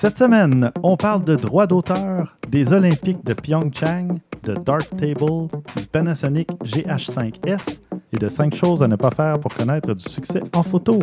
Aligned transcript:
Cette 0.00 0.16
semaine, 0.16 0.70
on 0.84 0.96
parle 0.96 1.24
de 1.24 1.34
droits 1.34 1.66
d'auteur, 1.66 2.36
des 2.48 2.72
Olympiques 2.72 3.24
de 3.24 3.34
Pyeongchang, 3.34 4.20
de 4.44 4.54
Dark 4.54 4.88
Table, 4.96 5.48
du 5.76 5.86
Panasonic 5.90 6.48
GH5S 6.62 7.80
et 8.12 8.16
de 8.16 8.28
5 8.28 8.54
choses 8.54 8.80
à 8.84 8.86
ne 8.86 8.94
pas 8.94 9.10
faire 9.10 9.40
pour 9.40 9.52
connaître 9.52 9.92
du 9.92 10.08
succès 10.08 10.40
en 10.54 10.62
photo. 10.62 11.00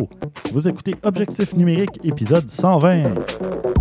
Vous 0.50 0.66
écoutez 0.66 0.94
Objectif 1.02 1.54
numérique, 1.54 2.00
épisode 2.04 2.48
120. 2.48 3.75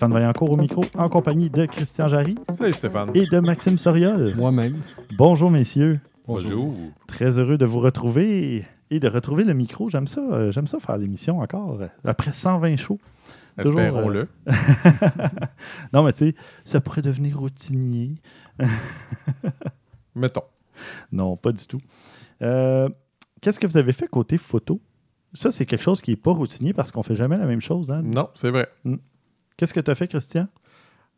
Stéphane 0.00 0.14
Vaillancourt 0.14 0.50
au 0.52 0.56
micro, 0.56 0.82
en 0.96 1.10
compagnie 1.10 1.50
de 1.50 1.66
Christian 1.66 2.08
Jarry 2.08 2.34
Salut 2.58 2.72
Stéphane. 2.72 3.10
et 3.12 3.26
de 3.26 3.38
Maxime 3.38 3.76
Soriol. 3.76 4.34
Moi-même. 4.34 4.80
Bonjour 5.18 5.50
messieurs, 5.50 6.00
Bonjour. 6.26 6.74
très 7.06 7.38
heureux 7.38 7.58
de 7.58 7.66
vous 7.66 7.80
retrouver 7.80 8.64
et 8.90 8.98
de 8.98 9.08
retrouver 9.08 9.44
le 9.44 9.52
micro. 9.52 9.90
J'aime 9.90 10.06
ça, 10.06 10.22
euh, 10.22 10.50
j'aime 10.52 10.66
ça 10.66 10.80
faire 10.80 10.96
l'émission 10.96 11.40
encore 11.40 11.82
euh, 11.82 11.88
après 12.02 12.32
120 12.32 12.78
shows. 12.78 12.98
Toujours, 13.60 13.78
Espérons-le. 13.78 14.26
Non 15.92 16.02
mais 16.02 16.14
tu 16.14 16.28
sais, 16.28 16.34
ça 16.64 16.80
pourrait 16.80 17.02
devenir 17.02 17.38
routinier. 17.38 18.14
Mettons. 20.14 20.44
Non, 21.12 21.36
pas 21.36 21.52
du 21.52 21.66
tout. 21.66 21.80
Euh, 22.40 22.88
Qu'est-ce 23.42 23.60
que 23.60 23.66
vous 23.66 23.76
avez 23.76 23.92
fait 23.92 24.08
côté 24.08 24.38
photo? 24.38 24.80
Ça, 25.34 25.50
c'est 25.50 25.66
quelque 25.66 25.82
chose 25.82 26.00
qui 26.00 26.10
n'est 26.10 26.16
pas 26.16 26.32
routinier 26.32 26.72
parce 26.72 26.90
qu'on 26.90 27.02
fait 27.02 27.14
jamais 27.14 27.36
la 27.36 27.46
même 27.46 27.60
chose. 27.60 27.90
Hein? 27.90 28.02
Non, 28.02 28.30
c'est 28.34 28.50
vrai. 28.50 28.66
Qu'est-ce 29.60 29.74
que 29.74 29.80
tu 29.80 29.90
as 29.90 29.94
fait, 29.94 30.08
Christian? 30.08 30.46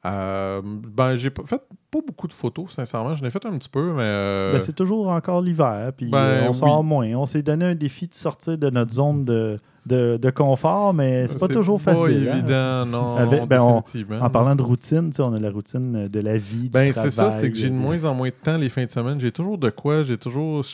Euh, 0.05 0.61
ben, 0.65 1.15
j'ai 1.15 1.31
pas 1.31 1.45
fait 1.45 1.63
pas 1.89 2.01
beaucoup 2.05 2.27
de 2.27 2.33
photos, 2.33 2.73
sincèrement. 2.73 3.15
Je 3.15 3.23
l'ai 3.23 3.31
fait 3.31 3.47
un 3.47 3.57
petit 3.57 3.69
peu, 3.69 3.93
mais. 3.93 4.03
euh, 4.03 4.53
Ben, 4.55 4.61
c'est 4.61 4.73
toujours 4.75 5.09
encore 5.11 5.41
l'hiver, 5.41 5.93
puis 5.97 6.09
ben, 6.11 6.19
euh, 6.19 6.47
on 6.49 6.53
sort 6.53 6.81
oui. 6.81 6.87
moins. 6.87 7.07
On 7.15 7.25
s'est 7.27 7.43
donné 7.43 7.67
un 7.67 7.75
défi 7.77 8.09
de 8.09 8.15
sortir 8.15 8.59
de 8.59 8.69
notre 8.69 8.93
zone 8.93 9.25
de, 9.25 9.61
de, 9.87 10.17
de 10.21 10.31
confort, 10.31 10.93
mais 10.93 11.29
c'est 11.29 11.39
pas 11.39 11.47
toujours 11.47 11.81
facile. 11.81 12.25
pas 12.25 12.33
hein? 12.33 12.37
évident, 12.37 12.87
non. 12.87 13.17
Avec- 13.19 13.47
ben, 13.47 13.61
on-. 13.63 13.81
En 14.21 14.31
parlant 14.31 14.57
de 14.57 14.63
routine, 14.63 15.11
tu 15.11 15.17
sais, 15.19 15.23
on 15.23 15.35
a 15.35 15.39
la 15.39 15.51
routine 15.53 16.09
de 16.09 16.21
la 16.21 16.37
vie, 16.37 16.63
du 16.65 16.71
Ben, 16.71 16.91
travail. 16.91 17.11
c'est 17.11 17.17
ça, 17.17 17.31
c'est 17.31 17.53
que 17.53 17.57
j'ai 17.57 17.69
de 17.71 17.75
de- 17.75 17.79
moins 17.79 18.03
en 18.05 18.13
moins 18.15 18.31
de 18.31 18.35
temps 18.35 18.57
les 18.59 18.71
fins 18.71 18.85
de 18.87 18.91
semaine. 18.91 19.21
J'ai 19.21 19.31
toujours 19.31 19.57
de 19.57 19.71
quoi, 19.71 20.03
j'ai 20.03 20.19
toujours. 20.19 20.65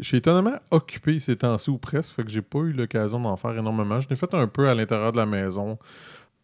Je 0.00 0.02
suis 0.08 0.16
étonnamment 0.16 0.56
occupé 0.72 1.20
ces 1.20 1.36
temps-ci 1.36 1.70
ou 1.70 1.78
presque, 1.78 2.12
fait 2.14 2.24
que 2.24 2.30
j'ai 2.30 2.42
pas 2.42 2.58
eu 2.58 2.72
l'occasion 2.72 3.20
d'en 3.20 3.36
faire 3.36 3.56
énormément. 3.56 4.00
Je 4.00 4.08
l'ai 4.08 4.16
fait 4.16 4.34
un 4.34 4.48
peu 4.48 4.68
à 4.68 4.74
l'intérieur 4.74 5.12
de 5.12 5.16
la 5.18 5.26
maison 5.26 5.78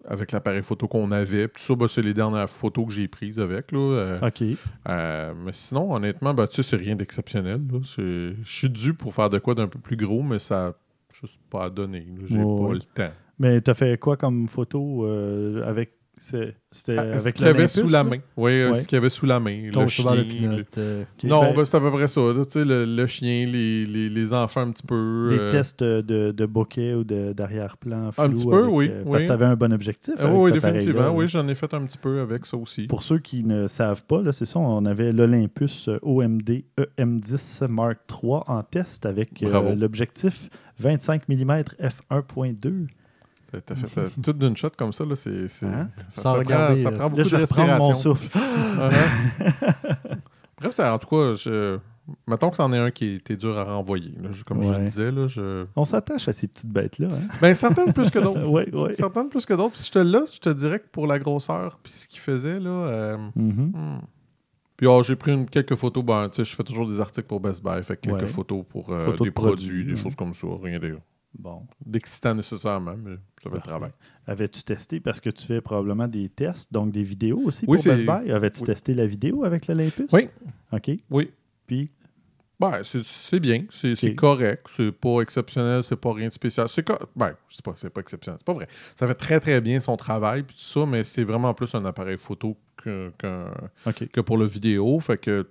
avec 0.06 0.32
l'appareil 0.32 0.62
photo 0.62 0.88
qu'on 0.88 1.10
avait. 1.10 1.48
Puis 1.48 1.62
tout 1.62 1.72
ça, 1.72 1.76
ben, 1.76 1.88
c'est 1.88 2.02
les 2.02 2.14
dernières 2.14 2.48
photos 2.48 2.86
que 2.86 2.92
j'ai 2.92 3.08
prises 3.08 3.38
avec. 3.38 3.72
Là. 3.72 3.78
Euh, 3.78 4.20
OK. 4.26 4.42
Euh, 4.88 5.34
mais 5.36 5.52
sinon, 5.52 5.92
honnêtement, 5.92 6.34
ben, 6.34 6.46
tu 6.46 6.56
sais, 6.56 6.62
c'est 6.62 6.76
rien 6.76 6.96
d'exceptionnel. 6.96 7.60
Je 7.98 8.32
suis 8.44 8.70
dû 8.70 8.94
pour 8.94 9.14
faire 9.14 9.30
de 9.30 9.38
quoi 9.38 9.54
d'un 9.54 9.68
peu 9.68 9.78
plus 9.78 9.96
gros, 9.96 10.22
mais 10.22 10.38
ça 10.38 10.68
n'a 10.68 10.74
juste 11.20 11.40
pas 11.50 11.64
à 11.64 11.70
donner. 11.70 12.06
J'ai 12.26 12.38
Ouais, 12.42 12.66
pas 12.68 12.74
le 12.74 12.80
temps. 12.80 13.14
Mais 13.38 13.60
tu 13.60 13.70
as 13.70 13.74
fait 13.74 13.98
quoi 13.98 14.16
comme 14.16 14.48
photo 14.48 15.06
euh, 15.06 15.62
avec. 15.66 15.92
C'était 16.22 16.96
Ah, 16.98 17.18
ce 17.18 17.22
avec 17.22 17.34
qu'il 17.36 17.46
y 17.46 17.48
avait 17.48 17.58
l'Olympus, 17.60 17.80
sous 17.80 17.88
la 17.88 18.04
main. 18.04 18.18
Oui, 18.36 18.50
euh, 18.52 18.68
Ouais. 18.72 18.74
ce 18.78 18.86
qu'il 18.86 18.96
y 18.96 18.98
avait 18.98 19.08
sous 19.08 19.24
la 19.24 19.40
main. 19.40 19.62
Ton 19.72 19.80
le 19.84 19.86
de 19.86 20.56
le- 20.58 20.64
euh, 20.76 21.04
Non, 21.24 21.40
ben, 21.40 21.54
ben, 21.56 21.64
c'est 21.64 21.76
à 21.78 21.80
peu 21.80 21.90
près 21.90 22.08
ça. 22.08 22.20
là. 22.20 22.44
Tu 22.44 22.50
sais, 22.50 22.64
le, 22.66 22.84
le 22.84 23.06
chien, 23.06 23.46
les, 23.46 23.86
les, 23.86 24.08
les 24.10 24.32
enfants 24.34 24.60
un 24.60 24.70
petit 24.70 24.86
peu. 24.86 25.28
des 25.30 25.38
euh, 25.38 25.50
tests 25.50 25.82
de, 25.82 26.30
de 26.30 26.46
bokeh 26.46 26.94
ou 26.94 27.04
de- 27.04 27.32
d'arrière-plan. 27.32 28.10
Un 28.18 28.28
petit 28.30 28.46
peu, 28.46 28.58
avec, 28.64 28.70
oui, 28.74 28.88
euh, 28.90 29.02
oui. 29.06 29.10
Parce 29.12 29.22
que 29.22 29.26
tu 29.28 29.32
avais 29.32 29.44
un 29.46 29.56
bon 29.56 29.72
objectif. 29.72 30.14
ah 30.18 30.24
avec 30.24 30.36
oui, 30.36 30.52
définitivement. 30.52 31.10
Oui, 31.10 31.26
j'en 31.26 31.48
ai 31.48 31.54
fait 31.54 31.72
un 31.72 31.82
petit 31.86 31.98
peu 31.98 32.20
avec 32.20 32.44
ça 32.44 32.58
aussi. 32.58 32.86
Pour 32.86 33.02
ceux 33.02 33.18
qui 33.18 33.42
ne 33.42 33.66
savent 33.66 34.02
pas, 34.04 34.20
là, 34.20 34.32
c'est 34.32 34.44
ça, 34.46 34.58
on 34.58 34.84
avait 34.84 35.12
l'Olympus 35.14 35.88
euh, 35.88 35.98
OMD 36.02 36.64
EM10 36.98 37.66
Mark 37.68 37.98
III 38.22 38.40
en 38.46 38.62
test 38.62 39.06
avec 39.06 39.42
euh, 39.42 39.74
l'objectif 39.74 40.50
25 40.78 41.28
mm 41.28 41.62
f1.2. 41.80 42.86
T'as- 43.66 43.74
fait 43.76 44.00
euh, 44.00 44.08
tout 44.22 44.32
d'une 44.32 44.56
shot 44.56 44.70
comme 44.76 44.92
ça. 44.92 45.04
Là, 45.04 45.14
c'est, 45.16 45.46
Hein? 45.64 45.88
ça, 46.08 46.22
Sans 46.22 46.22
ça 46.22 46.32
regarder, 46.32 46.82
prend, 46.82 46.90
ça 46.90 46.96
prend 46.96 47.04
Là, 47.04 47.08
beaucoup 47.10 47.24
je 47.28 47.36
de 47.36 47.40
reprendre 47.42 47.78
mon 47.78 47.88
respiration. 47.88 48.14
souffle. 48.14 48.38
Uh-huh. 48.80 50.16
Bref, 50.60 50.78
en 50.80 50.98
tout 50.98 51.06
cas, 51.08 51.34
je... 51.34 51.78
mettons 52.26 52.50
que 52.50 52.56
c'en 52.56 52.72
est 52.72 52.78
un 52.78 52.90
qui 52.90 53.14
était 53.14 53.36
dur 53.36 53.56
à 53.58 53.64
renvoyer. 53.64 54.12
là. 54.20 54.28
Comme 54.46 54.62
je 54.62 54.68
Ouais. 54.68 54.78
le 54.78 54.84
disais, 54.84 55.10
là, 55.10 55.26
je... 55.26 55.64
On 55.74 55.84
s'attache 55.86 56.28
à 56.28 56.32
ces 56.32 56.46
petites 56.48 56.70
bêtes-là. 56.70 57.08
Hein? 57.10 57.26
ben, 57.40 57.54
certaines 57.54 57.92
plus 57.92 58.10
que 58.10 58.18
d'autres. 58.18 58.44
Oui. 58.46 58.64
Certaines 58.94 59.28
plus 59.30 59.46
que 59.46 59.54
d'autres. 59.54 59.72
Puis 59.74 59.84
je 59.86 59.90
te 59.90 59.98
là, 59.98 60.24
je 60.32 60.38
te 60.38 60.50
dirais 60.50 60.78
que 60.80 60.88
pour 60.92 61.06
la 61.06 61.18
grosseur, 61.18 61.78
puis 61.82 61.92
ce 61.94 62.06
qu'il 62.08 62.20
faisait, 62.20 62.60
là. 62.60 62.70
euh, 62.70 63.16
Mhm. 63.36 63.72
hmm. 63.74 64.00
Puis 64.76 64.86
oh, 64.86 65.02
j'ai 65.02 65.14
pris 65.16 65.32
une- 65.34 65.48
quelques 65.48 65.74
photos. 65.76 66.02
Ben, 66.04 66.28
tu 66.30 66.36
sais, 66.36 66.44
je 66.50 66.56
fais 66.56 66.62
toujours 66.64 66.88
des 66.88 67.00
articles 67.00 67.26
pour 67.28 67.38
Best 67.40 67.62
Buy. 67.62 67.82
Fait 67.84 67.96
que 67.96 68.00
quelques 68.02 68.22
Ouais. 68.22 68.26
photos 68.26 68.64
pour 68.66 68.90
euh, 68.92 69.04
Photos 69.06 69.20
des 69.20 69.30
de 69.30 69.34
produits, 69.34 69.54
produits, 69.66 69.84
des 69.84 69.92
ouais. 69.92 69.96
choses 70.02 70.16
comme 70.16 70.32
ça. 70.34 70.46
Rien 70.62 70.78
de- 70.78 70.98
Bon. 71.38 71.66
d'excitant 71.86 72.34
nécessairement, 72.34 72.96
mais 72.96 73.14
ça 73.42 73.48
fait 73.50 73.56
le 73.56 73.60
travail. 73.62 73.90
Avais-tu 74.26 74.62
testé, 74.64 75.00
parce 75.00 75.20
que 75.20 75.30
tu 75.30 75.46
fais 75.46 75.60
probablement 75.60 76.08
des 76.08 76.28
tests, 76.28 76.72
donc 76.72 76.90
des 76.92 77.02
vidéos 77.04 77.40
aussi 77.44 77.64
Oui, 77.68 77.76
pour 77.78 77.92
Best 77.92 78.04
Buy. 78.04 78.32
Avais-tu 78.32 78.60
oui. 78.60 78.66
testé 78.66 78.94
la 78.94 79.06
vidéo 79.06 79.44
avec 79.44 79.66
l'Olympus? 79.68 80.10
Oui. 80.12 80.28
OK. 80.72 80.90
Oui. 81.10 81.30
Puis, 81.66 81.90
Ben, 82.58 82.82
c'est- 82.82 83.40
bien, 83.40 83.64
c'est 83.70 84.14
correct, 84.14 84.66
c'est 84.76 84.92
pas 84.92 85.20
exceptionnel, 85.22 85.82
c'est 85.82 85.96
pas 85.96 86.12
rien 86.12 86.28
de 86.28 86.32
spécial. 86.32 86.68
C'est 86.68 86.86
ben, 87.16 87.34
je 87.48 87.56
sais 87.56 87.62
pas, 87.62 87.72
c'est 87.74 87.88
pas 87.88 88.02
exceptionnel, 88.02 88.38
c'est 88.38 88.44
pas 88.44 88.52
vrai. 88.52 88.68
Ça 88.96 89.06
fait 89.06 89.14
très 89.14 89.40
très 89.40 89.60
bien 89.62 89.80
son 89.80 89.96
travail 89.96 90.42
puis 90.42 90.56
tout 90.56 90.62
ça, 90.62 90.84
mais 90.84 91.02
c'est 91.04 91.24
vraiment 91.24 91.54
plus 91.54 91.74
un 91.74 91.84
appareil 91.86 92.18
photo 92.18 92.56
que, 92.76 93.10
que 94.12 94.20
pour 94.20 94.36
le 94.36 94.44
vidéo, 94.44 95.00
fait 95.00 95.16
que 95.16 95.48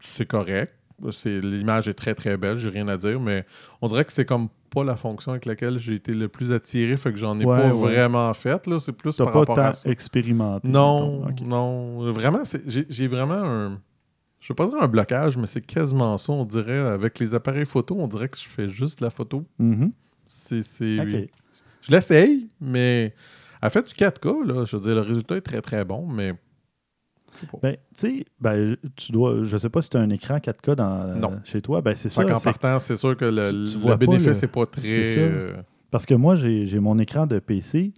c'est 0.00 0.26
correct. 0.26 0.74
C'est 1.10 1.40
l'image 1.40 1.88
est 1.88 1.94
très 1.94 2.14
très 2.14 2.36
belle, 2.36 2.56
j'ai 2.58 2.70
rien 2.70 2.88
à 2.88 2.96
dire, 2.96 3.20
mais 3.20 3.44
on 3.80 3.86
dirait 3.88 4.04
que 4.04 4.12
c'est 4.12 4.24
comme 4.24 4.48
pas 4.70 4.82
la 4.84 4.96
fonction 4.96 5.30
avec 5.32 5.46
laquelle 5.46 5.78
j'ai 5.78 5.94
été 5.94 6.12
le 6.12 6.28
plus 6.28 6.52
attiré, 6.52 6.96
fait 6.96 7.12
que 7.12 7.18
j'en 7.18 7.38
ai 7.38 7.44
Ouais, 7.44 7.56
pas 7.56 7.74
ouais. 7.74 7.94
vraiment 7.94 8.34
fait 8.34 8.66
là, 8.66 8.78
c'est 8.80 8.92
plus 8.92 9.16
par 9.16 9.32
pas 9.32 9.38
rapport 9.40 9.58
à 9.60 9.72
ça. 9.72 9.88
expérimenté. 9.88 10.68
Non, 10.68 11.24
non. 11.42 12.10
Vraiment, 12.12 12.42
j'ai 12.66 13.06
vraiment 13.08 13.34
un. 13.42 13.80
Je 14.40 14.52
veux 14.52 14.54
pas 14.54 14.66
dire 14.68 14.80
un 14.80 14.86
blocage, 14.88 15.36
mais 15.36 15.46
c'est 15.46 15.64
quasiment 15.64 16.16
ça, 16.18 16.32
on 16.32 16.44
dirait. 16.44 16.78
Avec 16.78 17.18
les 17.18 17.34
appareils 17.34 17.66
photo, 17.66 17.96
on 17.98 18.06
dirait 18.08 18.28
que 18.28 18.36
je 18.38 18.48
fais 18.48 18.68
juste 18.68 19.00
de 19.00 19.04
la 19.04 19.10
photo. 19.10 19.44
Mhm. 19.58 19.92
C'est. 20.24 20.62
Je 20.62 21.90
l'essaye, 21.90 22.48
mais. 22.60 23.14
Elle 23.60 23.70
fait 23.70 23.82
du 23.86 23.92
4K, 23.94 24.46
là. 24.46 24.64
Je 24.64 24.76
veux 24.76 24.82
dire, 24.82 24.94
le 24.94 25.00
résultat 25.00 25.36
est 25.36 25.40
très 25.40 25.60
très 25.60 25.84
bon, 25.84 26.06
mais. 26.06 26.34
Ben, 27.62 27.74
tu 27.74 27.78
sais, 27.94 28.24
ben, 28.40 28.76
tu 28.96 29.12
dois, 29.12 29.44
je 29.44 29.56
sais 29.56 29.68
pas 29.70 29.82
si 29.82 29.90
tu 29.90 29.96
as 29.96 30.00
un 30.00 30.10
écran 30.10 30.38
4K 30.38 30.74
dans, 30.74 31.14
Non. 31.16 31.32
euh, 31.32 31.36
chez 31.44 31.60
toi. 31.62 31.80
Ben, 31.82 31.94
c'est 31.94 32.08
Fait 32.08 32.14
ça. 32.22 32.24
qu'en 32.24 32.36
c'est- 32.36 32.44
partant, 32.50 32.78
c'est 32.78 32.96
sûr 32.96 33.16
que 33.16 33.24
le, 33.24 33.42
tu- 33.66 33.72
tu 33.72 33.76
le 33.78 33.80
vois 33.82 33.90
pas 33.92 33.96
bénéfice 33.98 34.42
n'est 34.42 34.48
pas 34.48 34.66
très. 34.66 34.82
euh, 35.18 35.56
Parce 35.90 36.04
que 36.06 36.14
moi, 36.14 36.34
j'ai 36.36 36.66
j'ai 36.66 36.80
mon 36.80 36.98
écran 36.98 37.26
de 37.26 37.38
PC 37.38 37.92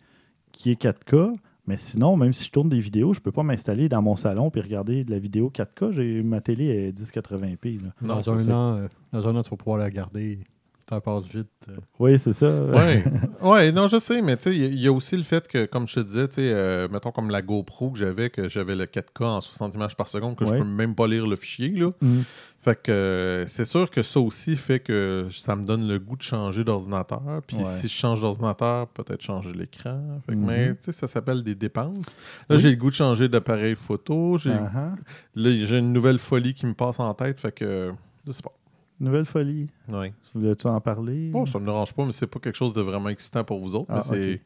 qui 0.53 0.71
est 0.71 0.81
4K, 0.81 1.35
mais 1.67 1.77
sinon, 1.77 2.17
même 2.17 2.33
si 2.33 2.45
je 2.45 2.51
tourne 2.51 2.69
des 2.69 2.81
vidéos, 2.81 3.13
je 3.15 3.21
peux 3.21 3.33
pas 3.33 3.43
m'installer 3.43 3.89
dans 3.89 4.03
mon 4.03 4.17
salon 4.17 4.51
et 4.55 4.61
regarder 4.61 5.05
de 5.05 5.11
la 5.11 5.19
vidéo 5.19 5.51
4K. 5.51 5.93
J'ai 5.93 6.23
ma 6.23 6.41
télé 6.41 6.67
est 6.67 6.93
1080p. 6.99 7.79
là. 7.83 7.89
Non, 8.03 8.17
dans, 8.17 8.31
un 8.31 8.51
an, 8.51 8.77
euh, 8.79 8.89
dans 9.13 9.29
un 9.29 9.37
an, 9.37 9.43
tu 9.43 9.51
vas 9.51 9.57
pouvoir 9.57 9.79
la 9.79 9.91
garder. 9.91 10.41
Temps 10.91 11.01
passe 11.01 11.29
vite. 11.29 11.47
euh. 11.69 11.77
Oui, 12.01 12.19
c'est 12.19 12.33
ça. 12.33 12.51
Ouais. 12.65 13.05
ouais, 13.43 13.71
non, 13.71 13.87
je 13.87 13.99
sais, 13.99 14.21
mais 14.23 14.37
tu 14.37 14.43
sais, 14.45 14.55
il 14.57 14.61
y 14.61 14.65
a- 14.65 14.69
il 14.69 14.81
y, 14.81 14.87
a 14.89 14.93
aussi 14.93 15.17
le 15.17 15.23
fait 15.23 15.47
que, 15.47 15.65
comme 15.67 15.87
je 15.87 15.95
te 15.95 16.01
disais, 16.01 16.27
tu 16.27 16.35
sais, 16.37 16.51
euh, 16.53 16.89
mettons 16.91 17.13
comme 17.13 17.31
la 17.31 17.43
GoPro 17.43 17.91
que 17.93 17.99
j'avais, 17.99 18.29
que 18.29 18.49
j'avais 18.49 18.75
le 18.75 18.87
4K 18.87 19.25
en 19.25 19.41
60 19.41 19.75
images 19.77 19.97
par 19.97 20.09
seconde, 20.09 20.35
que 20.35 20.43
Ouais. 20.45 20.51
je 20.51 20.57
peux 20.63 20.69
même 20.69 20.97
pas 20.97 21.07
lire 21.07 21.27
le 21.29 21.37
fichier, 21.37 21.69
là. 21.71 21.93
Mm. 22.01 22.21
Fait 22.63 22.83
que 22.83 22.91
euh, 22.93 23.47
c'est 23.47 23.65
sûr 23.65 23.89
que 23.91 24.03
ça 24.03 24.19
aussi 24.21 24.57
fait 24.57 24.81
que 24.81 25.29
ça 25.31 25.55
me 25.57 25.65
donne 25.65 25.87
le 25.89 25.99
goût 26.01 26.17
de 26.17 26.23
changer 26.23 26.65
d'ordinateur. 26.65 27.23
Puis 27.47 27.57
Ouais. 27.57 27.65
si 27.65 27.87
je 27.89 27.95
change 27.95 28.21
d'ordinateur, 28.21 28.89
peut-être 28.89 29.23
changer 29.23 29.53
l'écran. 29.53 30.21
Fait 30.27 30.33
que. 30.33 30.39
Mais 30.39 30.71
tu 30.75 30.79
sais, 30.81 30.93
ça 30.93 31.07
s'appelle 31.09 31.43
des 31.45 31.55
dépenses. 31.55 32.17
Là, 32.49 32.57
Oui. 32.57 32.59
j'ai 32.63 32.71
le 32.71 32.77
goût 32.77 32.91
de 32.91 32.95
changer 32.97 33.29
d'appareil 33.29 33.77
photo. 33.77 34.37
J'ai 34.39 34.51
Uh-huh. 34.51 34.95
là, 35.37 35.67
j'ai 35.67 35.79
une 35.79 35.93
nouvelle 35.93 36.19
folie 36.19 36.53
qui 36.53 36.67
me 36.67 36.75
passe 36.75 36.99
en 37.01 37.15
tête. 37.15 37.41
Fait 37.41 37.53
que 37.53 37.93
je 38.27 38.33
sais 38.33 38.43
pas. 38.43 38.53
Nouvelle 39.01 39.25
folie. 39.25 39.69
Ouais. 39.89 40.13
Voulais-tu 40.35 40.67
en 40.67 40.81
parler? 40.81 41.31
Bon, 41.31 41.47
ça 41.47 41.59
me 41.59 41.65
dérange 41.65 41.95
pas, 41.95 42.05
mais 42.05 42.13
c'est 42.13 42.27
pas 42.27 42.39
quelque 42.39 42.57
chose 42.57 42.73
de 42.75 42.83
vraiment 42.83 43.09
excitant 43.09 43.43
pour 43.45 43.59
vous 43.59 43.75
autres. 43.75 43.87
Ah, 43.89 43.95
mais 43.97 44.01
c'est... 44.03 44.35
ok. 44.35 44.41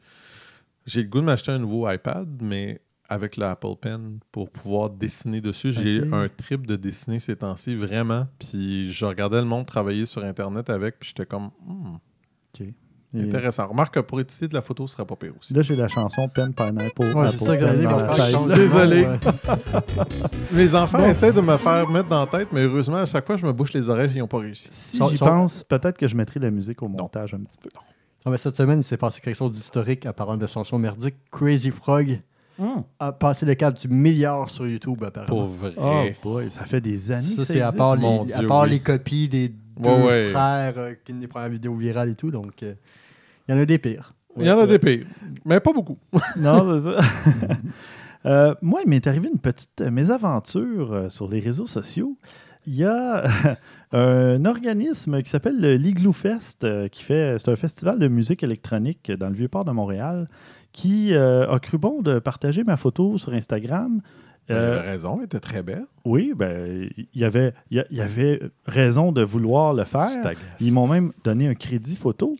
J'ai 0.85 1.03
le 1.03 1.09
goût 1.09 1.19
de 1.19 1.25
m'acheter 1.25 1.51
un 1.51 1.59
nouveau 1.59 1.89
iPad, 1.89 2.27
mais 2.41 2.79
avec 3.09 3.37
l'Apple 3.37 3.75
Pen 3.81 4.19
pour 4.31 4.49
pouvoir 4.49 4.89
dessiner 4.89 5.41
dessus. 5.41 5.71
J'ai 5.71 6.01
Ok. 6.01 6.13
un 6.13 6.29
trip 6.29 6.65
de 6.65 6.75
dessiner 6.75 7.19
ces 7.19 7.35
temps-ci, 7.35 7.75
vraiment. 7.75 8.27
Puis 8.39 8.91
je 8.91 9.05
regardais 9.05 9.39
le 9.39 9.45
monde 9.45 9.65
travailler 9.65 10.05
sur 10.05 10.23
Internet 10.23 10.69
avec, 10.69 10.99
puis 10.99 11.09
j'étais 11.09 11.25
comme, 11.25 11.49
Hmm, 11.65 11.95
OK. 12.59 12.67
Intéressant. 13.23 13.67
Remarque 13.67 13.93
que 13.95 13.99
pour 13.99 14.19
éditer 14.19 14.47
de 14.47 14.53
la 14.53 14.61
photo, 14.61 14.87
ce 14.87 14.93
serait 14.95 15.05
pas 15.05 15.15
pire 15.15 15.33
aussi. 15.39 15.53
Là, 15.53 15.61
j'ai 15.61 15.75
la 15.75 15.87
chanson 15.87 16.27
Pen 16.27 16.53
Pineapple. 16.53 17.01
Ouais, 17.01 17.29
c'est 17.29 17.35
Apple 17.35 17.37
ça 17.43 17.57
que 17.57 17.63
j'allais 17.63 17.79
dire, 17.79 18.47
Désolé. 18.55 19.07
Les 20.53 20.75
enfants 20.75 20.97
Bon. 20.99 21.05
essaient 21.05 21.33
de 21.33 21.41
me 21.41 21.57
faire 21.57 21.89
mettre 21.89 22.09
dans 22.09 22.21
la 22.21 22.27
tête, 22.27 22.49
mais 22.51 22.61
heureusement, 22.61 22.97
à 22.97 23.05
chaque 23.05 23.25
fois, 23.25 23.37
je 23.37 23.45
me 23.45 23.53
bouche 23.53 23.73
les 23.73 23.89
oreilles 23.89 24.11
et 24.11 24.15
ils 24.15 24.19
n'ont 24.19 24.27
pas 24.27 24.39
réussi. 24.39 24.67
Si 24.71 24.99
j'y 25.09 25.17
pense, 25.17 25.63
peut-être 25.63 25.97
que 25.97 26.07
je 26.07 26.15
mettrai 26.15 26.39
la 26.39 26.51
musique 26.51 26.81
au 26.83 26.87
montage 26.87 27.33
un 27.33 27.39
petit 27.39 27.57
peu. 27.61 27.69
Ah, 28.25 28.29
mais 28.31 28.37
cette 28.37 28.55
semaine, 28.55 28.79
il 28.79 28.83
s'est 28.83 28.97
passé 28.97 29.21
quelque 29.21 29.35
chose 29.35 29.51
d'historique 29.51 30.05
à 30.05 30.13
parlant 30.13 30.35
de 30.37 30.47
chansons 30.47 30.79
merdiques. 30.79 31.15
Crazy 31.31 31.69
Frog 31.71 32.19
a 32.99 33.11
passé 33.11 33.45
le 33.45 33.53
cap 33.53 33.77
du 33.77 33.87
milliard 33.89 34.49
sur 34.49 34.65
YouTube, 34.65 35.03
apparemment. 35.03 35.27
Pour 35.27 35.45
vrai. 35.47 35.73
Oh 35.77 36.05
boy, 36.23 36.49
ça 36.49 36.65
fait 36.65 36.81
des 36.81 37.11
années 37.11 37.27
Ça, 37.31 37.35
que 37.35 37.43
c'est 37.43 37.61
à 37.61 37.71
part, 37.71 37.97
les, 37.97 38.05
à 38.33 38.37
Dieu, 38.39 38.47
part 38.47 38.63
oui. 38.63 38.69
les 38.71 38.79
copies 38.79 39.27
des 39.29 39.49
deux 39.49 39.55
Ouais, 39.77 40.03
ouais. 40.05 40.29
frères 40.31 40.73
euh, 40.77 40.93
qui 41.03 41.11
ont 41.11 41.17
des 41.17 41.27
premières 41.27 41.49
vidéos 41.49 41.75
virales 41.75 42.09
et 42.11 42.15
tout. 42.15 42.31
Donc, 42.31 42.63
euh, 42.63 42.73
il 43.47 43.55
y 43.55 43.57
en 43.57 43.61
a 43.61 43.65
des 43.65 43.77
pires. 43.77 44.13
Il 44.37 44.45
y 44.45 44.51
en 44.51 44.59
a 44.59 44.67
des 44.67 44.79
pires, 44.79 45.05
mais 45.45 45.59
pas 45.59 45.71
beaucoup. 45.73 45.97
Non, 46.37 46.79
c'est 46.79 46.91
ça. 46.91 46.99
Euh, 48.25 48.55
moi, 48.63 48.79
il 48.83 48.89
m'est 48.89 49.05
arrivé 49.05 49.29
une 49.31 49.39
petite 49.39 49.81
euh, 49.81 49.91
mésaventure 49.91 50.91
euh, 50.93 51.09
sur 51.09 51.29
les 51.29 51.39
réseaux 51.39 51.67
sociaux. 51.67 52.17
Il 52.65 52.73
y 52.75 52.83
a 52.83 53.23
un 53.91 54.43
organisme 54.45 55.21
qui 55.21 55.29
s'appelle 55.29 55.61
le 55.61 55.75
l'Igloo 55.75 56.11
Fest, 56.11 56.65
qui 56.89 57.03
fait, 57.03 57.35
c'est 57.37 57.49
un 57.51 57.55
festival 57.55 57.99
de 57.99 58.07
musique 58.07 58.41
électronique 58.41 59.11
dans 59.11 59.29
le 59.29 59.35
Vieux-Port 59.35 59.63
de 59.65 59.71
Montréal, 59.71 60.27
qui 60.71 61.13
euh, 61.13 61.47
a 61.47 61.59
cru 61.59 61.77
bon 61.77 62.01
de 62.01 62.17
partager 62.17 62.63
ma 62.63 62.77
photo 62.77 63.19
sur 63.19 63.31
Instagram. 63.33 64.01
Il 64.49 64.55
Euh, 64.55 64.79
avait 64.79 64.89
raison, 64.89 65.17
elle 65.19 65.25
était 65.25 65.39
très 65.39 65.61
belle. 65.61 65.85
oui, 66.03 66.33
ben, 66.35 66.89
il 66.97 67.07
y 67.13 67.23
avait, 67.25 67.53
il 67.69 67.85
y 67.91 68.01
avait 68.01 68.41
raison 68.65 69.11
de 69.11 69.21
vouloir 69.21 69.75
le 69.75 69.83
faire. 69.83 70.33
Ils 70.59 70.73
m'ont 70.73 70.87
même 70.87 71.11
donné 71.23 71.47
un 71.47 71.53
crédit 71.55 71.95
photo. 71.95 72.35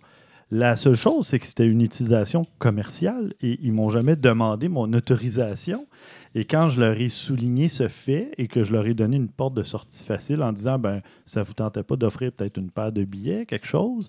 La 0.51 0.75
seule 0.75 0.95
chose, 0.95 1.25
c'est 1.27 1.39
que 1.39 1.45
c'était 1.45 1.65
une 1.65 1.81
utilisation 1.81 2.45
commerciale 2.59 3.33
et 3.41 3.57
ils 3.63 3.73
m'ont 3.73 3.89
jamais 3.89 4.15
demandé 4.15 4.69
mon 4.69 4.91
autorisation. 4.93 5.87
Et 6.35 6.45
quand 6.45 6.69
je 6.69 6.79
leur 6.79 6.99
ai 6.99 7.09
souligné 7.09 7.67
ce 7.67 7.87
fait 7.87 8.31
et 8.37 8.47
que 8.47 8.63
je 8.63 8.73
leur 8.73 8.85
ai 8.85 8.93
donné 8.93 9.15
une 9.17 9.29
porte 9.29 9.53
de 9.55 9.63
sortie 9.63 10.03
facile 10.03 10.43
en 10.43 10.51
disant 10.51 10.77
ben 10.77 11.01
ça 11.25 11.41
vous 11.43 11.53
tentait 11.53 11.81
pas 11.83 11.95
d'offrir 11.95 12.31
peut-être 12.31 12.57
une 12.57 12.69
paire 12.69 12.91
de 12.91 13.03
billets, 13.05 13.45
quelque 13.45 13.65
chose, 13.65 14.07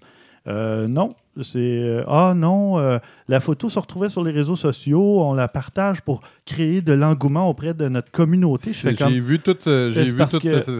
euh, 0.48 0.86
non, 0.88 1.14
c'est 1.40 1.58
euh, 1.58 2.04
ah 2.06 2.34
non, 2.36 2.78
euh, 2.78 2.98
la 3.28 3.40
photo 3.40 3.68
se 3.70 3.78
retrouvait 3.78 4.10
sur 4.10 4.22
les 4.22 4.30
réseaux 4.32 4.56
sociaux, 4.56 5.22
on 5.22 5.34
la 5.34 5.48
partage 5.48 6.02
pour 6.02 6.20
créer 6.44 6.82
de 6.82 6.92
l'engouement 6.92 7.48
auprès 7.48 7.74
de 7.74 7.88
notre 7.88 8.10
communauté. 8.12 8.72
J'ai 8.72 8.96
comme 8.98 9.12
vu 9.12 9.38
tout, 9.38 9.56
euh, 9.68 9.90
j'ai 9.92 10.02
vu 10.10 10.16
tout 10.40 10.40
ce- 10.60 10.62
ce- 10.64 10.70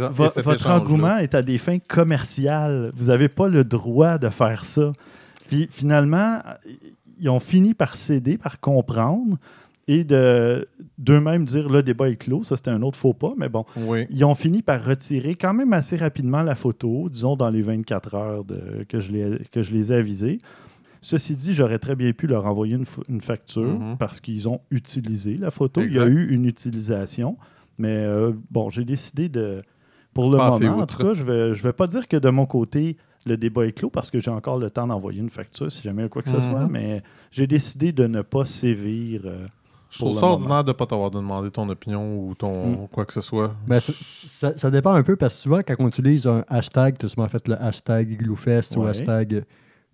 votre 0.42 0.64
engouement 0.82 1.16
est 1.18 1.34
à 1.34 1.42
des 1.42 1.58
fins 1.58 1.78
commerciales? 1.78 2.92
Vous 2.94 3.06
n'avez 3.06 3.28
pas 3.28 3.48
le 3.48 3.64
droit 3.64 4.18
de 4.18 4.28
faire 4.28 4.64
ça. 4.64 4.92
Puis 5.48 5.68
finalement, 5.70 6.40
ils 7.20 7.28
ont 7.28 7.38
fini 7.40 7.74
par 7.74 7.96
céder, 7.96 8.38
par 8.38 8.60
comprendre 8.60 9.36
et 9.88 10.02
de 10.04 10.66
d'eux-mêmes 10.98 11.44
dire 11.44 11.68
le 11.68 11.82
débat 11.82 12.08
est 12.08 12.16
clos. 12.16 12.42
Ça, 12.42 12.56
c'était 12.56 12.70
un 12.70 12.82
autre 12.82 12.98
faux 12.98 13.12
pas, 13.14 13.32
mais 13.36 13.48
bon. 13.48 13.64
Oui. 13.76 14.06
Ils 14.10 14.24
ont 14.24 14.34
fini 14.34 14.62
par 14.62 14.84
retirer 14.84 15.34
quand 15.36 15.54
même 15.54 15.72
assez 15.72 15.96
rapidement 15.96 16.42
la 16.42 16.54
photo, 16.56 17.08
disons 17.08 17.36
dans 17.36 17.50
les 17.50 17.62
24 17.62 18.14
heures 18.14 18.44
de- 18.44 18.84
que, 18.88 18.98
je 19.00 19.12
les, 19.12 19.38
que 19.52 19.62
je 19.62 19.72
les 19.72 19.92
ai 19.92 19.96
avisés. 19.96 20.40
Ceci 21.02 21.36
dit, 21.36 21.54
j'aurais 21.54 21.78
très 21.78 21.94
bien 21.94 22.12
pu 22.12 22.26
leur 22.26 22.46
envoyer 22.46 22.76
une, 23.08 23.20
facture 23.20 23.78
Mhm. 23.78 23.96
parce 23.98 24.18
qu'ils 24.18 24.48
ont 24.48 24.60
utilisé 24.72 25.36
la 25.36 25.50
photo. 25.52 25.80
Il 25.82 25.94
y 25.94 26.00
a 26.00 26.06
eu 26.06 26.30
une 26.30 26.46
utilisation. 26.46 27.36
Mais 27.78 27.94
euh, 27.94 28.32
bon, 28.50 28.70
j'ai 28.70 28.84
décidé 28.84 29.28
de. 29.28 29.62
Pour 30.14 30.30
le 30.30 30.38
moment, 30.38 30.78
en 30.78 30.86
tout 30.86 30.96
cas, 30.96 31.12
je 31.14 31.22
ne 31.22 31.30
vais, 31.30 31.54
je 31.54 31.62
vais 31.62 31.74
pas 31.74 31.86
dire 31.86 32.08
que 32.08 32.16
de 32.16 32.30
mon 32.30 32.46
côté, 32.46 32.96
le 33.26 33.36
débat 33.36 33.66
est 33.66 33.72
clos 33.72 33.90
parce 33.90 34.10
que 34.10 34.18
j'ai 34.20 34.30
encore 34.30 34.58
le 34.58 34.70
temps 34.70 34.86
d'envoyer 34.86 35.20
une 35.20 35.30
facture 35.30 35.70
si 35.70 35.82
jamais 35.82 36.02
il 36.02 36.04
y 36.04 36.06
a 36.06 36.08
quoi 36.08 36.22
que 36.22 36.30
ce 36.30 36.36
Mhm. 36.36 36.50
soit. 36.50 36.66
Mais 36.68 37.02
j'ai 37.32 37.46
décidé 37.46 37.92
de 37.92 38.06
ne 38.06 38.22
pas 38.22 38.44
sévir. 38.44 39.22
euh, 39.24 39.46
Je 39.88 39.98
trouve 39.98 40.18
ça 40.18 40.26
ordinaire 40.26 40.64
de 40.64 40.70
ne 40.70 40.72
pas 40.72 40.84
t'avoir 40.86 41.10
demandé 41.12 41.48
ton 41.50 41.68
opinion 41.68 42.18
ou 42.18 42.34
ton 42.34 42.70
Mm. 42.84 42.88
quoi 42.88 43.04
que 43.04 43.12
ce 43.12 43.20
soit. 43.20 43.54
Ben, 43.68 43.78
ça, 43.78 43.92
ça- 44.00 44.56
ça 44.58 44.70
dépend 44.70 44.92
un 44.92 45.02
peu 45.04 45.14
parce 45.16 45.34
que 45.36 45.40
souvent, 45.42 45.60
quand 45.66 45.76
on 45.78 45.86
utilise 45.88 46.26
un 46.26 46.44
hashtag, 46.48 46.98
tu 46.98 47.06
as 47.06 47.08
souvent 47.08 47.28
fait 47.28 47.46
le 47.48 47.54
hashtag 47.62 48.10
IglooFest 48.10 48.76
ou 48.76 48.82
Ouais. 48.82 48.90
hashtag. 48.90 49.44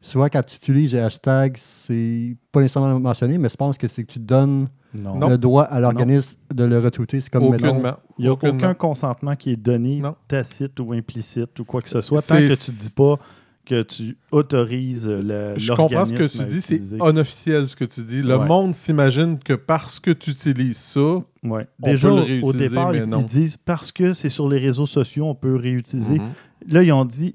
Souvent, 0.04 0.26
quand 0.26 0.42
tu 0.44 0.56
utilises 0.56 0.92
les 0.92 0.98
hashtags, 0.98 1.56
c'est 1.56 2.36
pas 2.50 2.60
nécessairement 2.60 2.98
mentionné, 2.98 3.38
mais 3.38 3.48
je 3.48 3.54
pense 3.56 3.78
que 3.78 3.86
c'est 3.86 4.02
que 4.02 4.12
tu 4.12 4.18
donnes 4.18 4.66
non. 5.00 5.28
le 5.28 5.38
droit 5.38 5.62
à 5.62 5.78
l'organisme 5.78 6.38
de 6.52 6.64
le 6.64 6.78
retweeter. 6.80 7.20
C'est 7.20 7.30
comme. 7.30 7.44
Il 7.44 8.24
n'y 8.24 8.28
a 8.28 8.32
Aucunement. 8.32 8.56
aucun 8.56 8.74
consentement 8.74 9.36
qui 9.36 9.52
est 9.52 9.56
donné, 9.56 10.00
Non. 10.00 10.16
tacite 10.28 10.78
ou 10.80 10.92
implicite 10.92 11.58
ou 11.60 11.64
quoi 11.64 11.80
que 11.80 11.88
ce 11.88 12.00
soit, 12.00 12.20
C'est- 12.20 12.34
tant 12.34 12.54
que 12.54 12.60
tu 12.64 12.70
ne 12.72 12.76
dis 12.76 12.90
pas 12.90 13.16
que 13.64 13.82
tu 13.82 14.16
autorises 14.32 15.06
le 15.06 15.54
Je 15.56 15.72
comprends 15.72 16.04
ce 16.04 16.12
que 16.12 16.24
tu 16.24 16.44
dis, 16.46 16.60
c'est 16.60 16.80
unofficiel 17.00 17.68
ce 17.68 17.76
que 17.76 17.84
tu 17.84 18.02
dis. 18.02 18.20
Le 18.22 18.36
Ouais. 18.36 18.46
monde 18.46 18.74
s'imagine 18.74 19.38
que 19.38 19.52
parce 19.54 20.00
que 20.00 20.10
tu 20.10 20.30
utilises 20.30 20.78
ça, 20.78 21.22
Ouais. 21.44 21.66
on 21.80 21.86
Déjà, 21.90 22.08
peut 22.08 22.26
le 22.26 22.44
au- 22.44 22.52
départ, 22.52 22.90
mais 22.92 22.98
ils, 22.98 23.04
non. 23.04 23.20
ils 23.20 23.26
disent 23.26 23.56
parce 23.56 23.92
que 23.92 24.14
c'est 24.14 24.30
sur 24.30 24.48
les 24.48 24.58
réseaux 24.58 24.86
sociaux, 24.86 25.26
on 25.26 25.34
peut 25.34 25.54
réutiliser. 25.56 26.18
Mhm. 26.18 26.30
Là, 26.68 26.82
ils 26.82 26.92
ont 26.92 27.04
dit, 27.04 27.34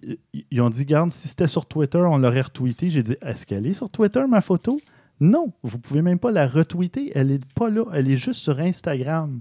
ils 0.51 0.61
ont 0.61 0.69
dit, 0.69 0.85
garde, 0.85 1.11
si 1.11 1.27
c'était 1.29 1.47
sur 1.47 1.65
Twitter, 1.65 1.97
on 1.99 2.17
l'aurait 2.17 2.41
retweeté. 2.41 2.89
J'ai 2.89 3.03
dit, 3.03 3.15
est-ce 3.21 3.45
qu'elle 3.45 3.65
est 3.67 3.73
sur 3.73 3.89
Twitter, 3.89 4.23
ma 4.29 4.41
photo? 4.41 4.79
Non, 5.19 5.51
vous 5.63 5.79
pouvez 5.79 6.01
même 6.01 6.19
pas 6.19 6.31
la 6.31 6.47
retweeter. 6.47 7.11
Elle 7.15 7.27
n'est 7.27 7.39
pas 7.55 7.69
là. 7.69 7.83
Elle 7.93 8.09
est 8.11 8.17
juste 8.17 8.39
sur 8.41 8.59
Instagram. 8.59 9.39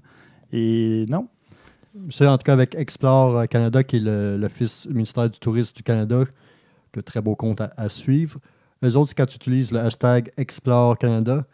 Et 0.53 1.05
non. 1.09 1.29
C'est 2.11 2.27
en 2.27 2.37
tout 2.37 2.45
cas 2.45 2.53
avec 2.53 2.75
Explore 2.75 3.37
euh, 3.39 3.45
Canada, 3.47 3.83
qui 3.83 3.97
est 3.97 4.01
le- 4.01 4.37
l'Office 4.39 4.87
ministère 4.91 5.31
du 5.31 5.39
Tourisme 5.39 5.75
du 5.77 5.83
Canada, 5.83 6.25
que 6.97 7.01
très 7.01 7.21
beau 7.21 7.35
compte 7.37 7.61
à, 7.61 7.71
à 7.77 7.89
suivre. 7.89 8.39
Eux 8.85 8.97
autres, 8.97 9.13
quand 9.17 9.27
tu 9.27 9.37
utilises 9.37 9.73
le 9.73 9.79
hashtag 9.81 10.31
Explore 10.37 10.97
Canada, 10.99 11.45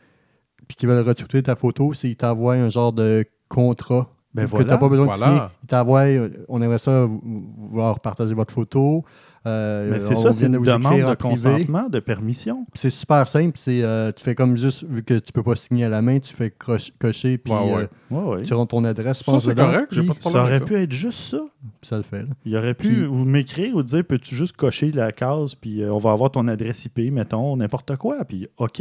puis 0.68 0.76
qu'ils 0.76 0.88
veulent 0.88 1.06
retweeter 1.06 1.42
ta 1.42 1.56
photo, 1.56 1.92
c'est 1.94 2.08
qu'ils 2.08 2.16
t'envoient 2.16 2.54
un 2.54 2.68
genre 2.68 2.92
de 2.92 3.24
contrat 3.48 4.08
Ben 4.34 4.44
que 4.44 4.50
voilà. 4.50 4.64
tu 4.64 4.70
n'as 4.70 4.78
pas 4.78 4.88
besoin 4.88 5.06
de 5.06 5.12
Voilà. 5.12 5.26
signer. 5.26 5.42
Ils 5.62 5.66
t'envoient, 5.66 6.00
euh, 6.06 6.28
on 6.48 6.62
aimerait 6.62 6.78
ça 6.78 7.06
vou- 7.06 7.20
vouloir 7.58 8.00
partager 8.00 8.34
votre 8.34 8.52
photo. 8.54 9.04
Euh, 9.46 9.90
Mais 9.90 9.98
c'est 9.98 10.14
ça, 10.14 10.32
c'est 10.32 10.40
vient 10.40 10.50
de 10.50 10.58
une 10.58 10.64
demande 10.64 11.00
de 11.10 11.14
consentement, 11.14 11.88
de 11.88 11.98
permission. 12.00 12.64
C'est 12.74 12.90
super 12.90 13.26
simple. 13.26 13.56
C'est, 13.58 13.82
euh, 13.82 14.12
tu 14.12 14.22
fais 14.22 14.34
comme 14.34 14.56
juste, 14.56 14.84
vu 14.88 15.02
que 15.02 15.18
tu 15.18 15.32
peux 15.32 15.42
pas 15.42 15.56
signer 15.56 15.84
à 15.86 15.88
la 15.88 16.00
main, 16.02 16.18
tu 16.20 16.32
fais 16.32 16.50
croche- 16.50 16.92
cocher, 16.98 17.38
puis 17.38 17.52
Ouais, 17.52 17.58
ouais. 17.74 17.82
euh, 17.82 17.86
Ouais, 18.16 18.36
ouais. 18.36 18.42
tu 18.42 18.54
rentres 18.54 18.70
ton 18.70 18.84
adresse, 18.84 19.22
Ça, 19.22 19.40
c'est 19.40 19.54
correct, 19.56 19.88
puis 19.90 20.06
pas 20.06 20.14
de 20.14 20.22
Ça 20.22 20.42
aurait 20.42 20.60
pu 20.60 20.74
être 20.76 20.92
juste 20.92 21.18
ça. 21.30 21.40
ça 21.82 21.96
le 21.96 22.02
fait. 22.04 22.22
là. 22.22 22.28
Il 22.44 22.56
aurait 22.56 22.74
pu 22.74 22.88
Puis- 22.88 23.08
m'écrire 23.08 23.74
ou 23.74 23.82
dire 23.82 24.04
peux-tu 24.04 24.36
juste 24.36 24.56
cocher 24.56 24.90
la 24.92 25.10
case, 25.12 25.54
puis 25.56 25.82
euh, 25.82 25.92
on 25.92 25.98
va 25.98 26.12
avoir 26.12 26.30
ton 26.30 26.46
adresse 26.48 26.84
IP, 26.84 27.10
mettons, 27.10 27.56
n'importe 27.56 27.96
quoi. 27.96 28.24
Puis 28.24 28.46
OK. 28.58 28.80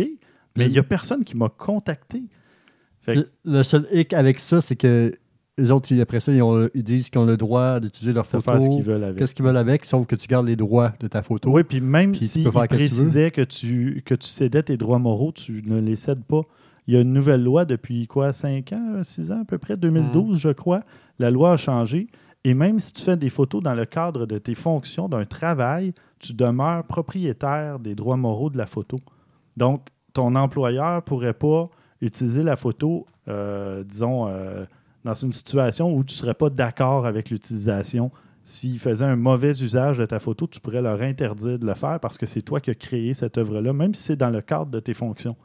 Mais 0.57 0.65
il 0.65 0.71
n'y 0.71 0.79
a 0.79 0.83
personne 0.83 1.23
qui 1.23 1.35
m'a 1.37 1.49
contacté. 1.49 2.23
Fait 3.03 3.15
que- 3.15 3.19
Le, 3.19 3.57
le 3.57 3.63
seul 3.63 3.87
hic 3.91 4.13
avec 4.13 4.39
ça, 4.39 4.61
c'est 4.61 4.75
que 4.75 5.11
les 5.57 5.71
autres, 5.71 5.91
ils- 5.91 6.01
après 6.01 6.19
ça, 6.19 6.31
ils, 6.31 6.41
ont- 6.41 6.67
ils 6.73 6.83
disent 6.83 7.09
qu'ils 7.09 7.19
ont 7.19 7.25
le 7.25 7.37
droit 7.37 7.79
d'utiliser 7.79 8.13
leur 8.13 8.25
photo. 8.25 8.43
faire 8.43 8.61
ce 8.61 8.69
qu'ils 8.69 8.83
veulent 8.83 9.03
avec. 9.03 9.17
Qu'est-ce 9.19 9.35
qu'ils 9.35 9.45
veulent 9.45 9.57
avec, 9.57 9.85
sauf 9.85 10.05
que 10.05 10.15
tu 10.15 10.27
gardes 10.27 10.47
les 10.47 10.55
droits 10.55 10.93
de 10.99 11.07
ta 11.07 11.21
photo. 11.21 11.51
Oui, 11.51 11.63
puis 11.63 11.81
même 11.81 12.11
Puis 12.11 12.21
tu 12.21 12.25
s'il 12.27 12.43
peux 12.43 12.51
faire 12.51 12.61
ce 12.63 12.67
que 13.29 13.41
tu 13.43 14.01
que 14.05 14.15
tu, 14.15 14.27
cédais 14.27 14.63
tes 14.63 14.77
droits 14.77 14.99
moraux, 14.99 15.31
tu 15.31 15.61
ne 15.65 15.79
les 15.79 15.95
cèdes 15.95 16.23
pas. 16.23 16.41
Il 16.87 16.95
y 16.95 16.97
a 16.97 17.01
une 17.01 17.13
nouvelle 17.13 17.43
loi 17.43 17.65
depuis 17.65 18.07
quoi, 18.07 18.33
5 18.33 18.73
ans, 18.73 19.01
6 19.03 19.31
ans 19.31 19.41
à 19.41 19.45
peu 19.45 19.57
près, 19.57 19.77
2012, 19.77 20.37
je 20.39 20.49
crois. 20.49 20.81
La 21.19 21.29
loi 21.29 21.51
a 21.53 21.57
changé. 21.57 22.07
Et 22.43 22.55
même 22.55 22.79
si 22.79 22.91
tu 22.93 23.03
fais 23.03 23.17
des 23.17 23.29
photos 23.29 23.61
dans 23.61 23.75
le 23.75 23.85
cadre 23.85 24.25
de 24.25 24.39
tes 24.39 24.55
fonctions, 24.55 25.07
d'un 25.07 25.25
travail, 25.25 25.93
tu 26.17 26.33
demeures 26.33 26.83
propriétaire 26.85 27.77
des 27.77 27.93
droits 27.93 28.17
moraux 28.17 28.49
de 28.49 28.57
la 28.57 28.65
photo. 28.65 28.97
Donc, 29.57 29.87
ton 30.13 30.33
employeur 30.35 30.95
ne 30.95 30.99
pourrait 31.01 31.35
pas 31.35 31.69
utiliser 32.01 32.41
la 32.41 32.55
photo, 32.55 33.05
euh, 33.27 33.83
disons, 33.83 34.27
euh, 34.27 34.65
dans 35.03 35.13
une 35.15 35.31
situation 35.31 35.93
où 35.95 36.03
tu 36.03 36.13
ne 36.13 36.17
serais 36.17 36.33
pas 36.33 36.49
d'accord 36.49 37.05
avec 37.05 37.29
l'utilisation. 37.29 38.11
S'ils 38.43 38.79
faisaient 38.79 39.05
un 39.05 39.15
mauvais 39.15 39.51
usage 39.51 39.99
de 39.99 40.05
ta 40.05 40.19
photo, 40.19 40.47
tu 40.47 40.59
pourrais 40.59 40.81
leur 40.81 41.01
interdire 41.01 41.59
de 41.59 41.65
le 41.65 41.73
faire 41.75 41.99
parce 41.99 42.17
que 42.17 42.25
c'est 42.25 42.41
toi 42.41 42.59
qui 42.59 42.71
as 42.71 42.75
créé 42.75 43.13
cette 43.13 43.37
œuvre-là, 43.37 43.71
même 43.73 43.93
si 43.93 44.01
c'est 44.03 44.15
dans 44.15 44.31
le 44.31 44.41
cadre 44.41 44.65
de 44.71 44.79
tes 44.79 44.93
fonctions. 44.95 45.35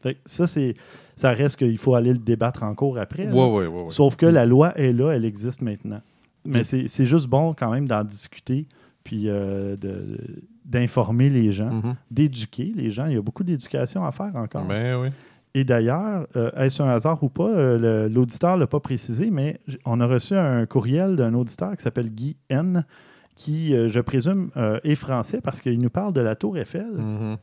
Fait 0.00 0.14
que 0.14 0.20
ça, 0.26 0.46
c'est, 0.46 0.74
ça 1.16 1.30
reste 1.32 1.56
qu'il 1.56 1.76
faut 1.78 1.94
aller 1.94 2.12
le 2.12 2.18
débattre 2.18 2.62
en 2.62 2.74
cours 2.74 2.98
après. 2.98 3.26
Ouais, 3.26 3.50
ouais, 3.50 3.66
ouais. 3.66 3.84
Sauf 3.88 4.14
que 4.16 4.26
la 4.26 4.46
loi 4.46 4.76
est 4.78 4.92
là, 4.92 5.10
elle 5.10 5.24
existe 5.24 5.60
maintenant. 5.62 6.00
Mais 6.44 6.62
c'est, 6.62 6.86
c'est 6.86 7.06
juste 7.06 7.26
bon 7.26 7.52
quand 7.54 7.72
même 7.72 7.88
d'en 7.88 8.04
discuter, 8.04 8.68
puis 9.02 9.24
euh, 9.26 9.76
d'informer 10.64 11.28
les 11.30 11.50
gens, 11.52 11.70
Mhm. 11.72 11.94
d'éduquer 12.10 12.72
les 12.74 12.90
gens. 12.90 13.06
Il 13.06 13.14
y 13.14 13.16
a 13.16 13.22
beaucoup 13.22 13.44
d'éducation 13.44 14.04
à 14.04 14.12
faire 14.12 14.34
encore. 14.36 14.64
Mais 14.64 14.94
oui. 14.94 15.08
Et 15.58 15.64
d'ailleurs, 15.64 16.26
euh, 16.36 16.50
est-ce 16.56 16.82
un 16.82 16.88
hasard 16.88 17.22
ou 17.22 17.30
pas, 17.30 17.48
euh, 17.48 17.78
le- 18.08 18.14
l'auditeur 18.14 18.56
ne 18.56 18.60
l'a 18.60 18.66
pas 18.66 18.78
précisé, 18.80 19.30
mais 19.30 19.58
on 19.86 20.00
a 20.00 20.06
reçu 20.06 20.34
un 20.34 20.66
courriel 20.66 21.16
d'un 21.16 21.32
auditeur 21.32 21.74
qui 21.76 21.82
s'appelle 21.82 22.10
Guy 22.10 22.36
N, 22.50 22.84
qui, 23.36 23.74
euh, 23.74 23.88
je 23.88 24.00
présume, 24.00 24.50
est 24.84 24.94
français 24.96 25.40
parce 25.40 25.60
qu'il 25.62 25.80
nous 25.80 25.88
parle 25.90 26.12
de 26.12 26.20
la 26.20 26.34
Tour 26.36 26.58
Eiffel. 26.58 26.90
Mhm. 26.92 27.36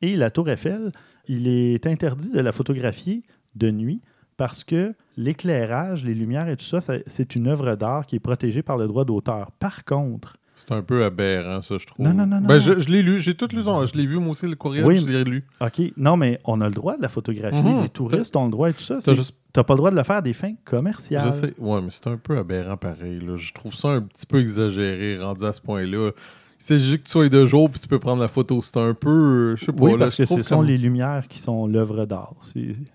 Et 0.00 0.16
la 0.16 0.30
Tour 0.30 0.48
Eiffel, 0.48 0.92
il 1.26 1.46
est 1.46 1.86
interdit 1.86 2.30
de 2.32 2.40
la 2.40 2.52
photographier 2.52 3.22
de 3.54 3.70
nuit 3.70 4.00
parce 4.38 4.64
que 4.64 4.94
l'éclairage, 5.18 6.04
les 6.04 6.14
lumières 6.14 6.48
et 6.48 6.56
tout 6.56 6.64
ça, 6.64 6.80
ça- 6.80 6.94
c'est 7.06 7.34
une 7.34 7.48
œuvre 7.48 7.74
d'art 7.74 8.06
qui 8.06 8.16
est 8.16 8.20
protégée 8.20 8.62
par 8.62 8.76
le 8.78 8.86
droit 8.86 9.04
d'auteur. 9.04 9.50
Par 9.58 9.84
contre, 9.84 10.36
C'est 10.66 10.74
un 10.74 10.82
peu 10.82 11.04
aberrant, 11.04 11.62
ça, 11.62 11.76
je 11.78 11.86
trouve. 11.86 12.04
Non, 12.04 12.12
non, 12.12 12.26
non, 12.26 12.40
non, 12.40 12.46
Ben, 12.48 12.54
non. 12.54 12.60
je, 12.60 12.78
je 12.80 12.88
l'ai 12.90 13.02
lu, 13.02 13.20
j'ai 13.20 13.34
tout 13.34 13.48
lu. 13.52 13.62
Je 13.62 13.96
l'ai 13.96 14.06
vu, 14.06 14.18
moi 14.18 14.30
aussi, 14.30 14.46
le 14.46 14.56
courriel, 14.56 14.84
Oui, 14.84 14.98
je 14.98 15.06
l'ai 15.08 15.24
lu. 15.24 15.44
OK, 15.60 15.80
non, 15.96 16.16
mais 16.16 16.40
on 16.44 16.60
a 16.60 16.68
le 16.68 16.74
droit 16.74 16.96
de 16.96 17.02
la 17.02 17.08
photographier. 17.08 17.62
Mhm. 17.62 17.82
Les 17.82 17.88
touristes 17.88 18.34
ont 18.36 18.44
le 18.46 18.50
droit 18.50 18.68
et 18.70 18.72
tout 18.74 18.82
ça. 18.82 18.98
T'as 19.02 19.14
juste- 19.14 19.36
pas 19.52 19.64
le 19.70 19.76
droit 19.76 19.90
de 19.90 19.96
le 19.96 20.02
faire 20.02 20.16
à 20.16 20.22
des 20.22 20.32
fins 20.34 20.54
commerciales. 20.64 21.26
Je 21.26 21.30
sais, 21.32 21.54
ouais, 21.58 21.80
mais 21.80 21.88
c'est 21.90 22.06
un 22.08 22.16
peu 22.16 22.36
aberrant 22.38 22.76
pareil. 22.76 23.20
là. 23.20 23.36
Je 23.36 23.52
trouve 23.52 23.74
ça 23.74 23.88
un 23.88 24.02
petit 24.02 24.26
peu 24.26 24.40
exagéré, 24.40 25.18
rendu 25.18 25.44
à 25.44 25.52
ce 25.52 25.60
point-là. 25.60 26.10
C'est 26.58 26.78
juste 26.78 26.98
que 26.98 27.02
tu 27.04 27.10
sois 27.12 27.28
de 27.28 27.46
jour 27.46 27.70
puis 27.70 27.78
tu 27.80 27.86
peux 27.86 28.00
prendre 28.00 28.20
la 28.20 28.26
photo. 28.28 28.60
C'est 28.62 28.76
un 28.78 28.94
peu. 28.94 29.08
euh, 29.52 29.56
Je 29.56 29.64
sais 29.66 29.72
pas. 29.72 29.84
Oui, 29.84 29.92
parce 29.96 30.16
je 30.16 30.24
que 30.24 30.28
ce 30.28 30.42
sont 30.42 30.60
les 30.62 30.76
lumières 30.76 31.28
qui 31.28 31.38
sont 31.38 31.66
l'œuvre 31.68 32.04
d'art. 32.04 32.34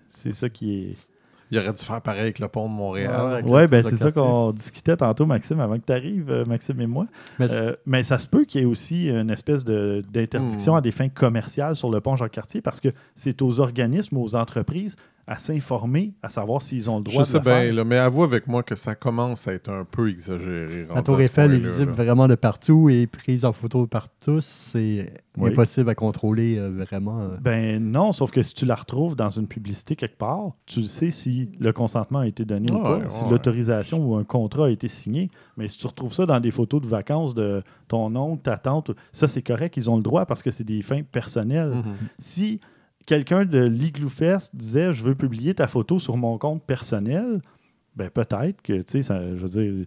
C'est 0.08 0.32
ça 0.32 0.48
qui 0.50 0.74
est. 0.74 0.94
Il 1.54 1.58
aurait 1.58 1.72
dû 1.72 1.84
faire 1.84 2.00
pareil 2.00 2.22
avec 2.22 2.40
le 2.40 2.48
pont 2.48 2.68
de 2.68 2.74
Montréal. 2.74 3.12
Ouais, 3.26 3.32
avec 3.32 3.44
Oui, 3.46 3.66
ben 3.68 3.82
c'est 3.84 3.96
ça 3.96 4.10
qu'on 4.10 4.50
discutait 4.50 4.96
tantôt, 4.96 5.24
Maxime, 5.24 5.60
avant 5.60 5.78
que 5.78 5.84
tu 5.86 5.92
arrives, 5.92 6.44
Maxime 6.48 6.80
et 6.80 6.86
moi. 6.88 7.06
Mais 7.38 7.46
Euh, 7.52 7.74
mais 7.86 8.02
ça 8.02 8.18
se 8.18 8.26
peut 8.26 8.44
qu'il 8.44 8.60
y 8.60 8.64
ait 8.64 8.66
aussi 8.66 9.08
une 9.08 9.30
espèce 9.30 9.64
de- 9.64 10.02
d'interdiction 10.12 10.72
Hmm. 10.74 10.76
à 10.78 10.80
des 10.80 10.90
fins 10.90 11.08
commerciales 11.08 11.76
sur 11.76 11.90
le 11.90 12.00
pont 12.00 12.16
Jacques-Cartier 12.16 12.60
parce 12.60 12.80
que 12.80 12.88
c'est 13.14 13.40
aux 13.42 13.60
organismes, 13.60 14.16
aux 14.18 14.34
entreprises 14.34 14.96
à 15.26 15.38
s'informer, 15.38 16.12
à 16.22 16.28
savoir 16.28 16.60
s'ils 16.60 16.90
ont 16.90 16.98
le 16.98 17.04
droit 17.04 17.22
Je 17.24 17.28
de 17.28 17.32
sais 17.32 17.38
le 17.38 17.44
bien, 17.44 17.52
faire. 17.60 17.74
là, 17.74 17.84
mais 17.84 17.96
avoue 17.96 18.24
avec 18.24 18.46
moi 18.46 18.62
que 18.62 18.74
ça 18.74 18.94
commence 18.94 19.48
à 19.48 19.54
être 19.54 19.70
un 19.70 19.84
peu 19.84 20.10
exagéré. 20.10 20.86
La 20.94 21.02
tour 21.02 21.20
Eiffel 21.20 21.54
est 21.54 21.58
visible 21.58 21.92
là. 21.92 22.04
vraiment 22.04 22.28
de 22.28 22.34
partout 22.34 22.88
et 22.90 23.06
prise 23.06 23.44
en 23.44 23.52
photo 23.52 23.86
par 23.86 24.08
tous. 24.10 24.44
C'est 24.44 25.12
Oui. 25.38 25.50
impossible 25.50 25.88
à 25.90 25.94
contrôler 25.94 26.58
euh, 26.58 26.68
vraiment. 26.70 27.20
euh. 27.20 27.36
Ben 27.40 27.82
non, 27.82 28.12
sauf 28.12 28.30
que 28.30 28.42
si 28.42 28.54
tu 28.54 28.66
la 28.66 28.74
retrouves 28.74 29.16
dans 29.16 29.30
une 29.30 29.46
publicité 29.48 29.96
quelque 29.96 30.18
part, 30.18 30.52
tu 30.66 30.80
le 30.82 30.86
sais 30.86 31.10
si 31.10 31.48
le 31.58 31.72
consentement 31.72 32.20
a 32.20 32.26
été 32.26 32.44
donné 32.44 32.70
ou 32.70 32.78
pas, 32.82 32.98
ouais, 32.98 33.04
si 33.08 33.24
ouais. 33.24 33.30
l'autorisation 33.30 33.98
ou 34.06 34.16
un 34.16 34.24
contrat 34.24 34.66
a 34.66 34.70
été 34.70 34.88
signé. 34.88 35.30
Mais 35.56 35.68
si 35.68 35.78
tu 35.78 35.86
retrouves 35.86 36.12
ça 36.12 36.26
dans 36.26 36.38
des 36.40 36.50
photos 36.50 36.82
de 36.82 36.86
vacances 36.86 37.34
de 37.34 37.62
ton 37.88 38.14
oncle, 38.14 38.42
ta 38.42 38.58
tante, 38.58 38.90
ça 39.12 39.26
c'est 39.26 39.42
correct, 39.42 39.76
ils 39.76 39.88
ont 39.88 39.96
le 39.96 40.02
droit 40.02 40.26
parce 40.26 40.42
que 40.42 40.50
c'est 40.50 40.64
des 40.64 40.82
fins 40.82 41.02
personnelles. 41.02 41.70
Mhm. 41.74 41.94
Si 42.18 42.60
quelqu'un 43.06 43.44
de 43.44 43.62
l'Igloo 43.62 44.08
Fest 44.08 44.54
disait 44.54 44.92
je 44.92 45.02
veux 45.02 45.14
publier 45.14 45.54
ta 45.54 45.66
photo 45.66 45.98
sur 45.98 46.16
mon 46.16 46.38
compte 46.38 46.62
personnel, 46.62 47.40
ben 47.96 48.10
peut-être 48.10 48.60
que, 48.62 48.82
tu 48.82 49.02
sais, 49.02 49.14
je 49.36 49.46
veux 49.46 49.62
dire, 49.62 49.86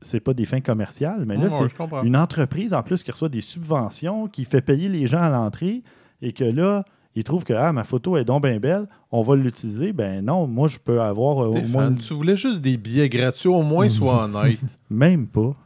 c'est 0.00 0.20
pas 0.20 0.34
des 0.34 0.44
fins 0.44 0.60
commerciales, 0.60 1.24
mais 1.26 1.36
là, 1.36 1.48
c'est 1.50 2.04
une 2.04 2.16
entreprise 2.16 2.74
en 2.74 2.82
plus 2.82 3.02
qui 3.02 3.10
reçoit 3.10 3.28
des 3.28 3.40
subventions, 3.40 4.28
qui 4.28 4.44
fait 4.44 4.60
payer 4.60 4.88
les 4.88 5.06
gens 5.06 5.22
à 5.22 5.30
l'entrée 5.30 5.82
et 6.20 6.32
que 6.32 6.44
là, 6.44 6.84
ils 7.14 7.24
trouvent 7.24 7.44
que 7.44 7.54
ah, 7.54 7.72
ma 7.72 7.84
photo 7.84 8.16
est 8.16 8.24
donc 8.24 8.44
bien 8.44 8.60
belle, 8.60 8.86
on 9.10 9.22
va 9.22 9.34
l'utiliser. 9.34 9.92
Ben 9.92 10.24
non, 10.24 10.46
moi, 10.46 10.68
je 10.68 10.78
peux 10.78 11.00
avoir 11.00 11.42
euh, 11.42 11.48
au 11.48 11.66
moins. 11.68 11.92
Tu 11.92 12.14
voulais 12.14 12.36
juste 12.36 12.60
des 12.60 12.76
billets 12.76 13.08
gratuits, 13.08 13.48
au 13.48 13.62
moins 13.62 13.88
sois 13.88 14.24
honnête. 14.32 14.60
Même 14.90 15.26
pas. 15.26 15.56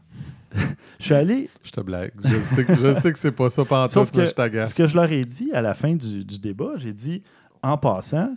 je 0.99 1.05
suis 1.05 1.15
allé. 1.15 1.49
je 1.63 1.71
te 1.71 1.81
blague. 1.81 2.13
Je 2.25 2.41
sais 2.41 2.65
que, 2.65 2.75
je 2.75 2.93
sais 2.95 3.13
que 3.13 3.19
c'est 3.19 3.33
pas 3.33 3.51
ça 3.51 3.57
Sauf 3.65 3.69
pantoute, 3.69 4.11
que 4.13 4.19
mais 4.19 4.27
je 4.29 4.35
t'agace. 4.35 4.71
Ce 4.71 4.75
que 4.75 4.87
je 4.87 4.95
leur 4.97 5.11
ai 5.11 5.25
dit 5.25 5.51
à 5.53 5.63
la 5.63 5.75
fin 5.75 5.95
du, 5.95 6.25
du 6.25 6.39
débat, 6.39 6.73
j'ai 6.77 6.93
dit 6.93 7.23
en 7.63 7.77
passant, 7.79 8.29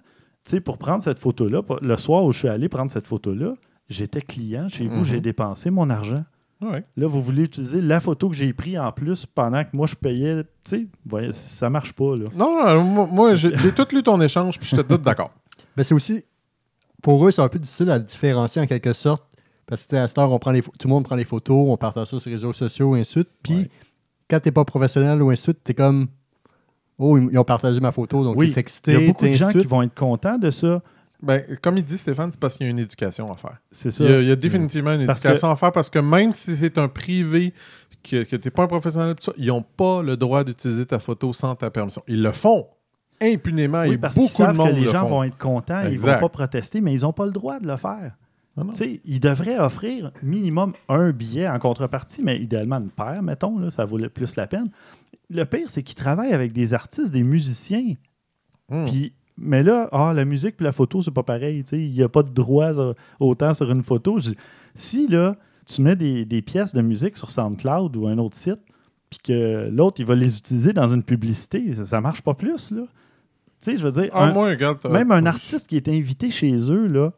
tu 0.43 0.51
sais, 0.51 0.59
pour 0.61 0.77
prendre 0.77 1.01
cette 1.03 1.19
photo-là, 1.19 1.61
le 1.81 1.97
soir 1.97 2.23
où 2.23 2.31
je 2.31 2.39
suis 2.39 2.47
allé 2.47 2.69
prendre 2.69 2.91
cette 2.91 3.07
photo-là, 3.07 3.53
j'étais 3.89 4.21
client 4.21 4.67
chez 4.69 4.87
vous, 4.87 4.99
Mhm. 4.99 5.03
j'ai 5.03 5.21
dépensé 5.21 5.69
mon 5.71 5.89
argent. 5.89 6.23
Ouais. 6.61 6.83
Là, 6.95 7.05
vous 7.07 7.21
voulez 7.21 7.43
utiliser 7.43 7.81
la 7.81 7.99
photo 7.99 8.29
que 8.29 8.35
j'ai 8.35 8.53
prise 8.53 8.79
en 8.79 8.91
plus 8.91 9.25
pendant 9.25 9.61
que 9.63 9.69
moi 9.73 9.87
je 9.87 9.95
payais. 9.95 10.43
Tu 10.63 10.87
sais, 11.11 11.31
ça 11.33 11.69
marche 11.69 11.91
pas, 11.93 12.15
là. 12.15 12.25
Non, 12.35 12.65
non, 12.65 12.83
moi, 12.83 13.07
moi, 13.11 13.35
j'ai 13.35 13.55
j'ai 13.57 13.71
tout 13.73 13.85
lu 13.91 14.01
ton 14.01 14.19
échange, 14.21 14.57
puis 14.57 14.69
je 14.69 14.75
te 14.77 14.81
doute 14.81 15.01
d'accord. 15.01 15.31
Ben, 15.75 15.83
c'est 15.83 15.93
aussi, 15.93 16.23
pour 17.03 17.27
eux, 17.27 17.31
c'est 17.31 17.41
un 17.41 17.49
peu 17.49 17.59
difficile 17.59 17.91
à 17.91 17.99
différencier 17.99 18.61
en 18.61 18.65
quelque 18.65 18.93
sorte. 18.93 19.25
Parce 19.67 19.85
que 19.85 19.95
à 19.95 20.07
cette 20.07 20.17
heure, 20.17 20.31
on 20.31 20.39
prend 20.39 20.51
les 20.51 20.61
tout 20.61 20.71
le 20.83 20.89
monde 20.89 21.03
prend 21.05 21.15
les 21.15 21.25
photos, 21.25 21.67
on 21.69 21.77
partage 21.77 22.07
ça 22.07 22.19
sur 22.19 22.29
les 22.29 22.35
réseaux 22.35 22.53
sociaux, 22.53 22.95
et 22.95 22.99
ainsi 22.99 23.15
de 23.15 23.19
suite. 23.23 23.29
Puis, 23.41 23.53
Ouais. 23.55 23.69
quand 24.29 24.39
tu 24.39 24.47
n'es 24.47 24.51
pas 24.51 24.63
professionnel 24.65 25.21
ou 25.21 25.29
ainsi 25.31 25.41
de 25.41 25.45
suite, 25.53 25.59
tu 25.63 25.71
es 25.71 25.73
comme 25.75 26.07
Oh, 26.97 27.17
ils 27.17 27.37
ont 27.37 27.43
partagé 27.43 27.79
ma 27.81 27.91
photo, 27.91 28.23
donc 28.23 28.37
Oui, 28.37 28.51
tu 28.51 28.57
es 28.57 28.61
excité. 28.61 28.93
Il 28.93 29.01
y 29.01 29.03
a 29.03 29.07
beaucoup 29.07 29.25
t'es 29.25 29.31
de 29.31 29.35
gens 29.35 29.49
suite. 29.49 29.61
qui 29.63 29.67
vont 29.67 29.81
être 29.81 29.93
contents 29.95 30.37
de 30.37 30.49
ça. 30.49 30.81
Ben, 31.21 31.43
comme 31.61 31.77
il 31.77 31.83
dit 31.83 31.97
Stéphane, 31.97 32.31
c'est 32.31 32.39
parce 32.39 32.55
qu'il 32.55 32.65
y 32.65 32.67
a 32.67 32.71
une 32.71 32.79
éducation 32.79 33.29
à 33.31 33.35
faire. 33.35 33.57
C'est 33.71 33.91
ça. 33.91 34.03
Il 34.05 34.09
y, 34.11 34.13
a, 34.13 34.21
il 34.21 34.27
y 34.27 34.31
a 34.31 34.35
définitivement 34.35 34.93
une 34.93 35.05
Parce 35.05 35.19
éducation 35.19 35.49
à 35.49 35.55
faire 35.55 35.71
parce 35.71 35.89
que 35.89 35.99
même 35.99 36.31
si 36.31 36.55
c'est 36.55 36.77
un 36.77 36.87
privé, 36.87 37.53
que, 38.03 38.23
que 38.23 38.35
tu 38.35 38.47
n'es 38.47 38.51
pas 38.51 38.63
un 38.63 38.67
professionnel, 38.67 39.15
tout 39.15 39.23
ça, 39.25 39.33
ils 39.37 39.47
n'ont 39.47 39.61
pas 39.63 40.01
le 40.03 40.15
droit 40.15 40.43
d'utiliser 40.43 40.85
ta 40.85 40.99
photo 40.99 41.33
sans 41.33 41.55
ta 41.55 41.69
permission. 41.71 42.03
Ils 42.07 42.21
le 42.21 42.31
font 42.31 42.67
impunément 43.21 43.81
Oui, 43.81 43.93
et 43.93 43.97
parce 43.97 44.13
qu'ils 44.13 44.23
beaucoup 44.23 44.43
de 44.51 44.57
monde 44.57 44.69
que 44.69 44.75
les 44.75 44.81
le 44.81 44.91
gens 44.91 45.01
font. 45.01 45.07
vont 45.07 45.23
être 45.23 45.37
contents, 45.37 45.81
ils 45.81 45.93
Exact. 45.93 46.15
vont 46.15 46.19
pas 46.27 46.29
protester, 46.29 46.81
mais 46.81 46.93
ils 46.93 47.01
n'ont 47.01 47.13
pas 47.13 47.25
le 47.25 47.31
droit 47.31 47.59
de 47.59 47.67
le 47.67 47.77
faire. 47.77 48.11
Ah 48.57 48.63
non. 48.63 48.71
Ils 49.05 49.19
devraient 49.19 49.59
offrir 49.59 50.11
minimum 50.23 50.73
un 50.87 51.11
billet 51.11 51.47
en 51.49 51.59
contrepartie, 51.59 52.21
mais 52.23 52.37
idéalement 52.39 52.77
une 52.77 52.89
paire, 52.89 53.21
mettons, 53.21 53.59
là, 53.59 53.69
ça 53.69 53.85
vaut 53.85 53.97
le- 53.97 54.09
plus 54.09 54.35
la 54.37 54.47
peine. 54.47 54.69
Le 55.29 55.43
pire, 55.43 55.69
c'est 55.69 55.83
qu'ils 55.83 55.95
travaillent 55.95 56.33
avec 56.33 56.53
des 56.53 56.73
artistes, 56.73 57.11
des 57.11 57.23
musiciens. 57.23 57.95
Hmm. 58.69 58.85
Puis, 58.85 59.13
mais 59.37 59.63
là, 59.63 59.89
ah, 59.91 60.13
la 60.15 60.23
musique 60.23 60.55
et 60.61 60.63
la 60.63 60.71
photo, 60.71 61.01
c'est 61.01 61.11
pas 61.11 61.23
pareil. 61.23 61.63
Il 61.73 61.91
n'y 61.91 62.03
a 62.03 62.07
pas 62.09 62.23
de 62.23 62.29
droit 62.29 62.71
autant 63.19 63.53
sur 63.53 63.69
une 63.71 63.83
photo. 63.83 64.19
Je- 64.19 64.31
si 64.73 65.07
là, 65.07 65.35
tu 65.65 65.81
mets 65.81 65.95
des, 65.95 66.23
des 66.25 66.41
pièces 66.41 66.73
de 66.73 66.81
musique 66.81 67.17
sur 67.17 67.31
SoundCloud 67.31 67.95
ou 67.97 68.07
un 68.07 68.17
autre 68.19 68.37
site, 68.37 68.59
puis 69.09 69.19
que 69.23 69.69
l'autre, 69.69 69.99
il 69.99 70.05
va 70.05 70.15
les 70.15 70.37
utiliser 70.37 70.71
dans 70.73 70.87
une 70.93 71.03
publicité, 71.03 71.73
ça, 71.73 71.85
ça 71.85 72.01
marche 72.01 72.21
pas 72.21 72.33
plus, 72.35 72.71
là. 72.71 72.83
Tu 73.61 73.71
sais, 73.71 73.77
je 73.77 73.87
veux 73.87 74.01
dire, 74.01 74.09
Ah, 74.13 74.25
un- 74.25 74.33
moi, 74.33 74.49
regarde, 74.49 74.79
t'as- 74.79 74.89
même 74.89 75.11
un 75.11 75.25
artiste 75.25 75.67
qui 75.67 75.75
est 75.75 75.87
invité 75.89 76.29
chez 76.31 76.53
eux, 76.71 76.87
là, 76.87 77.11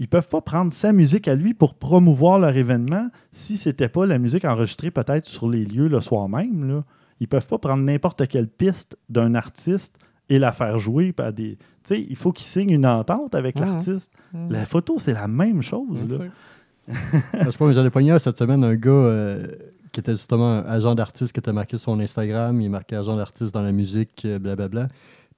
ils 0.00 0.08
peuvent 0.08 0.28
pas 0.28 0.40
prendre 0.40 0.72
sa 0.72 0.92
musique 0.92 1.28
à 1.28 1.34
lui 1.34 1.52
pour 1.52 1.74
promouvoir 1.74 2.38
leur 2.38 2.56
événement 2.56 3.10
si 3.32 3.58
c'était 3.58 3.90
pas 3.90 4.06
la 4.06 4.18
musique 4.18 4.46
enregistrée 4.46 4.90
peut-être 4.90 5.26
sur 5.26 5.48
les 5.48 5.64
lieux 5.64 5.88
le 5.88 6.00
soir 6.00 6.28
même. 6.28 6.66
Là. 6.66 6.84
Ils 7.20 7.28
peuvent 7.28 7.46
pas 7.46 7.58
prendre 7.58 7.82
n'importe 7.84 8.26
quelle 8.26 8.48
piste 8.48 8.96
d'un 9.10 9.34
artiste 9.34 9.96
et 10.30 10.38
la 10.38 10.52
faire 10.52 10.78
jouer 10.78 11.12
par 11.12 11.34
des. 11.34 11.58
Tu 11.84 11.94
sais, 11.94 12.06
il 12.08 12.16
faut 12.16 12.32
qu'ils 12.32 12.46
signent 12.46 12.70
une 12.70 12.86
entente 12.86 13.34
avec 13.34 13.58
l'artiste. 13.58 14.10
La 14.48 14.64
photo, 14.64 14.98
c'est 14.98 15.12
la 15.12 15.28
même 15.28 15.62
chose. 15.62 16.06
Je 16.08 16.18
là. 16.18 16.24
Je 16.88 17.56
pas, 17.56 17.66
mais 17.66 17.74
j'en 17.74 17.84
ai 17.84 17.90
pogné 17.90 18.10
un 18.10 18.18
cette 18.18 18.38
semaine 18.38 18.64
un 18.64 18.74
gars 18.74 18.90
euh, 18.90 19.46
qui 19.92 20.00
était 20.00 20.12
justement 20.12 20.50
un 20.50 20.64
agent 20.64 20.94
d'artiste 20.94 21.32
qui 21.34 21.40
était 21.40 21.52
marqué 21.52 21.76
sur 21.76 21.92
son 21.92 22.00
Instagram. 22.00 22.58
Il 22.60 22.66
est 22.66 22.70
marqué 22.70 22.96
agent 22.96 23.16
d'artiste 23.16 23.52
dans 23.52 23.62
la 23.62 23.72
musique, 23.72 24.22
euh, 24.24 24.38
blablabla. 24.38 24.88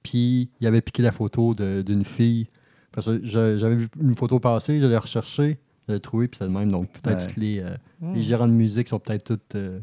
Puis 0.03 0.49
il 0.61 0.67
avait 0.67 0.81
piqué 0.81 1.03
la 1.03 1.11
photo 1.11 1.53
d'une 1.53 2.05
fille. 2.05 2.47
Parce 2.93 3.07
que 3.07 3.19
j'avais 3.23 3.75
vu 3.75 3.87
une 3.99 4.15
photo 4.15 4.39
passer, 4.39 4.79
je 4.79 4.85
l'ai 4.85 4.97
recherchée, 4.97 5.57
je 5.87 5.93
l'ai 5.93 5.99
trouvée, 5.99 6.27
puis 6.27 6.37
c'est 6.37 6.45
le 6.45 6.51
même. 6.51 6.71
Donc 6.71 6.89
peut-être 7.01 7.21
Ouais. 7.21 7.27
toutes 7.27 7.37
les, 7.37 7.59
euh, 7.59 7.69
Hmm. 8.01 8.13
les 8.15 8.21
gérants 8.21 8.47
de 8.47 8.53
musique 8.53 8.89
sont 8.89 8.99
peut-être 8.99 9.23
tous 9.23 9.39
euh, 9.55 9.79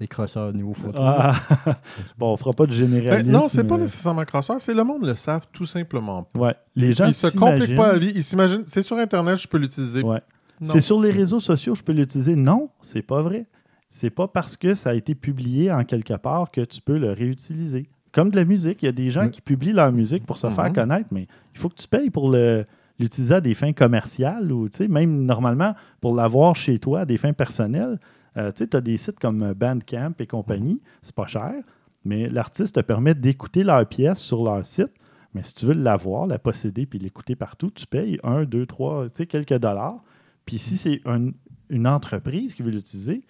des 0.00 0.08
crosseurs 0.08 0.48
au 0.48 0.52
niveau 0.52 0.72
photo. 0.74 0.94
Ah. 0.98 1.34
bon, 2.18 2.32
on 2.32 2.36
fera 2.38 2.52
pas 2.54 2.64
de 2.64 2.70
Ben, 2.70 2.76
généralisme. 2.76 3.30
non, 3.30 3.48
c'est 3.48 3.64
pas 3.64 3.76
mais- 3.76 3.82
nécessairement 3.82 4.24
crosseur, 4.24 4.60
c'est 4.60 4.74
le 4.74 4.82
monde 4.82 5.04
le 5.04 5.14
savent 5.14 5.46
tout 5.52 5.66
simplement. 5.66 6.26
Ouais. 6.34 6.54
Les 6.74 6.92
gens 6.92 7.06
Ils 7.06 7.14
se 7.14 7.26
compliquent 7.36 7.76
pas 7.76 7.92
la 7.92 7.98
vie, 7.98 8.12
ils 8.14 8.24
s'imaginent. 8.24 8.62
C'est 8.66 8.82
sur 8.82 8.96
Internet, 8.96 9.38
je 9.38 9.46
peux 9.48 9.58
l'utiliser. 9.58 10.02
Ouais. 10.02 10.20
C'est 10.62 10.80
sur 10.80 11.00
les 11.00 11.10
réseaux 11.10 11.40
sociaux, 11.40 11.74
je 11.74 11.82
peux 11.82 11.92
l'utiliser. 11.92 12.34
Non, 12.36 12.70
c'est 12.80 13.02
pas 13.02 13.22
vrai. 13.22 13.46
C'est 13.90 14.10
pas 14.10 14.28
parce 14.28 14.56
que 14.56 14.74
ça 14.74 14.90
a 14.90 14.94
été 14.94 15.14
publié 15.14 15.72
en 15.72 15.84
quelque 15.84 16.14
part 16.16 16.50
que 16.50 16.60
tu 16.62 16.80
peux 16.80 16.96
le 16.98 17.12
réutiliser. 17.12 17.88
Comme 18.12 18.30
de 18.30 18.36
la 18.36 18.44
musique, 18.44 18.82
il 18.82 18.86
y 18.86 18.88
a 18.88 18.92
des 18.92 19.10
gens 19.10 19.24
Oui. 19.24 19.30
qui 19.30 19.40
publient 19.40 19.72
leur 19.72 19.92
musique 19.92 20.26
pour 20.26 20.36
se 20.38 20.46
Mhm. 20.48 20.52
faire 20.52 20.72
connaître, 20.72 21.08
mais 21.12 21.28
il 21.54 21.58
faut 21.60 21.68
que 21.68 21.76
tu 21.76 21.86
payes 21.88 22.10
pour 22.10 22.30
l'utiliser 22.98 23.34
à 23.34 23.40
des 23.40 23.54
fins 23.54 23.72
commerciales 23.72 24.50
ou 24.52 24.68
même 24.88 25.24
normalement 25.24 25.74
pour 26.00 26.14
l'avoir 26.14 26.56
chez 26.56 26.78
toi 26.78 27.00
à 27.00 27.04
des 27.06 27.16
fins 27.16 27.32
personnelles. 27.32 27.98
Euh, 28.36 28.52
tu 28.52 28.64
as 28.76 28.80
des 28.80 28.96
sites 28.96 29.18
comme 29.18 29.52
Bandcamp 29.54 30.12
et 30.18 30.26
compagnie, 30.26 30.80
c'est 31.02 31.14
pas 31.14 31.26
cher, 31.26 31.54
mais 32.04 32.28
l'artiste 32.28 32.76
te 32.76 32.80
permet 32.80 33.14
d'écouter 33.14 33.64
leur 33.64 33.84
pièce 33.86 34.18
sur 34.18 34.42
leur 34.44 34.64
site. 34.66 34.92
Mais 35.34 35.42
si 35.44 35.54
tu 35.54 35.66
veux 35.66 35.74
l'avoir, 35.74 36.26
la 36.26 36.38
posséder 36.40 36.86
puis 36.86 36.98
l'écouter 36.98 37.36
partout, 37.36 37.70
tu 37.70 37.86
payes 37.86 38.18
un, 38.24 38.44
deux, 38.44 38.66
trois, 38.66 39.08
quelques 39.28 39.58
dollars. 39.58 40.02
Puis 40.44 40.58
si 40.58 40.76
c'est 40.76 41.00
un- 41.06 41.30
une 41.68 41.86
entreprise 41.86 42.54
qui 42.54 42.62
veut 42.62 42.72
l'utiliser, 42.72 43.22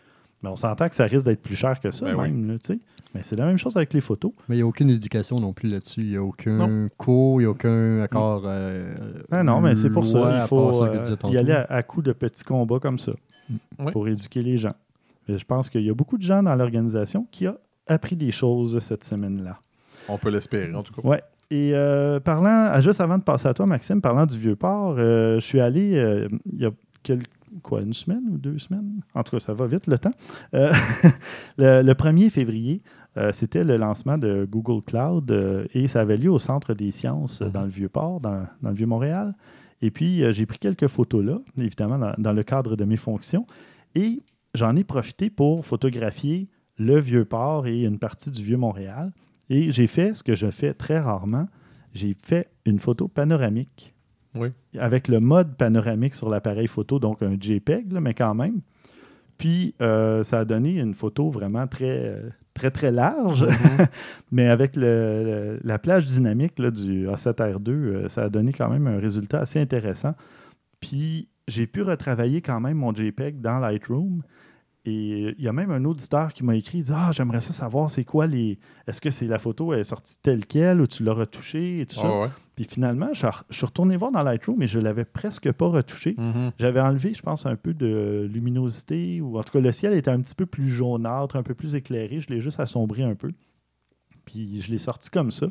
ben 0.42 0.50
on 0.50 0.56
s'entend 0.56 0.88
que 0.88 0.94
ça 0.94 1.04
risque 1.04 1.26
d'être 1.26 1.42
plus 1.42 1.56
cher 1.56 1.80
que 1.80 1.90
ça, 1.90 2.06
Ben 2.06 2.14
oui. 2.16 2.30
même. 2.30 2.48
là, 2.48 2.54
tu 2.58 2.74
sais. 2.74 2.78
Mais 3.14 3.22
c'est 3.24 3.36
la 3.36 3.44
même 3.46 3.58
chose 3.58 3.76
avec 3.76 3.92
les 3.92 4.00
photos. 4.00 4.32
Mais 4.48 4.54
il 4.54 4.58
n'y 4.58 4.62
a 4.62 4.66
aucune 4.66 4.88
éducation 4.88 5.36
non 5.40 5.52
plus 5.52 5.68
là-dessus. 5.68 6.00
Il 6.02 6.10
n'y 6.10 6.16
a 6.16 6.22
aucun 6.22 6.88
cours, 6.96 7.40
il 7.40 7.44
n'y 7.44 7.46
a 7.48 7.50
aucun 7.50 8.00
accord. 8.02 8.42
euh, 8.46 8.94
Ah 9.32 9.42
non, 9.42 9.60
mais 9.60 9.74
c'est 9.74 9.90
pour 9.90 10.06
ça. 10.06 10.42
Il 10.42 10.46
faut 10.48 10.82
euh, 10.84 11.04
y 11.32 11.36
aller 11.36 11.52
à, 11.52 11.62
à 11.68 11.82
coups 11.82 12.06
de 12.06 12.12
petits 12.12 12.44
combats 12.44 12.78
comme 12.78 12.98
ça 13.00 13.12
Oui. 13.80 13.90
pour 13.92 14.06
éduquer 14.06 14.42
les 14.42 14.56
gens. 14.58 14.74
Et 15.28 15.36
je 15.38 15.44
pense 15.44 15.68
qu'il 15.70 15.82
y 15.82 15.90
a 15.90 15.94
beaucoup 15.94 16.18
de 16.18 16.22
gens 16.22 16.42
dans 16.42 16.54
l'organisation 16.54 17.26
qui 17.32 17.48
ont 17.48 17.56
appris 17.88 18.14
des 18.16 18.30
choses 18.30 18.78
cette 18.78 19.02
semaine-là. 19.04 19.58
On 20.08 20.16
peut 20.16 20.30
l'espérer, 20.30 20.72
en 20.74 20.82
tout 20.84 20.92
cas. 20.94 21.06
Ouais. 21.06 21.22
Et 21.50 21.72
euh, 21.74 22.20
parlant, 22.20 22.68
ah, 22.70 22.80
juste 22.80 23.00
avant 23.00 23.18
de 23.18 23.24
passer 23.24 23.48
à 23.48 23.54
toi, 23.54 23.66
Maxime, 23.66 24.00
parlant 24.00 24.24
du 24.26 24.38
Vieux-Port, 24.38 24.94
euh, 24.98 25.34
je 25.40 25.44
suis 25.44 25.60
allé 25.60 25.96
euh, 25.96 26.28
il 26.52 26.60
y 26.62 26.64
a 26.64 26.70
quel- 27.02 27.22
quoi, 27.62 27.82
une 27.82 27.92
semaine 27.92 28.22
ou 28.30 28.38
deux 28.38 28.58
semaines? 28.58 29.00
En 29.14 29.22
tout 29.22 29.32
cas, 29.36 29.40
ça 29.40 29.54
va 29.54 29.66
vite 29.66 29.86
le 29.86 29.98
temps. 29.98 30.12
Euh, 30.54 30.72
le, 31.58 31.82
le 31.82 31.92
1er 31.92 32.30
février, 32.30 32.82
euh, 33.16 33.32
c'était 33.32 33.64
le 33.64 33.76
lancement 33.76 34.18
de 34.18 34.46
Google 34.48 34.84
Cloud 34.84 35.30
euh, 35.30 35.66
et 35.74 35.88
ça 35.88 36.00
avait 36.00 36.16
lieu 36.16 36.30
au 36.30 36.38
Centre 36.38 36.74
des 36.74 36.92
sciences 36.92 37.42
dans 37.42 37.62
le 37.62 37.68
Vieux-Port, 37.70 38.20
dans, 38.20 38.46
dans 38.62 38.70
le 38.70 38.76
Vieux-Montréal. 38.76 39.34
Et 39.82 39.90
puis, 39.90 40.22
j'ai 40.32 40.44
pris 40.44 40.58
quelques 40.58 40.88
photos 40.88 41.24
là, 41.24 41.38
évidemment, 41.56 41.98
dans, 41.98 42.14
dans 42.18 42.32
le 42.32 42.42
cadre 42.42 42.76
de 42.76 42.84
mes 42.84 42.98
fonctions. 42.98 43.46
Et 43.94 44.22
j'en 44.54 44.76
ai 44.76 44.84
profité 44.84 45.30
pour 45.30 45.64
photographier 45.64 46.48
le 46.76 46.98
Vieux-Port 46.98 47.66
et 47.66 47.84
une 47.84 47.98
partie 47.98 48.30
du 48.30 48.42
Vieux-Montréal. 48.42 49.12
Et 49.48 49.72
j'ai 49.72 49.86
fait 49.86 50.14
ce 50.14 50.22
que 50.22 50.34
je 50.34 50.50
fais 50.50 50.74
très 50.74 50.98
rarement. 50.98 51.46
J'ai 51.92 52.16
fait 52.22 52.48
une 52.64 52.78
photo 52.78 53.08
panoramique. 53.08 53.94
Oui. 54.34 54.48
Avec 54.78 55.08
le 55.08 55.18
mode 55.20 55.56
panoramique 55.56 56.14
sur 56.14 56.28
l'appareil 56.28 56.66
photo, 56.68 56.98
donc 56.98 57.22
un 57.22 57.36
JPEG, 57.40 57.92
là, 57.92 58.00
mais 58.00 58.14
quand 58.14 58.34
même. 58.34 58.60
Puis, 59.38 59.74
euh, 59.80 60.22
ça 60.22 60.40
a 60.40 60.44
donné 60.44 60.78
une 60.78 60.94
photo 60.94 61.30
vraiment 61.30 61.66
très, 61.66 62.14
très 62.54 62.70
très 62.70 62.90
large, 62.92 63.46
mais 64.30 64.48
avec 64.48 64.76
le- 64.76 64.82
le- 65.24 65.60
la 65.64 65.78
plage 65.78 66.04
dynamique 66.06 66.58
là, 66.58 66.70
du 66.70 67.06
A7R2, 67.08 67.70
euh, 67.70 68.08
ça 68.08 68.24
a 68.24 68.28
donné 68.28 68.52
quand 68.52 68.68
même 68.68 68.86
un 68.86 68.98
résultat 68.98 69.40
assez 69.40 69.58
intéressant. 69.60 70.14
Puis 70.80 71.28
j'ai 71.48 71.66
pu 71.66 71.82
retravailler 71.82 72.42
quand 72.42 72.60
même 72.60 72.76
mon 72.76 72.94
JPEG 72.94 73.40
dans 73.40 73.58
Lightroom. 73.58 74.22
Et 74.86 75.34
il 75.36 75.44
y 75.44 75.46
a 75.46 75.52
même 75.52 75.70
un 75.70 75.84
auditeur 75.84 76.32
qui 76.32 76.42
m'a 76.42 76.56
écrit, 76.56 76.78
il 76.78 76.84
dit 76.84 76.92
Ah, 76.94 77.10
j'aimerais 77.12 77.42
ça 77.42 77.52
savoir 77.52 77.90
c'est 77.90 78.04
quoi 78.04 78.26
les. 78.26 78.58
Est-ce 78.86 79.02
que 79.02 79.10
c'est 79.10 79.26
la 79.26 79.38
photo 79.38 79.74
elle 79.74 79.80
est 79.80 79.84
sortie 79.84 80.16
telle 80.22 80.46
quelle 80.46 80.80
ou 80.80 80.86
tu 80.86 81.02
l'as 81.04 81.12
retouchée 81.12 81.80
et 81.82 81.86
tout 81.86 81.96
ça. 81.96 82.02
Ah 82.06 82.20
ouais. 82.22 82.28
Puis 82.56 82.64
finalement, 82.64 83.08
je 83.12 83.18
suis 83.18 83.26
re- 83.26 83.42
je 83.50 83.56
suis 83.56 83.66
retourné 83.66 83.98
voir 83.98 84.10
dans 84.10 84.22
Lightroom 84.22 84.62
et 84.62 84.66
je 84.66 84.80
l'avais 84.80 85.04
presque 85.04 85.52
pas 85.52 85.66
retouché. 85.66 86.14
Mhm. 86.16 86.52
J'avais 86.58 86.80
enlevé, 86.80 87.12
je 87.12 87.20
pense, 87.20 87.44
un 87.44 87.56
peu 87.56 87.74
de 87.74 88.26
luminosité, 88.32 89.20
ou 89.20 89.38
en 89.38 89.42
tout 89.42 89.52
cas, 89.52 89.60
le 89.60 89.70
ciel 89.72 89.92
était 89.92 90.10
un 90.10 90.20
petit 90.22 90.34
peu 90.34 90.46
plus 90.46 90.70
jaunâtre, 90.70 91.36
un 91.36 91.42
peu 91.42 91.54
plus 91.54 91.74
éclairé. 91.74 92.20
Je 92.20 92.28
l'ai 92.30 92.40
juste 92.40 92.58
assombri 92.58 93.02
un 93.02 93.14
peu. 93.14 93.28
Puis 94.24 94.60
je 94.62 94.70
l'ai 94.70 94.78
sorti 94.78 95.10
comme 95.10 95.30
ça. 95.30 95.46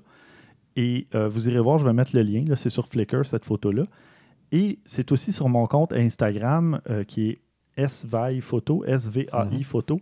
Et 0.76 1.08
euh, 1.14 1.28
vous 1.30 1.48
irez 1.50 1.60
voir, 1.60 1.78
je 1.78 1.86
vais 1.86 1.94
mettre 1.94 2.16
le 2.16 2.24
lien. 2.24 2.44
Là, 2.48 2.56
c'est 2.56 2.70
sur 2.70 2.88
Flickr, 2.88 3.26
cette 3.26 3.46
photo-là. 3.46 3.84
Et 4.52 4.80
c'est 4.86 5.12
aussi 5.12 5.32
sur 5.32 5.50
mon 5.50 5.68
compte 5.68 5.94
Instagram 5.94 6.82
euh, 6.90 7.04
qui 7.04 7.30
est 7.30 7.40
SVAI 7.88 8.42
Photo, 8.42 8.84
S-V-A-I 8.86 9.58
Mhm. 9.58 9.64
Photo. 9.64 10.02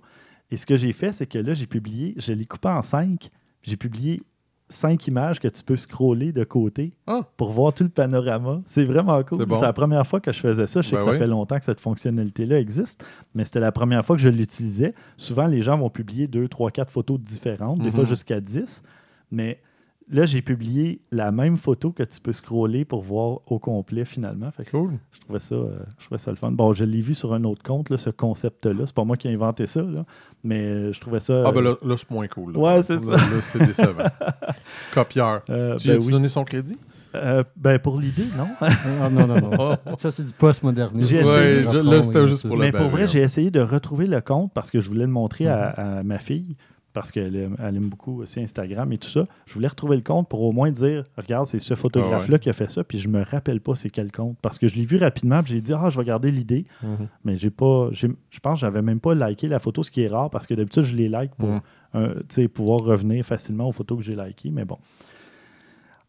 Et 0.51 0.57
ce 0.57 0.65
que 0.65 0.77
j'ai 0.77 0.93
fait, 0.93 1.13
c'est 1.13 1.27
que 1.27 1.37
là, 1.39 1.53
j'ai 1.53 1.65
publié, 1.67 2.13
je 2.17 2.31
l'ai 2.33 2.45
coupé 2.45 2.69
en 2.69 2.81
cinq. 2.81 3.29
J'ai 3.63 3.75
publié 3.77 4.21
cinq 4.69 5.07
images 5.07 5.39
que 5.39 5.47
tu 5.47 5.63
peux 5.63 5.77
scroller 5.77 6.31
de 6.33 6.43
côté 6.43 6.93
Ah. 7.07 7.21
pour 7.37 7.51
voir 7.51 7.73
tout 7.73 7.83
le 7.83 7.89
panorama. 7.89 8.61
C'est 8.65 8.83
vraiment 8.83 9.21
cool. 9.23 9.39
C'est 9.39 9.45
bon. 9.45 9.61
La 9.61 9.71
première 9.73 10.05
fois 10.05 10.19
que 10.19 10.31
je 10.31 10.39
faisais 10.39 10.67
ça. 10.67 10.81
Je 10.81 10.89
sais 10.89 10.95
Ben 10.95 10.99
que 10.99 11.05
ça 11.05 11.11
oui. 11.11 11.17
fait 11.17 11.27
longtemps 11.27 11.57
que 11.57 11.63
cette 11.65 11.79
fonctionnalité-là 11.79 12.59
existe, 12.59 13.05
mais 13.33 13.45
c'était 13.45 13.59
la 13.61 13.71
première 13.71 14.05
fois 14.05 14.15
que 14.17 14.21
je 14.21 14.27
l'utilisais. 14.29 14.93
Souvent, 15.15 15.47
les 15.47 15.61
gens 15.61 15.77
vont 15.77 15.89
publier 15.89 16.27
deux, 16.27 16.47
trois, 16.49 16.69
quatre 16.71 16.91
photos 16.91 17.19
différentes, 17.19 17.79
des 17.79 17.85
Mhm. 17.85 17.91
fois 17.91 18.03
jusqu'à 18.03 18.41
10. 18.41 18.83
Mais 19.31 19.61
là, 20.09 20.25
j'ai 20.25 20.41
publié 20.41 21.01
la 21.11 21.31
même 21.31 21.57
photo 21.57 21.91
que 21.91 22.03
tu 22.03 22.19
peux 22.21 22.31
scroller 22.33 22.85
pour 22.85 23.01
voir 23.01 23.39
au 23.47 23.59
complet 23.59 24.05
finalement. 24.05 24.49
Fait 24.51 24.63
que 24.65 24.71
Cool. 24.71 24.93
je 25.11 25.19
trouvais 25.21 25.39
ça, 25.39 25.55
euh, 25.55 25.79
je 25.99 26.05
trouvais 26.05 26.17
ça 26.19 26.31
le 26.31 26.37
fun. 26.37 26.51
Bon, 26.51 26.71
je 26.73 26.83
l'ai 26.83 27.01
vu 27.01 27.13
sur 27.13 27.33
un 27.33 27.43
autre 27.43 27.61
compte, 27.63 27.89
là, 27.89 27.97
ce 27.97 28.09
concept-là. 28.09 28.85
C'est 28.85 28.95
pas 28.95 29.03
moi 29.03 29.17
qui 29.17 29.27
ai 29.27 29.33
inventé 29.33 29.67
ça, 29.67 29.81
là, 29.81 30.05
mais 30.43 30.61
euh, 30.63 30.93
je 30.93 30.99
trouvais 31.01 31.19
ça. 31.19 31.43
Ah, 31.45 31.51
ben 31.51 31.59
euh, 31.59 31.71
là, 31.71 31.75
là 31.83 31.95
c'est 31.97 32.09
moins 32.11 32.27
cool. 32.27 32.53
là. 32.53 32.59
Ouais, 32.59 32.83
c'est 32.83 32.99
ça. 32.99 33.11
Là, 33.11 33.19
c'est 33.41 33.59
décevant. 33.65 34.03
Copieur. 34.93 35.41
euh, 35.49 35.75
Tu 35.77 35.87
ben 35.89 35.99
oui. 36.01 36.11
donné 36.11 36.29
son 36.29 36.43
crédit? 36.43 36.77
Euh, 37.15 37.43
ben, 37.55 37.79
pour 37.79 37.99
l'idée, 37.99 38.25
non. 38.37 38.47
Ah, 38.61 39.09
non, 39.09 39.25
non, 39.27 39.37
non. 39.39 39.77
Ça, 39.97 40.11
c'est 40.11 40.25
du 40.25 40.33
post-modernisme. 40.33 41.09
J'ai 41.09 41.23
Ouais, 41.23 41.63
là, 41.63 42.01
c'était 42.03 42.27
juste 42.27 42.45
pour 42.47 42.57
le 42.57 42.61
Mais 42.65 42.71
pour 42.71 42.87
vrai, 42.89 43.07
j'ai 43.07 43.19
essayé 43.19 43.49
de 43.49 43.59
retrouver 43.61 44.07
le 44.07 44.21
compte 44.21 44.51
parce 44.53 44.69
que 44.71 44.79
je 44.81 44.87
voulais 44.89 45.05
le 45.05 45.11
montrer 45.11 45.47
à, 45.47 45.73
Mhm. 45.77 45.97
à 45.99 46.03
ma 46.03 46.19
fille 46.19 46.55
parce 46.99 47.11
qu'elle 47.11 47.35
aime, 47.35 47.55
elle 47.63 47.75
aime 47.77 47.89
beaucoup 47.89 48.21
aussi 48.21 48.39
Instagram 48.41 48.91
et 48.91 48.97
tout 48.97 49.09
ça. 49.09 49.25
Je 49.45 49.53
voulais 49.53 49.67
retrouver 49.67 49.95
le 49.95 50.01
compte 50.01 50.27
pour 50.29 50.41
au 50.41 50.51
moins 50.51 50.71
dire 50.71 51.03
regarde, 51.17 51.45
c'est 51.45 51.59
ce 51.59 51.75
photographe-là 51.75 52.39
qui 52.39 52.49
a 52.49 52.53
fait 52.53 52.69
ça, 52.69 52.83
puis 52.83 52.99
je 52.99 53.07
me 53.07 53.23
rappelle 53.23 53.61
pas 53.61 53.75
c'est 53.75 53.89
quel 53.89 54.11
compte 54.11 54.37
parce 54.41 54.57
que 54.59 54.67
je 54.67 54.75
l'ai 54.75 54.85
vu 54.85 54.97
rapidement, 54.97 55.41
puis 55.43 55.53
j'ai 55.53 55.61
dit 55.61 55.73
ah, 55.73 55.89
je 55.89 55.99
vais 55.99 56.05
garder 56.05 56.31
l'idée, 56.31 56.65
Mhm. 56.83 57.07
mais 57.23 57.37
j'ai 57.37 57.49
pas 57.49 57.89
j'ai- 57.91 58.11
je 58.29 58.39
pense 58.39 58.55
que 58.55 58.61
j'avais 58.61 58.81
même 58.81 58.99
pas 58.99 59.13
liké 59.15 59.47
la 59.47 59.59
photo, 59.59 59.83
ce 59.83 59.91
qui 59.91 60.01
est 60.01 60.07
rare 60.07 60.29
parce 60.29 60.47
que 60.47 60.53
d'habitude 60.53 60.83
je 60.83 60.95
les 60.95 61.09
like 61.09 61.35
pour 61.35 61.49
Mhm. 61.49 61.61
tu 61.93 62.01
sais, 62.29 62.47
pouvoir 62.47 62.81
revenir 62.81 63.25
facilement 63.25 63.67
aux 63.67 63.71
photos 63.71 63.97
que 63.97 64.03
j'ai 64.03 64.15
likées, 64.15 64.51
mais 64.51 64.65
bon. 64.65 64.77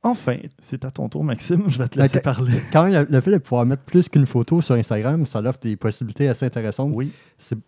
Enfin, 0.02 0.36
c'est 0.60 0.84
à 0.84 0.90
ton 0.92 1.08
tour, 1.08 1.24
Maxime. 1.24 1.64
Je 1.66 1.78
vais 1.78 1.88
te 1.88 1.98
laisser 1.98 2.20
parler. 2.20 2.52
Quand 2.72 2.84
même, 2.84 2.92
le- 2.92 3.14
le 3.16 3.20
fait 3.20 3.32
de 3.32 3.38
pouvoir 3.38 3.66
mettre 3.66 3.82
plus 3.82 4.08
qu'une 4.08 4.26
photo 4.26 4.60
sur 4.62 4.76
Instagram, 4.76 5.26
ça 5.26 5.40
offre 5.40 5.58
des 5.60 5.76
possibilités 5.76 6.28
assez 6.28 6.46
intéressantes. 6.46 6.92
Oui. 6.94 7.10
C'est 7.36 7.58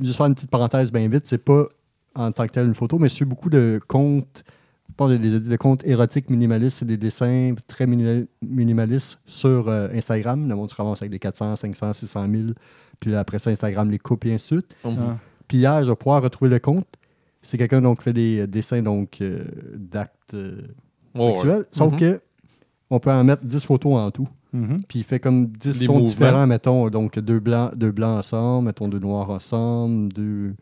juste 0.00 0.16
faire 0.16 0.26
une 0.26 0.34
petite 0.34 0.50
parenthèse 0.50 0.92
bien 0.92 1.08
vite, 1.08 1.26
c'est 1.26 1.42
pas 1.42 1.64
en 2.14 2.32
tant 2.32 2.46
que 2.46 2.52
tel 2.52 2.66
une 2.66 2.74
photo, 2.74 2.98
mais 2.98 3.08
c'est 3.08 3.24
beaucoup 3.24 3.50
de 3.50 3.80
comptes, 3.86 4.42
je 4.88 4.94
pense 4.96 5.10
des, 5.10 5.18
des- 5.18 5.40
des 5.40 5.56
comptes 5.58 5.86
érotiques 5.86 6.28
minimalistes 6.30 6.82
et 6.82 6.84
des 6.84 6.96
dessins 6.96 7.54
très 7.66 7.86
minima- 7.86 8.24
minimalistes 8.42 9.18
sur 9.26 9.68
euh, 9.68 9.88
Instagram. 9.94 10.48
Le 10.48 10.54
monde 10.54 10.70
se 10.70 10.74
ramasse 10.74 11.00
avec 11.02 11.10
des 11.12 11.18
400, 11.18 11.54
500, 11.56 11.92
600 11.92 12.26
000. 12.30 12.42
Puis 13.00 13.10
là, 13.12 13.20
après 13.20 13.38
ça, 13.38 13.50
Instagram 13.50 13.90
les 13.90 13.98
coupe 13.98 14.24
et 14.26 14.34
ainsi 14.34 14.54
de 14.54 14.60
suite. 14.60 14.76
Mhm. 14.84 14.96
Ah. 14.98 15.18
Puis 15.46 15.58
hier, 15.58 15.84
je 15.84 15.90
vais 15.90 15.96
pouvoir 15.96 16.22
retrouver 16.22 16.50
le 16.50 16.58
compte. 16.58 16.86
C'est 17.42 17.56
quelqu'un 17.56 17.80
donc 17.80 17.98
qui 17.98 18.04
fait 18.04 18.12
des 18.12 18.46
dessins 18.48 18.82
donc 18.82 19.18
euh, 19.20 19.44
d'actes 19.76 20.34
euh, 20.34 20.62
Oh, 21.14 21.20
ouais. 21.28 21.32
sexuels. 21.34 21.64
Sauf 21.70 21.92
Mhm. 21.92 21.98
que 21.98 22.20
on 22.90 22.98
peut 23.00 23.10
en 23.12 23.22
mettre 23.22 23.44
10 23.44 23.64
photos 23.64 23.94
en 23.94 24.10
tout. 24.10 24.28
Mhm. 24.52 24.82
Puis 24.88 25.00
il 25.00 25.04
fait 25.04 25.20
comme 25.20 25.46
10 25.46 25.80
Les 25.80 25.86
tons 25.86 25.92
mouvements. 25.94 26.08
différents, 26.08 26.46
mettons, 26.46 26.88
donc 26.90 27.18
deux 27.18 27.38
blancs, 27.38 27.76
deux 27.76 27.90
blancs 27.92 28.18
ensemble, 28.18 28.66
mettons 28.66 28.88
deux 28.88 28.98
noirs 28.98 29.30
ensemble, 29.30 30.12
deux 30.12 30.54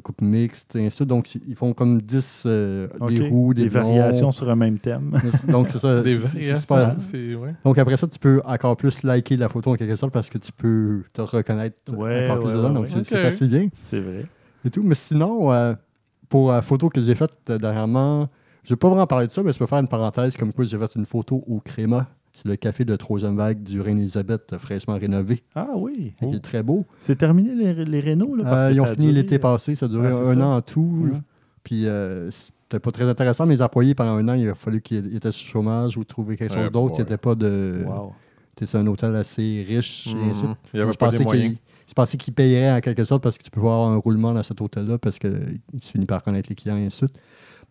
coupes 0.00 0.20
mixtes, 0.22 0.74
et 0.76 0.80
ainsi 0.80 0.86
de 0.86 0.94
suite. 0.94 1.08
Donc 1.08 1.34
ils 1.34 1.54
font 1.54 1.72
comme 1.72 2.00
10 2.00 2.44
euh, 2.46 2.88
des 3.08 3.28
roues, 3.28 3.52
des, 3.54 3.62
des 3.62 3.68
variations 3.68 4.30
sur 4.30 4.48
un 4.48 4.54
même 4.56 4.78
thème. 4.78 5.18
Donc 5.48 5.68
c'est 5.70 5.78
ça. 5.78 6.02
Des 6.02 6.16
variations. 6.16 6.76
ouais. 7.40 7.54
Donc 7.64 7.78
après 7.78 7.96
ça, 7.96 8.06
tu 8.06 8.18
peux 8.18 8.40
encore 8.44 8.76
plus 8.76 9.02
liker 9.02 9.36
la 9.36 9.48
photo 9.48 9.70
en 9.72 9.74
quelque 9.76 9.96
sorte 9.96 10.12
parce 10.12 10.30
que 10.30 10.38
tu 10.38 10.52
peux 10.52 11.02
te 11.12 11.20
reconnaître 11.20 11.76
Ouais, 11.96 12.28
encore 12.30 12.44
plus 12.44 12.48
ouais, 12.48 12.54
dedans. 12.58 12.68
ouais, 12.68 12.74
donc 12.74 12.96
ouais. 12.96 13.02
c'est 13.04 13.24
assez 13.26 13.48
bien. 13.48 13.68
C'est 13.82 14.00
vrai. 14.00 14.26
et 14.64 14.70
tout. 14.70 14.82
Mais 14.82 14.94
sinon, 14.94 15.52
euh, 15.52 15.74
pour 16.28 16.52
la 16.52 16.62
photo 16.62 16.88
que 16.88 17.00
j'ai 17.00 17.14
faite 17.14 17.32
euh, 17.50 17.58
dernièrement, 17.58 18.28
je 18.64 18.70
vais 18.70 18.76
pas 18.76 18.88
vraiment 18.88 19.06
parler 19.06 19.26
de 19.26 19.32
ça, 19.32 19.42
mais 19.42 19.52
je 19.52 19.58
peux 19.58 19.66
faire 19.66 19.78
une 19.78 19.88
parenthèse 19.88 20.36
comme 20.36 20.52
quoi 20.52 20.64
j'ai 20.64 20.78
fait 20.78 20.94
une 20.96 21.04
photo 21.06 21.42
au 21.46 21.60
Créma. 21.60 22.06
C'est 22.34 22.48
le 22.48 22.56
café 22.56 22.84
de 22.86 22.96
troisième 22.96 23.36
vague 23.36 23.62
du 23.62 23.80
Reine-Élisabeth, 23.80 24.52
euh, 24.54 24.58
fraîchement 24.58 24.96
rénové, 24.96 25.42
Ah 25.54 25.68
oui. 25.76 26.14
qui 26.18 26.34
est 26.34 26.40
très 26.40 26.62
beau. 26.62 26.86
C'est 26.98 27.16
terminé 27.16 27.54
les, 27.54 27.84
les 27.84 28.00
rénaux, 28.00 28.34
là? 28.36 28.44
parce 28.44 28.56
Euh, 28.56 28.68
que 28.70 28.74
ils 28.74 28.80
ont 28.80 28.86
fini 28.86 29.06
duré, 29.08 29.12
l'été 29.12 29.34
euh, 29.34 29.38
passé, 29.38 29.74
ça 29.74 29.86
a 29.86 29.88
duré 29.90 30.10
c'est 30.10 30.18
un 30.18 30.34
ça. 30.36 30.46
an 30.46 30.56
en 30.56 30.62
tout. 30.62 31.08
Puis 31.62 31.86
euh, 31.86 32.30
c'était 32.30 32.80
pas 32.80 32.90
très 32.90 33.04
intéressant. 33.04 33.44
Mes 33.46 33.60
employés, 33.60 33.94
pendant 33.94 34.12
un 34.16 34.26
an, 34.28 34.34
il 34.34 34.48
a 34.48 34.54
fallu 34.54 34.80
qu'ils 34.80 35.14
étaient 35.14 35.30
sur 35.30 35.46
chômage 35.46 35.96
ou 35.98 36.04
trouver 36.04 36.36
quelque 36.36 36.54
chose 36.54 36.72
d'autre. 36.72 36.94
Il 36.98 37.02
n'était 37.02 37.18
pas 37.18 37.34
de. 37.34 37.84
Wow. 37.86 38.12
C'est 38.58 38.76
un 38.78 38.86
hôtel 38.86 39.14
assez 39.16 39.64
riche. 39.68 40.06
et 40.08 40.10
ainsi 40.10 40.28
de 40.28 40.34
suite. 40.34 40.48
Mhm. 40.48 40.54
Il 40.72 40.76
n'y 40.76 40.82
avait 40.82 40.92
je 40.92 40.98
pas 40.98 41.10
des 41.10 41.18
moyens. 41.24 41.56
je 41.86 41.92
pensais 41.94 42.16
qu'il 42.16 42.32
payerait 42.32 42.76
en 42.78 42.80
quelque 42.80 43.04
sorte 43.04 43.22
parce 43.22 43.36
que 43.38 43.42
tu 43.42 43.50
peux 43.50 43.60
avoir 43.60 43.88
un 43.88 43.96
roulement 43.96 44.32
dans 44.32 44.42
cet 44.42 44.60
hôtel-là 44.60 44.98
parce 44.98 45.18
qu'il 45.18 45.58
finit 45.80 46.06
par 46.06 46.22
connaître 46.22 46.48
les 46.48 46.54
clients 46.54 46.76
et 46.76 46.86
ainsi 46.86 47.02
de 47.02 47.06
suite. 47.08 47.18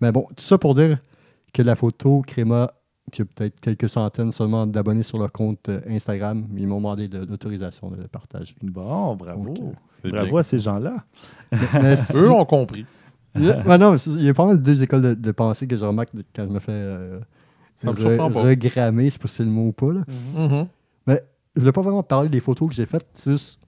Mais 0.01 0.11
bon, 0.11 0.27
tout 0.35 0.43
ça 0.43 0.57
pour 0.57 0.75
dire 0.75 0.99
que 1.53 1.61
la 1.61 1.75
photo 1.75 2.21
Créma, 2.25 2.69
qui 3.11 3.21
a 3.21 3.25
peut-être 3.25 3.59
quelques 3.61 3.89
centaines 3.89 4.31
seulement 4.31 4.65
d'abonnés 4.65 5.03
sur 5.03 5.17
leur 5.19 5.31
compte 5.31 5.69
euh, 5.69 5.81
Instagram, 5.89 6.45
ils 6.55 6.67
m'ont 6.67 6.77
demandé 6.77 7.07
de- 7.07 7.25
l'autorisation 7.25 7.89
de 7.91 7.97
le 7.97 8.07
partager. 8.07 8.55
Bon, 8.63 9.15
bravo. 9.15 9.43
Donc, 9.45 9.57
euh, 10.05 10.09
bravo 10.11 10.29
bien. 10.31 10.39
à 10.39 10.43
ces 10.43 10.59
gens-là. 10.59 10.95
Mais 11.81 11.95
si- 11.97 12.13
Eux 12.15 12.31
ont 12.31 12.45
compris. 12.45 12.85
il 13.35 13.43
y 13.43 13.49
a- 13.51 13.61
ouais, 13.65 13.77
non, 13.77 13.95
il 13.97 14.21
y 14.23 14.29
a 14.29 14.33
pas 14.33 14.45
mal 14.45 14.57
de 14.57 14.63
deux 14.63 14.81
écoles 14.81 15.01
de, 15.01 15.13
de 15.13 15.31
pensée 15.31 15.67
que 15.67 15.75
je 15.77 15.85
remarque 15.85 16.09
quand 16.35 16.45
je 16.45 16.49
me 16.49 16.59
fais 16.59 16.71
euh, 16.71 17.19
Ça 17.75 17.87
me 17.91 17.93
re- 17.95 17.99
surprend 17.99 18.31
pas. 18.31 18.41
regrammer, 18.43 19.09
si 19.09 19.17
c'est 19.25 19.43
le 19.43 19.49
mot 19.51 19.67
ou 19.67 19.71
pas. 19.71 19.91
Là. 19.93 20.01
Mhm. 20.35 20.67
je 21.55 21.59
voulais 21.59 21.71
pas 21.73 21.81
vraiment 21.81 22.03
parler 22.03 22.29
des 22.29 22.39
photos 22.39 22.69
que 22.69 22.75
j'ai 22.75 22.85
faites. 22.85 23.05
juste 23.27 23.59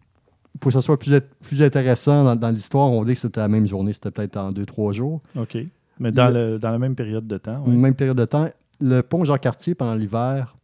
pour 0.60 0.70
que 0.70 0.74
ça 0.74 0.82
soit 0.82 0.98
plus, 1.00 1.20
plus 1.42 1.62
intéressant 1.64 2.24
dans, 2.24 2.36
dans 2.36 2.50
l'histoire, 2.50 2.90
on 2.90 3.04
dit 3.04 3.16
que 3.16 3.20
c'était 3.20 3.40
la 3.40 3.48
même 3.48 3.66
journée, 3.68 3.92
c'était 3.92 4.12
peut-être 4.12 4.38
en 4.38 4.52
deux, 4.52 4.66
trois 4.66 4.94
jours. 4.94 5.20
OK. 5.36 5.58
Mais 6.00 6.12
dans, 6.12 6.28
Le- 6.32 6.52
le, 6.54 6.60
dans 6.60 6.70
la 6.72 6.78
même 6.80 6.96
période 6.96 7.26
de 7.28 7.38
temps. 7.38 7.64
ouais. 7.66 7.74
Même 7.74 7.96
période 7.96 8.18
de 8.18 8.26
temps. 8.26 8.48
Le 8.86 9.02
pont 9.02 9.24
Jean-Cartier, 9.24 9.76
pendant 9.76 9.96
l'hiver, 9.96 10.56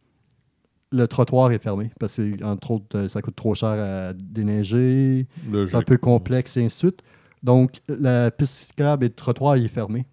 le 0.92 1.06
trottoir 1.06 1.52
est 1.52 1.58
fermé 1.62 1.90
parce 1.98 2.16
que, 2.16 2.44
entre 2.44 2.72
autres, 2.72 2.98
euh, 2.98 3.08
ça 3.08 3.22
coûte 3.22 3.36
trop 3.36 3.54
cher 3.54 3.68
à 3.70 4.12
déneiger, 4.12 5.26
c'est 5.68 5.74
un 5.74 5.82
peu 5.82 5.96
complexe 5.96 6.56
et 6.56 6.64
ainsi 6.64 6.76
de 6.86 6.88
suite. 6.90 7.02
Donc, 7.42 7.80
la 7.88 8.30
piste 8.30 8.52
cyclable 8.54 9.04
et 9.04 9.08
le 9.08 9.14
trottoir, 9.14 9.56
il 9.56 9.64
est 9.64 9.68
fermé. 9.68 10.04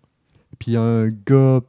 Puis, 0.59 0.77
un 0.77 1.07
gars 1.09 1.59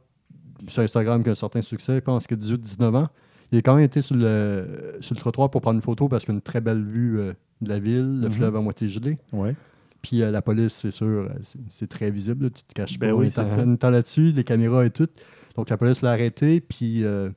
sur 0.67 0.83
Instagram 0.83 1.23
qui 1.23 1.29
a 1.29 1.31
un 1.33 1.35
certain 1.35 1.61
succès, 1.61 1.95
je 1.95 1.99
pense 1.99 2.27
que 2.27 2.35
18-19 2.35 2.95
ans, 2.95 3.07
il 3.51 3.57
a 3.57 3.61
quand 3.61 3.75
même 3.75 3.83
été 3.83 4.01
sur 4.01 4.15
le, 4.15 4.97
sur 5.01 5.15
le 5.15 5.19
trottoir 5.19 5.49
pour 5.49 5.61
prendre 5.61 5.75
une 5.77 5.81
photo 5.81 6.07
parce 6.07 6.23
qu'il 6.23 6.31
a 6.33 6.35
une 6.35 6.41
très 6.41 6.61
belle 6.61 6.83
vue 6.85 7.19
euh, 7.19 7.33
de 7.61 7.69
la 7.69 7.79
ville, 7.79 8.21
le 8.21 8.27
Mhm. 8.27 8.31
fleuve 8.31 8.55
à 8.55 8.61
moitié 8.61 8.87
gelé. 8.89 9.17
Ouais. 9.33 9.55
Puis 10.01 10.21
euh, 10.21 10.31
la 10.31 10.41
police, 10.41 10.73
c'est 10.73 10.91
sûr, 10.91 11.27
c'est- 11.69 11.87
très 11.87 12.09
visible, 12.11 12.45
là, 12.45 12.49
tu 12.51 12.63
te 12.63 12.73
caches 12.73 12.97
Ben 12.99 13.09
pas. 13.09 13.15
oui, 13.15 13.27
il 13.27 13.31
c'est 13.31 13.41
est 13.41 13.47
ça. 13.47 13.59
en- 13.61 13.75
temps 13.75 13.89
là-dessus, 13.89 14.31
les 14.31 14.43
caméras 14.45 14.85
et 14.85 14.91
tout. 14.91 15.07
Donc 15.55 15.69
la 15.69 15.77
police 15.77 16.01
l'a 16.01 16.11
arrêté, 16.11 16.61
puis 16.61 17.03
euh, 17.03 17.29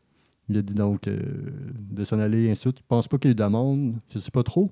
il 0.48 0.58
a 0.58 0.62
dit 0.62 0.74
donc 0.74 1.06
euh, 1.06 1.18
de 1.90 2.04
s'en 2.04 2.18
aller, 2.18 2.50
ainsi 2.50 2.60
de 2.60 2.72
suite. 2.72 2.78
Je 2.78 2.84
pense 2.86 3.08
pas 3.08 3.18
qu'il 3.18 3.28
y 3.28 3.30
ait 3.30 3.32
eu 3.32 3.36
d'amende, 3.36 3.94
je 4.12 4.18
sais 4.18 4.30
pas 4.30 4.42
trop. 4.42 4.70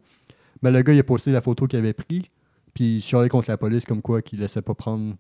Mais 0.63 0.71
le 0.71 0.83
gars, 0.83 0.93
il 0.93 0.99
a 0.99 1.05
posté 1.05 1.33
la 1.33 1.41
photo 1.41 1.67
qu'il 1.67 1.79
avait 1.79 1.93
pris, 1.93 2.29
puis 2.75 2.97
il 2.97 3.01
chialait 3.01 3.29
contre 3.29 3.51
la 3.51 3.57
police 3.57 3.85
comme 3.85 4.03
quoi 4.03 4.23
qu'il 4.23 4.41
laissait 4.41 4.63
pas 4.63 4.75
prendre. 4.75 5.15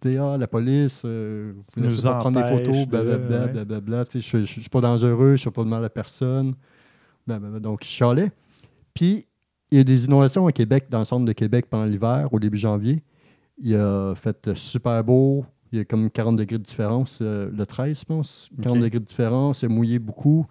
Tu 0.00 0.10
sais, 0.10 0.18
ah, 0.18 0.36
la 0.38 0.46
police, 0.46 1.02
euh, 1.04 1.52
vous 1.74 1.82
Nous 1.82 1.88
laissez 1.88 2.02
pas 2.02 2.20
prendre 2.20 2.40
des 2.40 2.48
photos, 2.48 2.86
blablabla, 2.86 3.46
ouais. 3.46 3.52
blablabla. 3.52 4.04
Je 4.14 4.44
suis 4.44 4.68
pas 4.70 4.80
dangereux, 4.80 5.36
je 5.36 5.44
fais 5.44 5.50
pas 5.50 5.64
de 5.64 5.68
mal 5.68 5.84
à 5.84 5.88
personne. 5.88 6.54
Blablabla. 7.26 7.58
Donc, 7.58 7.84
il 7.84 7.88
chialait. 7.88 8.30
Puis, 8.94 9.26
il 9.70 9.78
y 9.78 9.80
a 9.80 9.84
des 9.84 10.04
inondations 10.04 10.44
au 10.44 10.50
Québec, 10.50 10.86
dans 10.88 11.00
le 11.00 11.04
centre 11.04 11.24
de 11.24 11.32
Québec 11.32 11.66
pendant 11.68 11.84
l'hiver, 11.84 12.28
au 12.32 12.38
début 12.38 12.58
janvier. 12.58 13.02
Il 13.58 13.74
a 13.74 14.14
fait 14.14 14.54
super 14.54 15.02
beau. 15.02 15.44
Il 15.72 15.78
y 15.78 15.80
a 15.80 15.84
comme 15.84 16.10
40 16.10 16.36
degrés 16.36 16.58
de 16.58 16.62
différence, 16.62 17.18
euh, 17.20 17.50
le 17.54 17.66
13, 17.66 18.00
je 18.00 18.04
pense. 18.04 18.48
40 18.62 18.78
Ok. 18.78 18.82
degrés 18.84 19.00
de 19.00 19.04
différence. 19.04 19.62
Il 19.62 19.66
a 19.66 19.68
mouillé 19.68 19.98
beaucoup. 19.98 20.46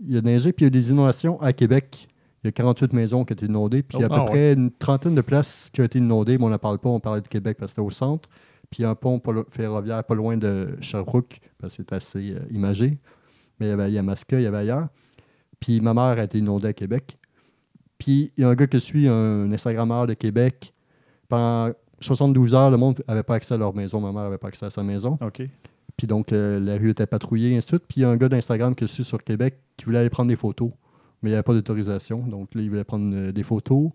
Il 0.00 0.16
a 0.16 0.20
neigé. 0.20 0.52
Puis, 0.52 0.64
il 0.64 0.66
y 0.66 0.68
a 0.68 0.70
des 0.70 0.90
inondations 0.90 1.40
à 1.42 1.52
Québec. 1.52 2.08
Il 2.44 2.46
y 2.46 2.48
a 2.48 2.52
48 2.52 2.92
maisons 2.92 3.24
qui 3.24 3.32
ont 3.32 3.36
été 3.36 3.46
inondées. 3.46 3.82
Puis, 3.82 3.98
il 3.98 4.02
y 4.02 4.04
a 4.04 4.06
à 4.06 4.10
Oh, 4.10 4.14
peu 4.14 4.20
ah 4.20 4.24
ouais. 4.24 4.30
près 4.30 4.52
une 4.52 4.70
trentaine 4.70 5.14
de 5.16 5.20
places 5.20 5.68
qui 5.72 5.80
ont 5.80 5.84
été 5.84 5.98
inondées. 5.98 6.38
Mais 6.38 6.44
on 6.44 6.50
n'en 6.50 6.58
parle 6.58 6.78
pas. 6.78 6.88
On 6.90 7.00
parlait 7.00 7.22
de 7.22 7.28
Québec 7.28 7.56
parce 7.58 7.72
que 7.72 7.76
c'était 7.76 7.86
au 7.86 7.90
centre. 7.90 8.28
puis 8.70 8.84
un 8.84 8.94
pont 8.96 9.18
pas 9.20 9.30
lo- 9.32 9.46
ferroviaire 9.48 10.02
pas 10.04 10.14
loin 10.16 10.36
de 10.36 10.76
Sherbrooke, 10.80 11.38
parce 11.58 11.76
que 11.76 11.82
c'est 11.84 11.92
assez 11.92 12.32
euh, 12.34 12.40
imagé. 12.50 12.98
Mais 13.58 13.66
il 13.66 13.68
y 13.68 13.72
avait 13.72 13.90
Yamaska, 13.92 14.38
il 14.40 14.42
y 14.42 14.46
avait 14.46 14.58
ailleurs. 14.58 14.88
Puis 15.60 15.80
ma 15.80 15.94
mère 15.94 16.18
a 16.18 16.24
été 16.24 16.38
inondée 16.38 16.68
à 16.68 16.72
Québec. 16.72 17.16
Puis 17.96 18.32
il 18.36 18.42
y 18.42 18.44
a 18.44 18.48
un 18.48 18.54
gars 18.54 18.66
que 18.66 18.76
je 18.78 18.82
suis, 18.84 19.06
un 19.08 19.50
Instagrammeur 19.52 20.06
de 20.08 20.14
Québec. 20.14 20.74
Pendant 21.28 21.72
72 22.00 22.54
heures, 22.54 22.70
le 22.70 22.76
monde 22.76 23.02
n'avait 23.08 23.22
pas 23.22 23.34
accès 23.36 23.54
à 23.54 23.56
leur 23.56 23.74
maison. 23.74 24.00
Ma 24.00 24.12
mère 24.12 24.22
n'avait 24.24 24.38
pas 24.38 24.48
accès 24.48 24.66
à 24.66 24.70
sa 24.70 24.82
maison. 24.82 25.18
OK. 25.20 25.42
Puis 25.96 26.06
donc, 26.06 26.32
euh, 26.32 26.60
la 26.60 26.76
rue 26.76 26.90
était 26.90 27.06
patrouillée, 27.06 27.52
et 27.52 27.56
ainsi 27.56 27.66
de 27.68 27.70
suite. 27.76 27.84
Puis 27.88 28.00
il 28.00 28.02
y 28.02 28.04
a 28.04 28.10
un 28.10 28.16
gars 28.16 28.28
d'Instagram 28.28 28.74
que 28.74 28.86
je 28.86 28.92
suis 28.92 29.04
sur 29.04 29.22
Québec 29.24 29.58
qui 29.76 29.86
voulait 29.86 29.98
aller 29.98 30.10
prendre 30.10 30.28
des 30.28 30.36
photos, 30.36 30.70
mais 31.22 31.30
il 31.30 31.32
n'y 31.32 31.36
avait 31.36 31.42
pas 31.42 31.54
d'autorisation. 31.54 32.18
Donc 32.26 32.54
là, 32.54 32.60
il 32.62 32.68
voulait 32.68 32.84
prendre 32.84 33.14
euh, 33.14 33.32
des 33.32 33.42
photos. 33.42 33.90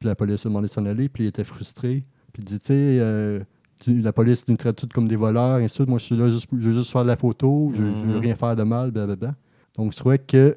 Puis 0.00 0.08
la 0.08 0.14
police 0.16 0.44
a 0.44 0.48
demandé 0.48 0.66
de 0.66 0.72
s'en 0.72 0.84
aller. 0.86 1.08
Puis 1.08 1.24
il 1.24 1.26
était 1.28 1.44
frustré. 1.44 2.04
Puis 2.32 2.42
il 2.42 2.44
dit, 2.44 2.58
tu 2.58 2.66
sais, 2.66 2.98
euh, 3.00 3.40
la 3.86 4.12
police 4.12 4.48
nous 4.48 4.56
traite 4.56 4.76
tous 4.76 4.88
comme 4.88 5.06
des 5.06 5.16
voleurs, 5.16 5.58
et 5.60 5.64
ainsi 5.64 5.74
de 5.74 5.82
suite. 5.82 5.88
Moi, 5.88 5.98
je 5.98 6.04
suis 6.04 6.16
là, 6.16 6.30
juste, 6.30 6.48
je 6.52 6.68
veux 6.68 6.74
juste 6.74 6.90
faire 6.90 7.02
de 7.04 7.08
la 7.08 7.16
photo. 7.16 7.70
Je, 7.74 7.76
je 7.76 7.82
veux 7.82 8.14
Mhm. 8.16 8.20
rien 8.20 8.34
faire 8.34 8.56
de 8.56 8.62
mal, 8.64 8.90
blablabla. 8.90 9.34
Donc, 9.78 9.92
je 9.92 9.96
trouvais 9.98 10.18
que 10.18 10.56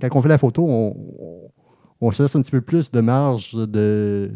quand 0.00 0.08
on 0.16 0.20
fait 0.22 0.28
la 0.28 0.38
photo, 0.38 0.66
on, 0.68 0.94
on, 1.18 1.50
on 2.02 2.10
se 2.10 2.22
laisse 2.22 2.36
un 2.36 2.42
petit 2.42 2.50
peu 2.50 2.60
plus 2.60 2.90
de 2.90 3.00
marge 3.00 3.54
de, 3.54 4.30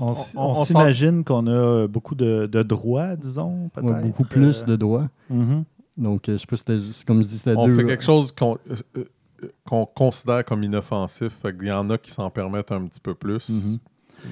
On, 0.00 0.12
On- 0.12 0.14
on 0.36 0.50
on 0.52 0.64
s'imagine 0.64 1.22
qu'on 1.24 1.46
a 1.46 1.86
beaucoup 1.86 2.14
de, 2.14 2.46
de 2.50 2.62
droits, 2.62 3.16
disons, 3.16 3.68
peut-être. 3.74 3.92
ouais, 3.92 4.02
beaucoup 4.02 4.24
plus 4.24 4.62
euh, 4.62 4.66
de 4.66 4.76
droits. 4.76 5.08
mhm. 5.28 5.64
Donc, 5.96 6.28
euh, 6.28 6.32
je 6.34 6.38
sais 6.38 6.46
pas 6.46 6.56
si 6.80 7.04
comme 7.04 7.22
je 7.22 7.28
dis, 7.28 7.36
c'était 7.38 7.54
On 7.56 7.66
deux. 7.66 7.76
fait 7.76 7.84
quelque 7.84 8.04
chose 8.04 8.32
qu'on 8.32 8.56
euh, 8.96 9.04
euh, 9.72 9.84
considère 9.94 10.44
comme 10.44 10.62
inoffensif. 10.62 11.32
Fait 11.42 11.54
qu'il 11.56 11.68
y 11.68 11.72
en 11.72 11.90
a 11.90 11.98
qui 11.98 12.10
s'en 12.10 12.30
permettent 12.30 12.72
un 12.72 12.86
petit 12.86 13.00
peu 13.00 13.14
plus. 13.14 13.48
Mhm. 13.50 13.78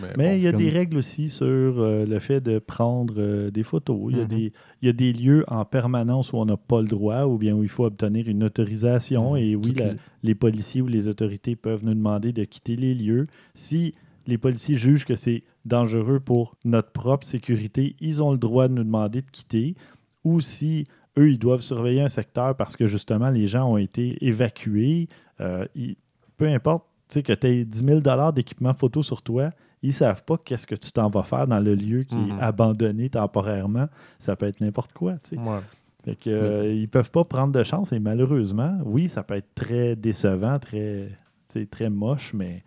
Mais, 0.02 0.08
Mais 0.18 0.28
bon, 0.32 0.36
il 0.36 0.42
y 0.42 0.46
a 0.46 0.50
comme- 0.52 0.60
des 0.60 0.68
règles 0.68 0.96
aussi 0.98 1.30
sur 1.30 1.46
euh, 1.46 2.04
le 2.04 2.18
fait 2.18 2.40
de 2.42 2.58
prendre 2.58 3.14
euh, 3.16 3.50
des 3.50 3.62
photos. 3.62 3.98
Il 4.10 4.18
y, 4.18 4.20
a 4.20 4.24
Mhm. 4.24 4.28
des, 4.28 4.52
il 4.82 4.86
y 4.86 4.88
a 4.88 4.92
des 4.92 5.12
lieux 5.14 5.44
en 5.48 5.64
permanence 5.64 6.32
où 6.34 6.36
on 6.36 6.44
n'a 6.44 6.58
pas 6.58 6.82
le 6.82 6.88
droit 6.88 7.22
ou 7.24 7.38
bien 7.38 7.54
où 7.54 7.62
il 7.62 7.70
faut 7.70 7.84
obtenir 7.86 8.28
une 8.28 8.44
autorisation. 8.44 9.34
Et 9.34 9.56
oui, 9.56 9.72
la- 9.74 9.92
les 10.22 10.34
policiers 10.34 10.82
ou 10.82 10.88
les 10.88 11.08
autorités 11.08 11.56
peuvent 11.56 11.84
nous 11.84 11.94
demander 11.94 12.32
de 12.32 12.44
quitter 12.44 12.76
les 12.76 12.94
lieux. 12.94 13.26
Si 13.54 13.94
les 14.28 14.38
policiers 14.38 14.76
jugent 14.76 15.04
que 15.06 15.16
c'est 15.16 15.42
dangereux 15.64 16.20
pour 16.20 16.54
notre 16.64 16.92
propre 16.92 17.26
sécurité, 17.26 17.96
ils 17.98 18.22
ont 18.22 18.30
le 18.30 18.38
droit 18.38 18.68
de 18.68 18.74
nous 18.74 18.84
demander 18.84 19.22
de 19.22 19.30
quitter. 19.30 19.74
Ou 20.22 20.40
si 20.40 20.86
eux, 21.18 21.30
ils 21.30 21.38
doivent 21.38 21.62
surveiller 21.62 22.02
un 22.02 22.08
secteur 22.08 22.54
parce 22.54 22.76
que 22.76 22.86
justement, 22.86 23.30
les 23.30 23.46
gens 23.48 23.68
ont 23.72 23.78
été 23.78 24.24
évacués, 24.24 25.08
euh, 25.40 25.64
ils- 25.74 25.96
peu 26.36 26.46
importe 26.46 26.84
tu 27.08 27.14
sais, 27.14 27.22
que 27.22 27.32
tu 27.32 27.46
aies 27.46 27.64
10 27.64 27.82
000 27.82 28.32
d'équipement 28.32 28.74
photo 28.74 29.02
sur 29.02 29.22
toi, 29.22 29.48
ils 29.82 29.94
savent 29.94 30.22
pas 30.24 30.36
qu'est-ce 30.36 30.66
que 30.66 30.74
tu 30.74 30.92
t'en 30.92 31.08
vas 31.08 31.22
faire 31.22 31.46
dans 31.46 31.58
le 31.60 31.74
lieu 31.74 32.02
qui 32.02 32.16
Mhm. 32.16 32.32
est 32.38 32.42
abandonné 32.42 33.08
temporairement. 33.08 33.86
Ça 34.18 34.36
peut 34.36 34.44
être 34.46 34.60
n'importe 34.60 34.92
quoi. 34.92 35.14
tu 35.22 35.30
sais. 35.30 35.38
Ouais. 35.38 35.60
Fait 36.04 36.16
que, 36.16 36.28
euh, 36.28 36.70
ils 36.74 36.86
peuvent 36.88 37.10
pas 37.10 37.24
prendre 37.24 37.52
de 37.54 37.62
chance 37.62 37.92
et 37.94 37.98
malheureusement, 37.98 38.78
oui, 38.84 39.08
ça 39.08 39.22
peut 39.22 39.36
être 39.36 39.54
très 39.54 39.96
décevant, 39.96 40.58
très, 40.58 41.08
très 41.70 41.88
moche, 41.88 42.34
mais 42.34 42.62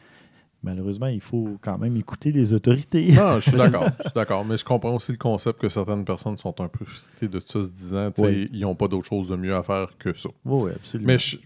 malheureusement, 0.63 1.07
il 1.07 1.21
faut 1.21 1.57
quand 1.61 1.77
même 1.77 1.95
écouter 1.97 2.31
les 2.31 2.53
autorités. 2.53 3.11
Non, 3.13 3.35
je 3.39 3.49
suis 3.49 3.57
d'accord. 3.57 3.83
Je 3.97 4.03
suis 4.03 4.11
d'accord. 4.15 4.45
Mais 4.45 4.57
je 4.57 4.65
comprends 4.65 4.95
aussi 4.95 5.11
le 5.11 5.17
concept 5.17 5.59
que 5.59 5.69
certaines 5.69 6.05
personnes 6.05 6.37
sont 6.37 6.59
un 6.61 6.67
peu 6.67 6.85
frustrées 6.85 7.27
de 7.27 7.39
ça, 7.39 7.63
se 7.63 7.69
disant 7.69 8.11
Oui. 8.19 8.49
ils 8.53 8.61
n'ont 8.61 8.75
pas 8.75 8.87
d'autre 8.87 9.07
chose 9.07 9.27
de 9.29 9.35
mieux 9.35 9.55
à 9.55 9.63
faire 9.63 9.89
que 9.97 10.13
ça. 10.13 10.29
oui, 10.45 10.71
absolument. 10.75 11.07
Mais 11.07 11.17
je- 11.17 11.37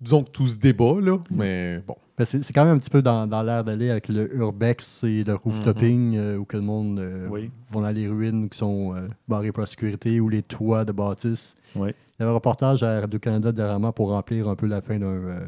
disons 0.00 0.24
que 0.24 0.30
tout 0.30 0.46
se 0.46 0.58
débat, 0.58 0.94
là. 1.00 1.18
Mais 1.30 1.78
bon. 1.86 1.96
C'est 2.24 2.44
c'est 2.44 2.52
quand 2.52 2.64
même 2.64 2.76
un 2.76 2.78
petit 2.78 2.90
peu 2.90 3.02
dans, 3.02 3.26
dans 3.26 3.42
l'air 3.42 3.64
d'aller 3.64 3.90
avec 3.90 4.06
le 4.08 4.32
urbex 4.36 5.02
et 5.02 5.24
le 5.24 5.34
rooftoping 5.34 6.14
euh, 6.16 6.36
où 6.36 6.44
que 6.44 6.56
le 6.56 6.62
monde 6.62 7.00
euh, 7.00 7.26
oui, 7.28 7.50
vont 7.70 7.80
dans 7.80 7.90
les 7.90 8.06
ruines 8.06 8.48
qui 8.48 8.58
sont 8.58 8.94
euh, 8.94 9.08
barrées 9.26 9.50
pour 9.50 9.62
la 9.62 9.66
sécurité 9.66 10.20
ou 10.20 10.28
les 10.28 10.42
toits 10.42 10.84
de 10.84 10.92
bâtisses. 10.92 11.56
oui. 11.74 11.88
Il 11.90 12.22
y 12.22 12.22
avait 12.22 12.30
un 12.30 12.34
reportage 12.34 12.82
à 12.84 13.00
Radio-Canada 13.00 13.50
dernièrement 13.50 13.90
pour 13.92 14.10
remplir 14.10 14.46
un 14.46 14.54
peu 14.54 14.66
la 14.66 14.80
fin 14.82 14.98
d'un 14.98 15.06
euh, 15.06 15.40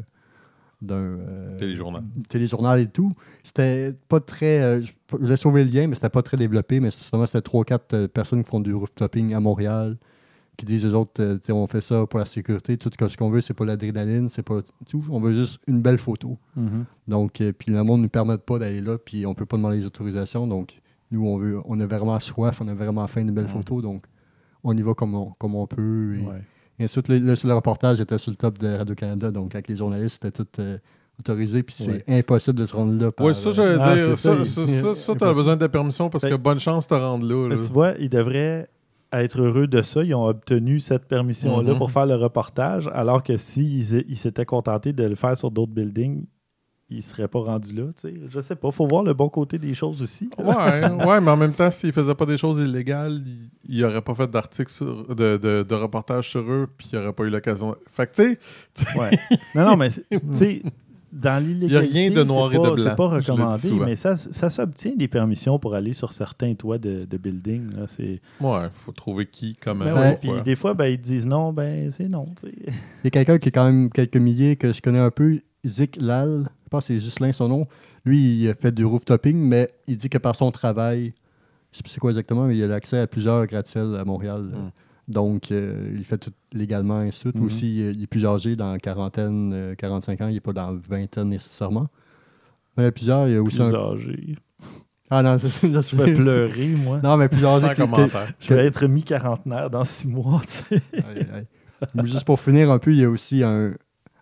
d'un 0.81 0.95
euh, 0.95 1.57
Téléjournal. 1.57 2.03
téléjournal 2.29 2.79
et 2.79 2.87
tout. 2.87 3.13
C'était 3.43 3.93
pas 4.07 4.19
très. 4.19 4.59
euh, 4.61 4.81
je 4.81 4.91
je 5.21 5.27
l'ai 5.27 5.37
sauvé 5.37 5.63
le 5.63 5.71
lien, 5.71 5.87
mais 5.87 5.95
c'était 5.95 6.09
pas 6.09 6.21
très 6.23 6.35
développé. 6.37 6.79
Mais 6.79 6.91
justement, 6.91 7.25
c'était 7.25 7.39
3-4 7.47 8.07
personnes 8.07 8.43
qui 8.43 8.49
font 8.49 8.59
du 8.59 8.73
rooftoping 8.73 9.33
à 9.33 9.39
Montréal 9.39 9.97
qui 10.57 10.65
disent 10.65 10.85
aux 10.85 10.93
autres, 10.93 11.21
euh, 11.21 11.35
Tu 11.37 11.47
sais, 11.47 11.51
on 11.51 11.67
fait 11.67 11.81
ça 11.81 12.05
pour 12.05 12.17
la 12.19 12.25
sécurité. 12.25 12.77
Tout 12.77 12.89
ce 13.09 13.17
qu'on 13.17 13.29
veut, 13.29 13.41
c'est 13.41 13.53
pas 13.53 13.65
l'adrénaline, 13.65 14.29
c'est 14.29 14.41
pas 14.43 14.61
tout. 14.89 15.03
On 15.09 15.19
veut 15.19 15.33
juste 15.33 15.59
une 15.67 15.81
belle 15.81 15.97
photo. 15.97 16.37
Mhm. 16.55 16.85
Donc, 17.07 17.41
euh, 17.41 17.51
puis 17.51 17.71
le 17.73 17.83
monde 17.83 17.99
ne 17.99 18.03
nous 18.03 18.09
permet 18.09 18.37
pas 18.37 18.57
d'aller 18.57 18.81
là, 18.81 18.97
puis 18.97 19.25
on 19.25 19.33
peut 19.35 19.45
pas 19.45 19.57
demander 19.57 19.77
les 19.79 19.85
autorisations. 19.85 20.47
Donc, 20.47 20.79
nous, 21.11 21.25
on 21.27 21.37
veut, 21.37 21.59
on 21.65 21.79
a 21.81 21.85
vraiment 21.85 22.19
soif, 22.19 22.61
on 22.61 22.67
a 22.69 22.73
vraiment 22.73 23.05
faim 23.07 23.23
d'une 23.25 23.33
belle 23.35 23.45
Mhm. 23.45 23.51
photo. 23.51 23.81
Donc, 23.81 24.05
on 24.63 24.75
y 24.75 24.81
va 24.81 24.93
comme 24.93 25.13
on, 25.13 25.31
comme 25.37 25.55
on 25.55 25.67
peut. 25.67 26.15
Et, 26.19 26.25
Ouais. 26.25 26.41
Et 26.79 26.83
ensuite, 26.85 27.07
le, 27.07 27.19
le- 27.19 27.35
le 27.43 27.53
reportage 27.53 27.99
était 28.01 28.17
sur 28.17 28.31
le 28.31 28.35
top 28.37 28.57
de 28.57 28.67
Radio-Canada. 28.67 29.31
Donc, 29.31 29.53
avec 29.55 29.67
les 29.67 29.75
journalistes, 29.77 30.19
c'était 30.21 30.43
tout 30.43 30.47
euh, 30.61 30.77
autorisé. 31.19 31.63
Puis 31.63 31.75
c'est 31.77 32.03
impossible 32.09 32.57
de 32.59 32.65
se 32.65 32.75
rendre 32.75 32.93
là. 33.01 33.11
par, 33.11 33.25
Oui, 33.27 33.33
ça, 33.35 33.49
euh, 33.49 33.53
j'allais 33.53 33.77
Ah, 33.79 33.95
dire. 33.95 34.17
Ça, 34.17 34.37
ça, 34.37 34.45
ça, 34.45 34.61
il- 34.61 34.67
ça, 34.81 34.95
ça, 34.95 35.13
t'as 35.17 35.33
besoin 35.33 35.55
de 35.55 35.67
permission 35.67 36.09
parce 36.09 36.23
Fait- 36.23 36.31
que 36.31 36.35
bonne 36.35 36.59
chance 36.59 36.85
de 36.87 36.95
te 36.95 36.99
rendre 36.99 37.25
là. 37.25 37.47
Mais 37.49 37.55
là. 37.55 37.61
Tu 37.65 37.71
vois, 37.71 37.93
ils 37.99 38.09
devraient 38.09 38.67
être 39.13 39.39
heureux 39.41 39.67
de 39.67 39.81
ça. 39.81 40.03
Ils 40.03 40.13
ont 40.15 40.25
obtenu 40.25 40.79
cette 40.81 41.05
permission-là 41.05 41.71
Mhm. 41.73 41.77
pour 41.77 41.91
faire 41.91 42.05
le 42.05 42.15
reportage, 42.15 42.89
alors 42.93 43.23
que 43.23 43.37
s'ils 43.37 44.03
ils 44.09 44.17
s'étaient 44.17 44.45
contentés 44.45 44.91
de 44.91 45.03
le 45.03 45.15
faire 45.15 45.37
sur 45.37 45.51
d'autres 45.51 45.71
buildings, 45.71 46.25
ils 46.89 46.97
ne 46.97 47.01
seraient 47.01 47.27
pas 47.27 47.39
rendus 47.39 47.73
là. 47.73 47.85
tu 47.99 48.07
sais. 48.09 48.13
Je 48.29 48.39
sais 48.41 48.55
pas. 48.55 48.67
Il 48.67 48.73
faut 48.73 48.85
voir 48.87 49.03
le 49.03 49.13
bon 49.13 49.27
côté 49.29 49.57
des 49.57 49.73
choses 49.73 50.01
aussi. 50.01 50.29
Ouais, 50.37 50.45
ouais, 51.05 51.21
mais 51.21 51.31
en 51.31 51.37
même 51.37 51.53
temps, 51.53 51.71
s'ils 51.71 51.93
faisaient 51.93 52.13
pas 52.15 52.25
des 52.27 52.37
choses 52.37 52.59
illégales, 52.59 53.21
ils 53.67 53.81
n'auraient 53.81 54.01
pas 54.01 54.13
fait 54.15 54.29
d'article 54.29 54.71
sur- 54.71 55.07
de, 55.15 55.37
de, 55.37 55.63
de 55.67 55.75
reportage 55.75 56.29
sur 56.29 56.41
eux, 56.41 56.67
puis 56.77 56.89
ils 56.93 56.99
n'auraient 56.99 57.13
pas 57.13 57.23
eu 57.23 57.29
l'occasion. 57.29 57.75
Fait 57.91 58.05
que, 58.07 58.15
tu 58.15 58.37
sais, 58.75 58.99
Ouais. 58.99 59.09
Non, 59.55 59.65
non, 59.65 59.77
mais 59.77 59.89
tu 60.11 60.19
sais, 60.31 60.61
dans 61.11 61.41
l'illégalité, 61.43 61.87
Il 61.89 61.95
y 61.95 62.07
a 62.07 62.09
rien 62.09 62.11
de 62.11 62.23
noir 62.27 62.49
c'est 62.51 62.57
et 62.57 62.59
de 62.59 62.63
pas- 62.63 62.75
blanc. 62.75 62.83
C'est 62.89 62.95
pas 62.95 63.07
recommandé, 63.07 63.71
mais 63.85 63.95
ça, 63.95 64.17
ça 64.17 64.49
s'obtient 64.49 64.95
des 64.95 65.07
permissions 65.07 65.57
pour 65.59 65.73
aller 65.73 65.93
sur 65.93 66.11
certains 66.11 66.53
toits 66.55 66.77
de, 66.77 67.05
de 67.09 67.17
buildings. 67.17 67.71
là. 67.73 67.85
C'est... 67.87 68.19
ouais, 68.41 68.67
faut 68.85 68.91
trouver 68.91 69.25
qui, 69.25 69.55
comment, 69.59 69.85
Ben 69.85 69.95
ouais, 69.95 70.17
Puis 70.21 70.29
des 70.43 70.55
fois, 70.55 70.73
ben, 70.73 70.85
ils 70.87 70.97
te 70.97 71.03
disent 71.03 71.25
non, 71.25 71.51
ben 71.53 71.89
c'est 71.89 72.09
non. 72.09 72.27
tu 72.39 72.47
sais. 72.47 72.53
Il 72.67 72.73
y 73.05 73.07
a 73.07 73.09
quelqu'un 73.11 73.37
qui 73.39 73.47
est 73.49 73.51
quand 73.53 73.65
même 73.65 73.89
quelques 73.89 74.17
milliers 74.17 74.55
que 74.57 74.71
je 74.73 74.81
connais 74.81 74.99
un 74.99 75.09
peu, 75.11 75.39
Zik 75.65 75.97
Lal. 75.99 76.49
Je 76.75 76.87
pense 76.87 76.87
que 76.87 76.93
c'est 76.93 76.99
Ghislain 76.99 77.33
son 77.33 77.47
nom. 77.47 77.67
Lui, 78.05 78.43
il 78.43 78.49
a 78.49 78.53
fait 78.53 78.71
du 78.71 78.85
rooftoping, 78.85 79.37
mais 79.37 79.69
il 79.87 79.97
dit 79.97 80.09
que 80.09 80.17
par 80.17 80.35
son 80.35 80.51
travail, 80.51 81.13
je 81.71 81.77
sais 81.77 81.83
plus 81.83 81.91
c'est 81.91 81.99
quoi 81.99 82.11
exactement, 82.11 82.45
mais 82.45 82.57
il 82.57 82.63
a 82.63 82.67
l'accès 82.67 82.99
à 82.99 83.07
plusieurs 83.07 83.45
gratte-ciels 83.47 83.95
à 83.95 84.03
Montréal. 84.03 84.41
Mm. 84.41 84.71
Donc, 85.07 85.51
euh, 85.51 85.91
il 85.95 86.03
fait 86.03 86.17
tout 86.17 86.31
légalement 86.51 87.03
et 87.03 87.11
tout. 87.11 87.31
Mhm. 87.33 87.45
Aussi, 87.45 87.81
euh, 87.81 87.91
il 87.91 88.03
est 88.03 88.07
plus 88.07 88.25
âgé, 88.25 88.55
dans 88.55 88.77
quarantaine, 88.77 89.51
euh, 89.53 89.75
45 89.75 90.21
ans. 90.21 90.27
Il 90.27 90.33
n'est 90.33 90.39
pas 90.39 90.53
dans 90.53 90.73
vingtaine 90.75 91.29
nécessairement. 91.29 91.87
Mais 92.77 92.91
plusieurs. 92.91 93.27
Il 93.27 93.33
y 93.33 93.37
a 93.37 93.41
aussi 93.41 93.57
Plus 93.57 93.65
un... 93.65 93.93
âgé. 93.93 94.35
Ah 95.11 95.21
non, 95.21 95.37
c'est 95.37 95.49
ça. 95.49 95.67
Je 95.81 95.95
vais 95.95 96.13
pleurer, 96.13 96.67
moi. 96.69 96.99
Non, 97.03 97.17
mais 97.17 97.29
plus 97.29 97.45
âgé. 97.45 97.67
Je 98.39 98.53
vais 98.53 98.65
être 98.65 98.87
mi-quarantenaire 98.87 99.69
dans 99.69 99.83
six 99.83 100.07
mois. 100.07 100.41
tu 100.69 100.77
sais. 100.77 100.81
Juste 102.03 102.25
pour 102.25 102.39
finir 102.39 102.71
un 102.71 102.79
peu, 102.79 102.91
il 102.91 102.99
y 102.99 103.03
a 103.03 103.09
aussi 103.09 103.43
un, 103.43 103.73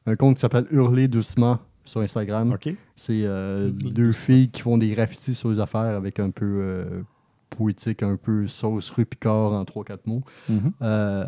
un 0.05 0.15
compte 0.15 0.35
qui 0.35 0.41
s'appelle 0.41 0.65
Hurler 0.71 1.07
doucement 1.07 1.59
sur 1.85 2.01
Instagram. 2.01 2.55
C'est 2.95 3.21
euh, 3.23 3.69
deux 3.69 4.11
filles 4.11 4.49
qui 4.49 4.61
font 4.61 4.77
des 4.77 4.89
graffitis 4.91 5.35
sur 5.35 5.49
les 5.49 5.59
affaires 5.59 5.81
avec 5.95 6.19
un 6.19 6.29
peu 6.29 6.45
euh, 6.45 7.01
poétique, 7.49 8.03
un 8.03 8.15
peu 8.15 8.47
sauce 8.47 8.89
rue 8.91 9.05
Picard 9.05 9.53
en 9.53 9.63
3-4 9.63 9.99
mots. 10.05 10.23
Mhm. 10.49 10.71
Euh, 10.81 11.25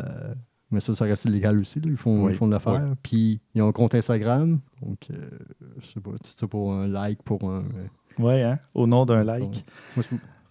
mais 0.70 0.80
ça, 0.80 0.94
ça 0.94 1.04
reste 1.04 1.24
illégal 1.26 1.58
aussi. 1.58 1.80
là. 1.80 1.86
Ils, 1.88 1.96
font, 1.96 2.24
Oui, 2.24 2.32
ils 2.32 2.36
font 2.36 2.48
de 2.48 2.52
l'affaire. 2.52 2.94
Puis 3.02 3.40
ils 3.54 3.62
ont 3.62 3.68
un 3.68 3.72
compte 3.72 3.94
Instagram. 3.94 4.58
Donc, 4.82 4.98
euh, 5.10 5.16
je 5.78 5.86
sais 5.86 6.00
pas, 6.00 6.10
c'est 6.22 6.46
pour 6.46 6.72
un 6.72 6.88
like, 6.88 7.22
pour 7.22 7.48
un. 7.50 7.64
Ouais, 8.18 8.42
hein? 8.42 8.58
Au 8.74 8.86
nom 8.86 9.04
d'un 9.06 9.24
like. 9.24 9.64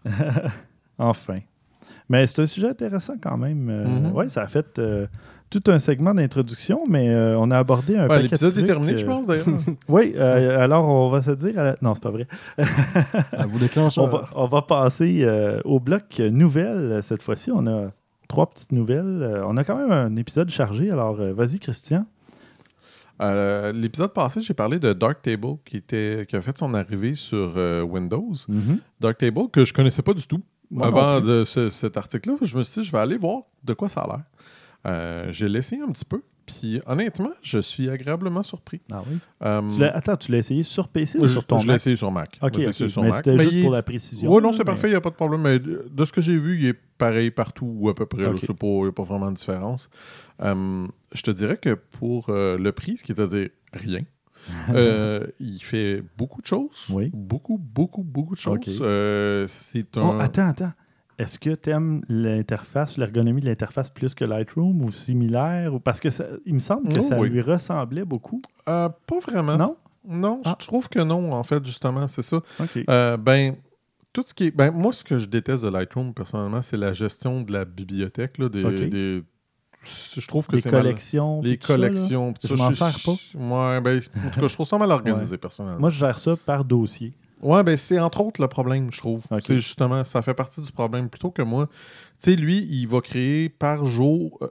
Enfin. 0.98 1.40
Mais 2.08 2.26
c'est 2.28 2.42
un 2.42 2.46
sujet 2.46 2.70
intéressant 2.70 3.16
quand 3.22 3.38
même. 3.38 3.66
Mhm. 3.66 4.12
Ouais, 4.14 4.30
ça 4.30 4.44
a 4.44 4.48
fait 4.48 4.80
tout 5.50 5.64
un 5.68 5.80
segment 5.80 6.14
d'introduction, 6.14 6.84
mais 6.90 7.10
euh, 7.10 7.38
on 7.40 7.50
a 7.52 7.58
abordé 7.58 7.96
un 7.96 8.04
Ouais, 8.04 8.08
paquet 8.08 8.20
de 8.20 8.24
L'épisode 8.24 8.52
est 8.52 8.56
trucs, 8.56 8.66
terminé, 8.68 8.94
euh, 8.94 8.98
je 8.98 9.06
pense, 9.06 9.28
d'ailleurs. 9.28 9.46
Oui, 9.88 10.14
euh, 10.16 10.60
alors 10.60 10.88
on 10.90 11.10
va 11.10 11.22
se 11.22 11.32
dire... 11.32 11.58
à 11.60 11.64
la- 11.64 11.78
Non, 11.82 11.94
c'est 11.94 12.04
pas 12.04 12.12
vrai. 12.12 12.28
à 13.32 13.46
vous 13.46 13.60
déclenche. 13.60 13.98
On 13.98 14.08
va, 14.08 14.26
on 14.36 14.48
va 14.48 14.62
passer 14.64 15.20
euh, 15.24 15.62
au 15.64 15.80
bloc 15.80 16.20
nouvelles. 16.20 17.00
Cette 17.04 17.22
fois-ci, 17.22 17.52
on 17.52 17.66
a 17.68 17.92
trois 18.28 18.50
petites 18.50 18.72
nouvelles. 18.72 19.20
Euh, 19.22 19.44
on 19.46 19.56
a 19.58 19.64
quand 19.64 19.78
même 19.78 19.92
un 19.92 20.16
épisode 20.18 20.50
chargé, 20.50 20.90
alors 20.92 21.20
euh, 21.22 21.32
vas-y, 21.34 21.60
Christian. 21.60 22.06
Euh, 23.22 23.72
L'épisode 23.72 24.14
passé, 24.14 24.42
j'ai 24.42 24.54
parlé 24.54 24.78
de 24.78 24.92
Darktable 24.92 25.56
qui, 25.64 25.78
était, 25.78 26.26
qui 26.28 26.36
a 26.36 26.42
fait 26.42 26.58
son 26.58 26.74
arrivée 26.74 27.14
sur 27.16 27.54
euh, 27.56 27.82
Windows. 27.82 28.34
Darktable, 29.00 29.50
que 29.52 29.64
je 29.64 29.74
connaissais 29.74 30.02
pas 30.02 30.14
du 30.14 30.28
tout. 30.28 30.42
Moi 30.72 30.88
Avant 30.88 31.22
de 31.22 31.44
ce- 31.46 31.70
cet 31.70 31.96
article-là, 31.96 32.36
je 32.42 32.58
me 32.58 32.64
suis 32.64 32.82
dit, 32.82 32.88
je 32.88 32.92
vais 32.92 32.98
aller 32.98 33.18
voir 33.18 33.44
de 33.64 33.74
quoi 33.74 33.88
ça 33.88 34.02
a 34.02 34.08
l'air. 34.08 34.22
Euh, 34.86 35.32
j'ai 35.32 35.48
laissé 35.50 35.80
un 35.80 35.92
petit 35.92 36.06
peu. 36.06 36.22
Puis 36.46 36.80
honnêtement, 36.86 37.32
je 37.42 37.58
suis 37.58 37.90
agréablement 37.90 38.44
surpris. 38.44 38.80
Ah 38.92 39.02
oui? 39.10 39.18
Euh, 39.44 39.62
Tu 39.76 39.84
attends, 39.84 40.16
tu 40.16 40.32
l'as 40.32 40.38
essayé 40.38 40.62
sur 40.62 40.90
PC 40.90 41.18
ou 41.18 41.26
je, 41.26 41.34
sur 41.34 41.44
ton 41.46 41.58
je 41.58 41.68
l'ai 41.68 41.74
essayé 41.74 41.96
sur 41.96 42.12
Mac. 42.12 42.38
Ok, 42.40 42.52
Je 42.54 42.60
l'ai 42.60 42.66
ok. 42.66 42.70
essayé 42.70 42.90
sur 42.90 43.02
mais 43.02 43.12
c'était 43.14 43.40
juste 43.40 43.54
il- 43.54 43.64
pour 43.64 43.72
la 43.72 43.82
précision. 43.82 44.32
Ouais, 44.32 44.42
non, 44.42 44.52
c'est 44.52 44.60
mais- 44.60 44.66
parfait, 44.66 44.88
il 44.88 44.92
n'y 44.92 44.96
a 44.96 45.02
pas 45.02 45.10
de 45.10 45.16
problème. 45.16 45.42
Mais 45.42 45.58
de 45.58 45.88
de 45.92 46.06
ce 46.06 46.12
que 46.12 46.22
j'ai 46.22 46.38
vu, 46.38 46.60
il 46.60 46.66
est 46.68 46.78
pareil 47.00 47.32
partout 47.32 47.66
ou 47.80 47.90
à 47.90 47.96
peu 47.96 48.06
près. 48.06 48.22
Il 48.26 48.32
n'y 48.34 48.88
a 48.88 48.92
pas 48.92 49.04
vraiment 49.04 49.32
de 49.32 49.36
différence. 49.38 49.90
Euh, 50.44 50.86
je 51.14 51.22
te 51.24 51.32
dirais 51.32 51.58
que 51.58 51.74
pour 51.74 52.28
euh, 52.30 52.60
le 52.60 52.72
prix, 52.72 52.98
ce 52.98 53.04
qui 53.04 53.12
est 53.14 53.20
à 53.20 53.26
dire 53.26 53.50
rien, 53.74 54.02
euh, 54.76 55.26
il 55.40 55.64
fait 55.64 56.04
beaucoup 56.16 56.44
de 56.44 56.46
choses. 56.46 56.70
Oui. 56.92 57.10
Beaucoup, 57.12 57.58
beaucoup, 57.58 58.04
beaucoup 58.04 58.36
de 58.36 58.40
choses. 58.40 58.60
Euh, 58.82 59.48
c'est 59.48 59.98
un. 59.98 60.10
Oh, 60.16 60.20
attends, 60.22 60.50
attends. 60.50 60.74
Est-ce 61.18 61.40
que 61.40 61.52
tu 61.56 61.70
aimes 61.70 62.04
l'interface, 62.10 62.98
l'ergonomie 62.98 63.40
de 63.40 63.46
l'interface 63.46 63.90
plus 63.90 64.14
que 64.14 64.26
Lightroom 64.26 64.82
ou 64.84 64.92
similaire? 64.92 65.74
Ou... 65.74 65.80
Parce 65.80 66.00
que 66.02 66.10
ça- 66.10 66.26
il 66.46 66.54
me 66.56 66.60
semble 66.60 66.92
que 66.94 67.00
Oh, 67.00 67.04
ça 67.04 67.18
oui. 67.20 67.30
lui 67.30 67.42
ressemblait 67.42 68.04
beaucoup. 68.04 68.42
Euh, 68.68 68.90
pas 69.08 69.20
vraiment. 69.20 69.58
Non? 69.58 69.78
Non, 70.08 70.42
Ah. 70.46 70.56
je 70.60 70.68
trouve 70.68 70.88
que 70.90 71.00
non, 71.00 71.32
en 71.32 71.44
fait, 71.44 71.66
justement, 71.66 72.08
c'est 72.08 72.22
ça. 72.22 72.42
Euh, 72.90 73.18
ben, 73.18 73.56
tout 74.14 74.24
ce 74.28 74.34
qui 74.34 74.46
est. 74.48 74.52
Ben, 74.52 74.72
moi, 74.72 74.92
ce 74.94 75.04
que 75.04 75.18
je 75.18 75.26
déteste 75.26 75.64
de 75.64 75.70
Lightroom, 75.70 76.14
personnellement, 76.14 76.62
c'est 76.62 76.78
la 76.78 76.94
gestion 76.94 77.42
de 77.42 77.52
la 77.54 77.66
bibliothèque. 77.66 78.38
Là, 78.38 78.50
des, 78.50 79.24
Je 80.18 80.28
trouve 80.28 80.48
que 80.48 80.56
Les 80.56 80.62
c'est 80.64 80.72
mal- 80.72 80.82
collections. 80.84 81.42
Les 81.42 81.60
ça, 81.62 81.68
collections. 81.68 82.34
puis 82.34 82.50
Je 82.50 82.56
ça, 82.56 82.64
m'en 82.64 82.72
sers 82.72 82.96
pas. 83.06 83.12
Ouais, 83.12 83.82
ben, 83.82 84.00
en 84.26 84.30
tout 84.32 84.40
cas, 84.42 84.48
je 84.48 84.54
trouve 84.54 84.68
ça 84.68 84.78
mal 84.78 84.92
organisé, 84.92 85.38
personnellement. 85.38 85.80
Moi, 85.80 85.90
je 85.92 86.00
gère 86.00 86.20
ça 86.20 86.36
par 86.36 86.66
dossier. 86.66 87.14
Ouais, 87.46 87.64
ben 87.64 87.78
c'est 87.78 88.00
entre 88.00 88.22
autres 88.22 88.42
le 88.42 88.48
problème, 88.48 88.92
je 88.92 88.98
trouve. 88.98 89.24
C'est 89.46 89.60
justement, 89.60 90.04
ça 90.04 90.22
fait 90.22 90.34
partie 90.34 90.62
du 90.62 90.72
problème 90.72 91.10
plutôt 91.10 91.30
que 91.32 91.42
moi. 91.44 91.68
Tu 92.22 92.32
sais, 92.32 92.36
lui, 92.36 92.68
il 92.70 92.88
va 92.88 93.02
créer 93.02 93.50
par 93.50 93.86
jour, 93.86 94.38
euh, 94.42 94.48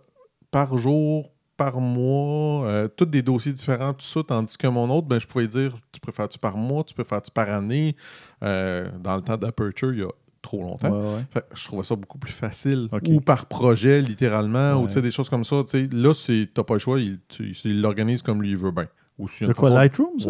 par 0.50 0.78
jour, 0.78 1.32
par 1.56 1.80
mois, 1.80 2.66
euh, 2.66 2.88
tous 2.88 3.06
des 3.06 3.22
dossiers 3.22 3.52
différents, 3.52 3.94
tout 3.94 4.04
ça, 4.04 4.20
tandis 4.26 4.56
que 4.56 4.66
mon 4.66 4.88
autre, 4.90 5.06
ben, 5.08 5.18
je 5.18 5.26
pouvais 5.26 5.48
dire, 5.48 5.74
tu 5.92 6.00
préfères-tu 6.00 6.38
par 6.38 6.56
mois, 6.56 6.84
tu 6.84 6.94
préfères-tu 6.94 7.30
par 7.30 7.50
année. 7.50 7.96
Euh, 8.42 8.88
dans 9.02 9.16
le 9.16 9.22
temps 9.22 9.36
d'Aperture, 9.36 9.92
il 9.92 10.00
y 10.00 10.02
a 10.02 10.08
trop 10.42 10.62
longtemps. 10.62 10.90
Ouais, 10.90 11.14
ouais. 11.16 11.24
Fait 11.30 11.40
que 11.40 11.56
je 11.56 11.64
trouvais 11.66 11.84
ça 11.84 11.96
beaucoup 11.96 12.18
plus 12.18 12.32
facile. 12.32 12.88
Ou 13.08 13.20
par 13.20 13.46
projet, 13.46 14.02
littéralement, 14.02 14.74
ou 14.74 14.82
Ouais. 14.82 14.86
tu 14.88 14.94
sais, 14.94 15.02
des 15.02 15.10
choses 15.10 15.28
comme 15.30 15.44
ça. 15.44 15.62
Tu 15.64 15.70
sais, 15.70 15.88
là, 15.92 16.12
c'est- 16.14 16.48
t'as 16.52 16.62
pas 16.64 16.74
le 16.74 16.80
choix, 16.80 17.00
il 17.00 17.18
tu- 17.28 17.54
l'organise 17.64 18.20
comme 18.22 18.42
lui 18.42 18.50
il 18.50 18.56
veut 18.56 18.70
bien. 18.70 18.86
Ou 19.18 19.26
De 19.26 19.52
quoi, 19.52 19.68
façon- 19.70 19.74
Lightroom? 19.74 20.18
ça? 20.20 20.28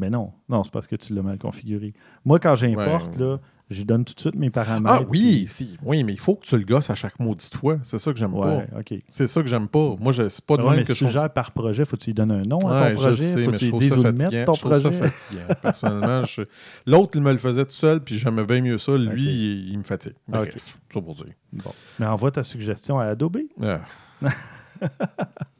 Mais 0.00 0.10
non. 0.10 0.32
Non, 0.48 0.64
c'est 0.64 0.72
parce 0.72 0.86
que 0.86 0.96
tu 0.96 1.14
l'as 1.14 1.22
mal 1.22 1.38
configuré. 1.38 1.92
Moi, 2.24 2.38
quand 2.40 2.54
j'importe, 2.56 3.16
Ouais. 3.18 3.24
là, 3.24 3.38
je 3.68 3.82
donne 3.84 4.04
tout 4.04 4.14
de 4.14 4.18
suite 4.20 4.34
mes 4.34 4.50
paramètres. 4.50 4.96
Ah 5.02 5.06
oui, 5.08 5.46
si. 5.48 5.76
oui, 5.84 6.02
mais 6.02 6.12
il 6.14 6.18
faut 6.18 6.34
que 6.34 6.44
tu 6.44 6.56
le 6.56 6.64
gosses 6.64 6.90
à 6.90 6.96
chaque 6.96 7.20
maudite 7.20 7.54
fois. 7.54 7.78
C'est 7.84 7.98
ça 8.00 8.12
que 8.12 8.18
j'aime 8.18 8.32
pas. 8.32 8.64
C'est 9.10 9.26
ça 9.28 9.42
que 9.42 9.48
j'aime 9.48 9.68
pas. 9.68 9.94
Moi, 10.00 10.10
je- 10.12 10.28
c'est 10.28 10.44
pas 10.44 10.56
de 10.56 10.62
Ouais, 10.62 10.70
même 10.70 10.78
mais 10.80 10.84
que 10.84 10.94
si 10.94 11.06
je 11.06 11.10
gères 11.12 11.30
par 11.32 11.52
projet, 11.52 11.84
faut 11.84 11.96
que 11.96 12.02
tu 12.02 12.10
lui 12.10 12.14
donnes 12.14 12.32
un 12.32 12.42
nom 12.42 12.58
à 12.66 12.80
Ouais, 12.80 12.94
ton 12.94 13.00
je 13.00 13.04
projet. 13.06 13.22
sais, 13.26 13.44
faut 13.44 13.50
mais 13.50 13.56
que 13.58 13.58
tu 13.60 13.66
je 13.66 13.72
dises 13.76 13.90
ça 13.90 13.96
fatigant. 14.02 14.30
mettre 14.30 14.44
ton 14.46 14.54
Je 14.54 14.60
trouve 14.60 14.74
ça 14.74 14.80
projet. 14.90 14.96
fatigant. 15.10 15.54
Personnellement, 15.62 16.24
je- 16.24 16.42
l'autre, 16.86 17.10
il 17.14 17.22
me 17.22 17.30
le 17.30 17.38
faisait 17.38 17.64
tout 17.64 17.70
seul, 17.70 18.00
puis 18.02 18.18
j'aimais 18.18 18.44
bien 18.44 18.60
mieux 18.60 18.78
ça. 18.78 18.96
Lui, 18.96 19.24
il, 19.24 19.68
il 19.72 19.78
me 19.78 19.84
fatigue. 19.84 20.14
Bref, 20.26 20.78
ça 20.92 21.00
pour 21.00 21.14
dire. 21.14 21.26
Bon. 21.52 21.70
Mais 22.00 22.06
envoie 22.06 22.32
ta 22.32 22.42
suggestion 22.42 22.98
à 22.98 23.04
Adobe. 23.04 23.38
Ah. 23.62 23.82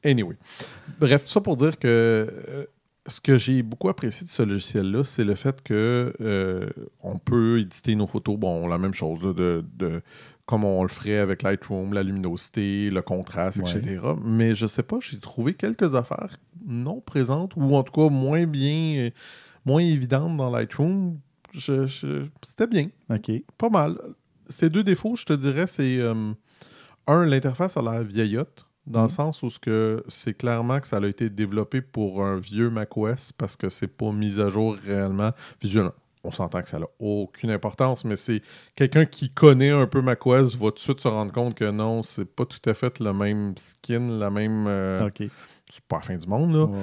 anyway. 0.05 0.37
Bref, 0.99 1.25
tout 1.25 1.31
ça 1.31 1.41
pour 1.41 1.57
dire 1.57 1.79
que 1.79 1.87
euh, 1.87 2.65
ce 3.11 3.21
que 3.21 3.37
j'ai 3.37 3.63
beaucoup 3.63 3.89
apprécié 3.89 4.25
de 4.25 4.31
ce 4.31 4.43
logiciel-là, 4.43 5.05
c'est 5.05 5.25
le 5.25 5.35
fait 5.35 5.63
que 5.63 6.13
euh, 6.21 6.69
on 7.03 7.19
peut 7.19 7.61
éditer 7.61 7.95
nos 7.97 8.07
photos. 8.07 8.37
Bon, 8.39 8.67
la 8.69 8.79
même 8.79 8.95
chose, 8.95 9.23
là, 9.23 9.33
de, 9.35 9.65
de- 9.77 10.03
comme 10.47 10.65
on 10.65 10.83
le 10.83 10.89
ferait 10.89 11.19
avec 11.19 11.43
Lightroom, 11.43 11.93
la 11.93 12.03
luminosité, 12.03 12.91
le 12.91 13.03
contraste, 13.03 13.59
Ouais. 13.59 13.71
etc. 13.77 14.01
Mais 14.25 14.55
je 14.55 14.67
sais 14.67 14.83
pas, 14.83 14.99
j'ai 15.01 15.19
trouvé 15.19 15.55
quelques 15.55 15.95
affaires 15.95 16.37
non 16.67 17.01
présentes, 17.01 17.53
ou 17.57 17.75
en 17.77 17.83
tout 17.83 17.93
cas 17.93 18.09
moins 18.09 18.47
bien, 18.47 19.11
moins 19.65 19.81
évidentes 19.83 20.37
dans 20.37 20.51
Lightroom. 20.51 21.19
Je- 21.53 21.87
je- 21.87 22.27
C'était 22.45 22.67
bien. 22.67 22.89
OK. 23.11 23.31
Pas 23.59 23.69
mal. 23.71 23.99
Ces 24.49 24.71
deux 24.71 24.83
défauts, 24.83 25.15
je 25.17 25.25
te 25.25 25.33
dirais, 25.33 25.67
c'est 25.69 25.99
euh, 25.99 26.33
un, 27.07 27.25
l'interface 27.25 27.77
a 27.77 27.83
l'air 27.83 28.03
vieillotte, 28.03 28.67
dans 28.91 29.01
le 29.03 29.07
Mhm. 29.07 29.11
sens 29.11 29.43
où 29.43 29.51
ce 29.51 29.59
que 29.59 30.03
c'est 30.09 30.35
clairement 30.35 30.81
que 30.81 30.87
ça 30.87 30.99
a 30.99 31.07
été 31.07 31.31
développé 31.31 31.81
pour 31.81 32.25
un 32.25 32.37
vieux 32.39 32.69
macOS 32.71 33.33
parce 33.33 33.57
que 33.57 33.69
c'est 33.69 33.87
pas 33.89 34.13
mis 34.13 34.41
à 34.41 34.49
jour 34.49 34.77
réellement 34.85 35.31
visuellement. 35.63 35.95
On 36.23 36.31
s'entend 36.33 36.61
que 36.61 36.69
ça 36.69 36.79
n'a 36.79 36.87
aucune 36.99 37.51
importance, 37.51 38.05
mais 38.05 38.17
c'est 38.17 38.43
quelqu'un 38.77 39.07
qui 39.07 39.31
connaît 39.33 39.71
un 39.71 39.87
peu 39.87 40.03
macOS 40.03 40.55
va 40.57 40.67
tout 40.69 40.75
de 40.75 40.79
suite 40.79 41.01
se 41.01 41.09
rendre 41.09 41.33
compte 41.33 41.55
que 41.55 41.71
non, 41.71 42.03
c'est 42.03 42.27
pas 42.27 42.45
tout 42.45 42.61
à 42.69 42.75
fait 42.75 42.99
le 43.01 43.15
même 43.15 43.55
skin, 43.57 44.19
la 44.19 44.29
même. 44.29 44.67
euh. 44.69 45.01
C'est 45.73 45.85
pas 45.85 45.97
la 45.97 46.03
fin 46.03 46.17
du 46.19 46.27
monde, 46.29 46.53
là. 46.53 46.65
Ouais. 46.65 46.79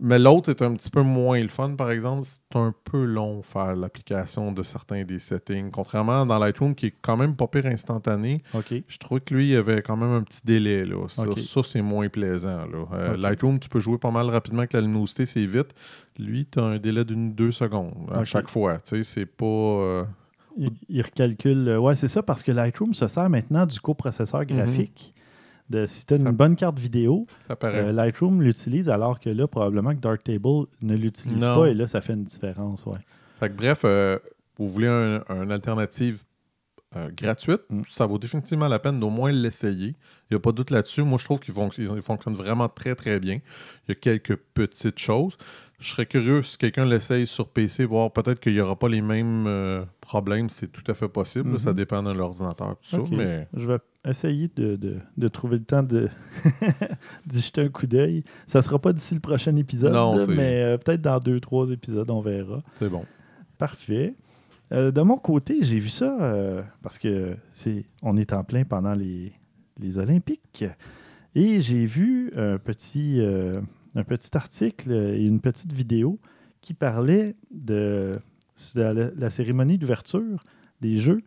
Mais 0.00 0.18
l'autre 0.18 0.50
est 0.50 0.62
un 0.62 0.74
petit 0.74 0.90
peu 0.90 1.02
moins 1.02 1.40
le 1.40 1.48
fun, 1.48 1.74
par 1.76 1.90
exemple. 1.90 2.22
C'est 2.24 2.58
un 2.58 2.74
peu 2.84 3.04
long 3.04 3.42
faire 3.42 3.76
l'application 3.76 4.50
de 4.50 4.62
certains 4.62 5.04
des 5.04 5.18
settings. 5.20 5.70
Contrairement 5.70 6.26
dans 6.26 6.38
Lightroom, 6.38 6.74
qui 6.74 6.86
est 6.86 6.94
quand 7.02 7.16
même 7.16 7.36
pas 7.36 7.46
pire 7.46 7.66
instantané, 7.66 8.42
je 8.88 8.98
trouvais 8.98 9.20
que 9.20 9.32
lui, 9.34 9.48
il 9.48 9.52
y 9.52 9.56
avait 9.56 9.82
quand 9.82 9.96
même 9.96 10.10
un 10.10 10.22
petit 10.22 10.40
délai. 10.44 10.84
Là. 10.84 11.06
Ça, 11.08 11.62
c'est 11.62 11.82
moins 11.82 12.08
plaisant. 12.08 12.66
Là. 12.66 12.86
Euh. 12.94 13.16
Lightroom, 13.16 13.60
tu 13.60 13.68
peux 13.68 13.78
jouer 13.80 13.98
pas 13.98 14.10
mal 14.10 14.28
rapidement 14.30 14.60
avec 14.60 14.72
la 14.72 14.80
luminosité, 14.80 15.24
c'est 15.26 15.46
vite. 15.46 15.74
Lui, 16.18 16.46
tu 16.46 16.58
as 16.58 16.64
un 16.64 16.78
délai 16.78 17.04
d'une 17.04 17.32
deux 17.34 17.52
secondes 17.52 17.94
à 18.12 18.24
chaque 18.24 18.48
fois. 18.48 18.78
Tu 18.78 18.96
sais, 18.96 19.02
c'est 19.04 19.26
pas. 19.26 19.44
euh, 19.46 20.04
Il, 20.56 20.70
il 20.88 21.02
recalcule. 21.02 21.68
euh, 21.68 21.78
Ouais, 21.78 21.94
c'est 21.94 22.08
ça, 22.08 22.22
parce 22.22 22.42
que 22.42 22.50
Lightroom 22.50 22.92
se 22.94 23.06
sert 23.06 23.30
maintenant 23.30 23.66
du 23.66 23.78
coprocesseur 23.78 24.44
graphique. 24.46 25.14
De, 25.70 25.86
si 25.86 26.04
tu 26.04 26.14
as 26.14 26.18
Ça- 26.18 26.24
une 26.28 26.36
bonne 26.36 26.54
carte 26.56 26.78
vidéo, 26.78 27.26
euh, 27.78 27.92
Lightroom 27.92 28.42
l'utilise, 28.42 28.88
alors 28.90 29.18
que 29.20 29.30
là, 29.30 29.46
probablement 29.46 29.94
que 29.94 30.00
Darktable 30.00 30.66
ne 30.82 30.94
l'utilise 30.96 31.40
pas, 31.54 31.68
et 31.68 31.74
là, 31.74 31.86
ça 31.86 32.00
fait 32.02 32.12
une 32.12 32.24
différence. 32.24 32.84
Ouais. 32.84 32.98
Fait 33.40 33.48
que 33.48 33.54
bref, 33.54 33.82
euh, 33.84 34.18
vous 34.58 34.68
voulez 34.68 34.88
un- 34.88 35.22
une 35.30 35.50
alternative 35.52 36.22
euh, 36.96 37.08
gratuite, 37.16 37.62
Mm. 37.70 37.82
ça 37.90 38.06
vaut 38.06 38.18
définitivement 38.18 38.68
la 38.68 38.78
peine 38.78 39.00
d'au 39.00 39.10
moins 39.10 39.32
l'essayer. 39.32 39.88
Il 40.30 40.32
n'y 40.32 40.36
a 40.36 40.40
pas 40.40 40.50
de 40.52 40.56
doute 40.56 40.70
là-dessus. 40.70 41.02
Moi, 41.02 41.18
je 41.18 41.24
trouve 41.24 41.40
qu'il 41.40 41.54
fonc- 41.54 41.72
il 41.78 42.02
fonctionne 42.02 42.34
vraiment 42.34 42.68
très, 42.68 42.94
très 42.94 43.18
bien. 43.20 43.38
Il 43.86 43.90
y 43.90 43.92
a 43.92 43.94
quelques 43.94 44.36
petites 44.36 44.98
choses. 44.98 45.36
Je 45.78 45.88
serais 45.90 46.06
curieux 46.06 46.42
si 46.44 46.58
quelqu'un 46.58 46.84
l'essaye 46.84 47.26
sur 47.26 47.48
PC, 47.48 47.84
voir 47.84 48.12
peut-être 48.12 48.38
qu'il 48.40 48.52
n'y 48.52 48.60
aura 48.60 48.78
pas 48.78 48.88
les 48.88 49.00
mêmes 49.02 49.46
euh, 49.48 49.84
problèmes. 50.00 50.48
C'est 50.48 50.70
tout 50.70 50.84
à 50.90 50.94
fait 50.94 51.08
possible. 51.08 51.50
Mhm. 51.50 51.58
Ça 51.58 51.72
dépend 51.72 52.02
de 52.02 52.12
l'ordinateur, 52.12 52.76
tout 52.88 52.96
Ok. 52.96 53.08
ça. 53.08 53.14
Mais 53.16 53.48
Je 53.54 53.66
vais 53.66 53.78
essayer 54.04 54.50
de, 54.54 54.76
de- 54.76 54.98
de 55.16 55.28
trouver 55.28 55.58
le 55.58 55.64
temps 55.64 55.82
de 55.82 56.08
d'y 57.26 57.40
jeter 57.40 57.62
un 57.62 57.68
coup 57.68 57.86
d'œil. 57.86 58.22
Ça 58.46 58.62
sera 58.62 58.78
pas 58.78 58.92
d'ici 58.92 59.14
le 59.14 59.20
prochain 59.20 59.56
épisode, 59.56 59.92
Non, 59.92 60.26
mais 60.28 60.62
euh, 60.62 60.78
peut-être 60.78 61.02
dans 61.02 61.18
deux, 61.18 61.40
trois 61.40 61.68
épisodes, 61.70 62.08
on 62.10 62.20
verra. 62.20 62.62
c'est 62.74 62.88
bon. 62.88 63.04
Parfait. 63.58 64.14
Euh, 64.70 64.90
de 64.90 65.00
mon 65.02 65.16
côté, 65.18 65.58
j'ai 65.62 65.78
vu 65.78 65.88
ça 65.88 66.16
euh, 66.22 66.62
parce 66.82 66.98
que 66.98 67.36
c'est 67.50 67.84
on 68.02 68.16
est 68.16 68.32
en 68.32 68.44
plein 68.44 68.64
pendant 68.64 68.94
les, 68.94 69.32
les 69.78 69.98
Olympiques. 69.98 70.64
Et 71.34 71.60
j'ai 71.60 71.84
vu 71.86 72.32
un 72.36 72.58
petit, 72.58 73.20
euh, 73.20 73.60
un 73.94 74.04
petit 74.04 74.36
article 74.36 74.92
et 74.92 75.24
une 75.24 75.40
petite 75.40 75.72
vidéo 75.72 76.18
qui 76.60 76.74
parlait 76.74 77.36
de, 77.50 78.12
de 78.74 78.80
la, 78.82 79.10
la 79.14 79.30
cérémonie 79.30 79.78
d'ouverture 79.78 80.42
des 80.80 80.98
Jeux. 80.98 81.20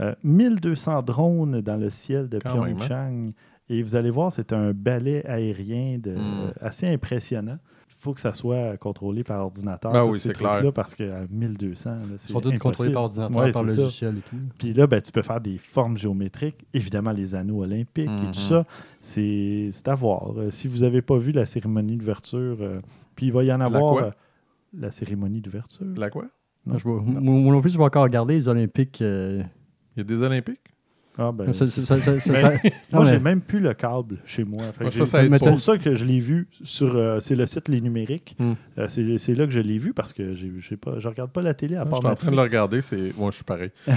Euh, 0.00 0.14
1200 0.24 1.02
drones 1.02 1.60
dans 1.60 1.76
le 1.76 1.90
ciel 1.90 2.28
de 2.28 2.38
Quand 2.38 2.64
même, 2.64 2.76
hein? 2.80 2.86
Pyeongchang. 2.86 3.32
Et 3.68 3.82
vous 3.82 3.94
allez 3.96 4.10
voir, 4.10 4.32
c'est 4.32 4.52
un 4.52 4.72
balai 4.72 5.24
aérien 5.26 5.98
de, 5.98 6.14
Mm. 6.16 6.52
assez 6.60 6.88
impressionnant. 6.88 7.58
Il 8.00 8.02
faut 8.02 8.14
que 8.14 8.20
ça 8.20 8.32
soit 8.32 8.78
contrôlé 8.78 9.22
par 9.24 9.40
ordinateur. 9.44 9.92
Ben 9.92 10.04
tous 10.06 10.12
oui, 10.12 10.18
ces 10.18 10.28
c'est 10.28 10.32
clair. 10.32 10.52
trucs-là, 10.52 10.72
Parce 10.72 10.94
qu'à 10.94 11.26
1200, 11.30 11.90
là, 11.90 11.96
c'est 12.16 12.30
Ils 12.30 12.32
sont 12.32 12.40
tous 12.40 12.48
contrôlés 12.58 12.88
impossible. 12.88 12.94
par 12.94 13.02
ordinateur, 13.02 13.36
Ouais, 13.36 13.52
par 13.52 13.68
ça. 13.68 13.74
logiciel 13.76 14.16
et 14.16 14.20
tout. 14.22 14.36
Puis 14.56 14.72
là, 14.72 14.86
ben, 14.86 15.02
tu 15.02 15.12
peux 15.12 15.20
faire 15.20 15.40
des 15.42 15.58
formes 15.58 15.98
géométriques, 15.98 16.66
évidemment 16.72 17.12
les 17.12 17.34
anneaux 17.34 17.62
olympiques 17.62 18.08
et 18.08 18.26
Mhm. 18.26 18.32
tout 18.32 18.40
ça. 18.40 18.64
C'est 19.00 19.68
c'est 19.70 19.86
à 19.88 19.94
voir. 19.94 20.32
Euh, 20.38 20.50
si 20.50 20.66
vous 20.66 20.78
n'avez 20.78 21.02
pas 21.02 21.18
vu 21.18 21.32
la 21.32 21.44
cérémonie 21.44 21.98
d'ouverture, 21.98 22.56
euh, 22.62 22.80
puis 23.16 23.26
il 23.26 23.32
va 23.32 23.44
y 23.44 23.52
en 23.52 23.60
avoir 23.60 23.92
quoi? 23.92 24.02
euh, 24.04 24.10
la 24.78 24.90
cérémonie 24.90 25.42
d'ouverture. 25.42 25.84
La 25.96 26.08
quoi? 26.08 26.24
Non. 26.64 26.78
Je 26.78 26.84
vois- 26.84 27.02
moi 27.02 27.20
moi 27.20 27.52
non 27.52 27.60
plus, 27.60 27.70
je 27.72 27.76
vais 27.78 27.84
encore 27.84 28.04
regarder 28.04 28.32
les 28.34 28.48
Olympiques. 28.48 29.02
euh, 29.02 29.42
Il 29.96 29.98
y 29.98 30.00
a 30.00 30.04
des 30.04 30.22
Olympiques? 30.22 30.60
Ah, 31.18 31.32
ben, 31.32 31.52
ça- 31.52 31.68
ça- 31.68 31.82
ça- 31.82 32.00
ça- 32.00 32.20
ça- 32.20 32.32
Mais- 32.32 32.40
ça- 32.70 32.70
moi, 32.92 33.04
j'ai 33.04 33.18
même 33.18 33.40
plus 33.40 33.60
le 33.60 33.74
câble 33.74 34.18
chez 34.24 34.44
moi. 34.44 34.62
Fait 34.72 34.84
que 34.86 34.90
ça, 34.90 35.04
c'est 35.06 35.38
pour 35.38 35.60
ça 35.60 35.76
que 35.76 35.94
je 35.94 36.04
l'ai 36.04 36.20
vu 36.20 36.48
sur 36.62 36.96
euh, 36.96 37.20
c'est 37.20 37.34
le 37.36 37.44
site 37.46 37.68
Les 37.68 37.80
Numériques. 37.80 38.36
Hmm. 38.38 38.52
Euh, 38.78 38.86
c'est 38.88 39.34
là 39.34 39.44
que 39.46 39.52
je 39.52 39.60
l'ai 39.60 39.76
vu 39.78 39.92
parce 39.92 40.12
que 40.12 40.34
je 40.34 40.46
je 40.98 41.08
regarde 41.08 41.30
pas 41.30 41.42
la 41.42 41.52
télé 41.52 41.76
à 41.76 41.84
Je 41.84 41.90
part 41.90 41.98
suis 42.00 42.08
en 42.08 42.14
train 42.14 42.30
de 42.30 42.36
le 42.36 42.42
regarder. 42.42 42.80
C'est... 42.80 43.12
Moi, 43.18 43.30
je 43.30 43.36
suis 43.36 43.44
pareil. 43.44 43.70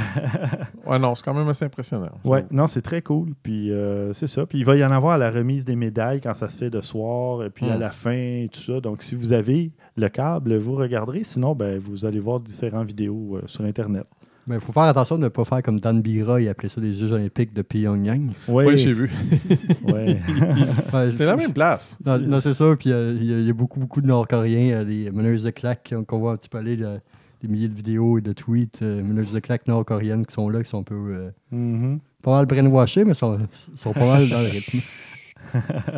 ouais, 0.85 0.99
non, 0.99 1.15
c'est 1.15 1.23
quand 1.23 1.33
même 1.33 1.47
assez 1.47 1.65
impressionnant. 1.65 2.09
Ouais, 2.23 2.45
non, 2.51 2.67
c'est 2.67 2.81
très 2.81 3.01
cool. 3.01 3.29
Puis 3.41 3.71
euh, 3.71 4.11
c'est 4.13 4.27
ça. 4.27 4.45
Puis 4.45 4.59
il 4.59 4.65
va 4.65 4.75
y 4.75 4.83
en 4.83 4.91
avoir 4.91 5.13
à 5.13 5.17
la 5.17 5.31
remise 5.31 5.65
des 5.65 5.75
médailles 5.75 6.19
quand 6.21 6.33
ça 6.33 6.49
se 6.49 6.57
fait 6.57 6.69
de 6.69 6.81
soir, 6.81 7.43
et 7.43 7.49
puis 7.49 7.69
à 7.69 7.77
Hmm. 7.77 7.79
la 7.79 7.89
fin, 7.91 8.11
et 8.11 8.49
tout 8.51 8.59
ça. 8.59 8.79
Donc 8.81 9.01
si 9.01 9.15
vous 9.15 9.31
avez 9.33 9.71
le 9.95 10.09
câble, 10.09 10.55
vous 10.57 10.75
regarderez. 10.75 11.23
Sinon, 11.23 11.53
ben, 11.55 11.77
vous 11.79 12.05
allez 12.05 12.19
voir 12.19 12.39
différentes 12.39 12.87
vidéos 12.87 13.37
euh, 13.37 13.43
sur 13.45 13.63
Internet. 13.65 14.05
Mais 14.45 14.55
il 14.55 14.61
faut 14.61 14.73
faire 14.73 14.83
attention 14.83 15.17
de 15.17 15.23
ne 15.23 15.27
pas 15.29 15.45
faire 15.45 15.61
comme 15.63 15.79
Dan 15.79 16.01
Bira, 16.01 16.41
il 16.41 16.49
appelait 16.49 16.67
ça 16.69 16.81
des 16.81 16.91
Jeux 16.93 17.11
olympiques 17.13 17.53
de 17.53 17.61
Pyongyang. 17.61 18.31
Oui, 18.49 18.65
Oui, 18.65 18.77
j'ai 18.77 18.91
vu. 18.93 19.09
ouais. 19.85 20.17
Ouais, 20.93 21.11
C'est 21.15 21.25
la 21.25 21.35
même 21.37 21.53
place. 21.53 21.97
Non, 22.05 22.19
non, 22.19 22.39
c'est 22.41 22.53
ça. 22.53 22.75
Puis 22.77 22.91
euh, 22.91 23.15
il 23.19 23.25
y, 23.25 23.33
a- 23.33 23.39
il 23.39 23.45
y 23.47 23.49
a 23.49 23.53
beaucoup, 23.53 23.79
beaucoup 23.79 24.01
de 24.01 24.07
Nord-Coréens, 24.07 24.81
euh, 24.81 24.83
des 24.83 25.11
meneuses 25.11 25.43
de 25.43 25.49
claques 25.51 25.93
qu'on 26.07 26.19
voit 26.19 26.33
un 26.33 26.37
petit 26.37 26.49
peu 26.49 26.57
aller, 26.57 26.75
là, 26.75 26.97
des 27.41 27.47
milliers 27.47 27.67
de 27.69 27.73
vidéos 27.73 28.17
et 28.17 28.21
de 28.21 28.33
tweets, 28.33 28.81
euh, 28.81 29.01
meneuses 29.01 29.31
de 29.33 29.39
claques 29.39 29.67
nord-coréennes 29.67 30.25
qui 30.25 30.33
sont 30.33 30.49
là, 30.49 30.61
qui 30.61 30.69
sont 30.69 30.79
un 30.79 30.83
peu 30.83 30.95
euh, 30.95 31.29
Mhm. 31.51 31.99
pas 32.21 32.31
mal 32.31 32.45
brainwashées, 32.45 33.05
mais 33.05 33.13
sont, 33.13 33.37
sont 33.75 33.93
pas 33.93 34.05
mal 34.05 34.27
dans 34.29 34.39
le 34.41 34.47
rythme. 34.49 34.79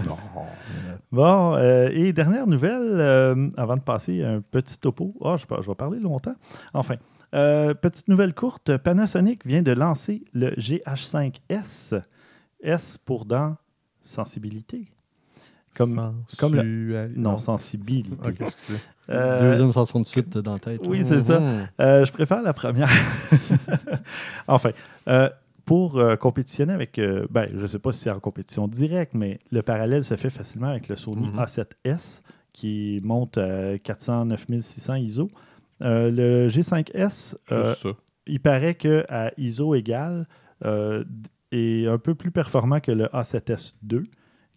Non. 0.07 0.17
Bon, 1.11 1.55
euh, 1.55 1.89
et 1.93 2.11
dernière 2.13 2.47
nouvelle, 2.47 2.81
euh, 2.99 3.49
avant 3.57 3.75
de 3.77 3.81
passer 3.81 4.23
un 4.23 4.41
petit 4.41 4.77
topo. 4.77 5.13
Ah, 5.23 5.35
je, 5.37 5.45
je 5.61 5.67
vais 5.67 5.75
parler 5.75 5.99
longtemps. 5.99 6.35
Enfin, 6.73 6.95
euh, 7.35 7.73
petite 7.73 8.07
nouvelle 8.07 8.33
courte. 8.33 8.77
Panasonic 8.77 9.45
vient 9.45 9.61
de 9.61 9.71
lancer 9.71 10.23
le 10.33 10.51
GH5S. 10.51 12.01
S 12.61 12.97
pour 13.03 13.25
dans 13.25 13.57
sensibilité. 14.01 14.87
Comme, 15.75 16.23
comme 16.37 16.55
le- 16.55 16.61
Sensuali- 16.63 17.13
non, 17.17 17.37
sensibilité. 17.37 18.15
Euh, 19.09 19.57
Deux 19.57 19.61
hommes 19.61 19.73
s'en 19.73 19.85
sont 19.85 19.99
de 19.99 20.05
suite 20.05 20.37
dans 20.37 20.53
la 20.53 20.59
tête. 20.59 20.81
oui, 20.87 21.03
c'est 21.03 21.19
ça. 21.21 21.39
Mhm. 21.41 21.67
Euh, 21.81 22.05
je 22.05 22.11
préfère 22.13 22.41
la 22.41 22.53
première. 22.53 22.89
enfin, 24.47 24.71
euh, 25.07 25.29
pour 25.65 25.97
euh, 25.99 26.15
compétitionner 26.15 26.73
avec, 26.73 26.97
euh, 26.99 27.27
ben, 27.29 27.49
je 27.53 27.59
ne 27.61 27.67
sais 27.67 27.79
pas 27.79 27.91
si 27.91 27.99
c'est 27.99 28.09
en 28.11 28.19
compétition 28.19 28.67
directe, 28.67 29.13
mais 29.13 29.39
le 29.51 29.61
parallèle 29.61 30.03
se 30.03 30.15
fait 30.15 30.29
facilement 30.29 30.67
avec 30.67 30.87
le 30.87 30.95
Sony 30.95 31.27
Mhm. 31.27 31.39
A7S 31.39 32.21
qui 32.53 33.01
monte 33.03 33.37
à 33.37 33.77
400 33.79 34.25
9600 34.25 34.95
ISO. 34.95 35.29
Euh, 35.85 36.11
le 36.11 36.47
G5S, 36.49 37.35
euh, 37.51 37.73
il 38.27 38.39
paraît 38.39 38.75
qu'à 38.75 39.31
ISO 39.37 39.75
égal, 39.75 40.27
euh, 40.65 41.03
est 41.51 41.87
un 41.87 41.97
peu 41.99 42.15
plus 42.15 42.31
performant 42.31 42.79
que 42.79 42.91
le 42.91 43.05
A7S2, 43.05 44.03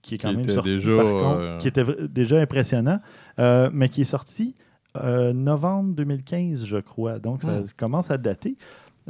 qui 0.03 0.14
est 0.14 0.19
quand 0.19 0.31
Qui 0.31 0.37
même 0.38 0.49
sorti 0.49 0.71
déjà, 0.71 0.97
par 0.97 1.05
contre, 1.05 1.41
euh, 1.41 1.59
qui 1.59 1.69
était 1.69 1.85
déjà 2.09 2.41
impressionnant, 2.41 3.01
euh, 3.38 3.69
mais 3.73 3.88
qui 3.88 4.01
est 4.03 4.05
sorti 4.05 4.55
euh, 4.97 5.33
novembre 5.35 5.95
2015, 5.95 6.64
je 6.64 6.79
crois. 6.79 7.19
Donc, 7.19 7.43
ça 7.43 7.61
Hmm. 7.61 7.67
commence 7.77 8.11
à 8.11 8.17
dater. 8.19 8.57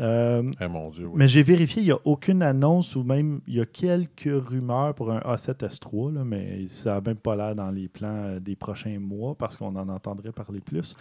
Eh 0.01 0.69
mon 0.71 0.91
Dieu, 0.91 1.07
oui. 1.07 1.13
mais 1.17 1.27
j'ai 1.27 1.43
vérifié, 1.43 1.83
il 1.83 1.87
n'y 1.87 1.91
a 1.91 1.99
aucune 2.05 2.41
annonce 2.45 2.95
ou 2.95 3.03
même 3.03 3.41
il 3.49 3.55
y 3.55 3.61
a 3.61 3.67
quelques 3.67 4.29
rumeurs 4.31 4.95
pour 4.95 5.11
un 5.11 5.19
A7S3, 5.19 6.15
là, 6.15 6.23
mais 6.25 6.69
ça 6.69 6.95
n'a 6.95 7.01
même 7.01 7.17
pas 7.19 7.35
l'air 7.35 7.57
dans 7.57 7.71
les 7.73 7.89
plans 7.89 8.39
des 8.41 8.55
prochains 8.55 9.01
mois 9.01 9.35
parce 9.37 9.57
qu'on 9.57 9.75
en 9.75 9.89
entendrait 9.89 10.31
parler 10.31 10.61
plus. 10.61 10.95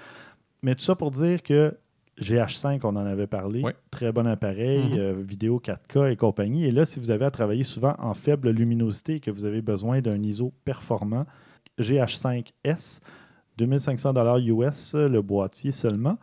Mais 0.67 0.75
tout 0.75 0.81
ça 0.81 0.95
pour 0.95 1.11
dire 1.11 1.41
que 1.43 1.77
GH5, 2.19 2.81
on 2.83 2.89
en 2.89 3.05
avait 3.05 3.25
parlé, 3.25 3.61
très 3.89 4.11
bon 4.11 4.27
appareil, 4.27 4.89
Mhm. 4.95 4.97
euh, 4.99 5.13
vidéo 5.25 5.61
4K 5.61 6.11
et 6.11 6.17
compagnie. 6.17 6.65
Et 6.65 6.71
là, 6.71 6.85
si 6.85 6.99
vous 6.99 7.09
avez 7.09 7.23
à 7.23 7.31
travailler 7.31 7.63
souvent 7.63 7.95
en 7.99 8.13
faible 8.13 8.49
luminosité 8.49 9.15
et 9.15 9.19
que 9.21 9.31
vous 9.31 9.45
avez 9.45 9.61
besoin 9.61 10.01
d'un 10.01 10.21
ISO 10.21 10.51
performant, 10.65 11.25
GH5S, 11.79 12.99
2500 13.57 14.13
US, 14.39 14.93
le 14.93 15.21
boîtier 15.21 15.71
seulement, 15.71 16.17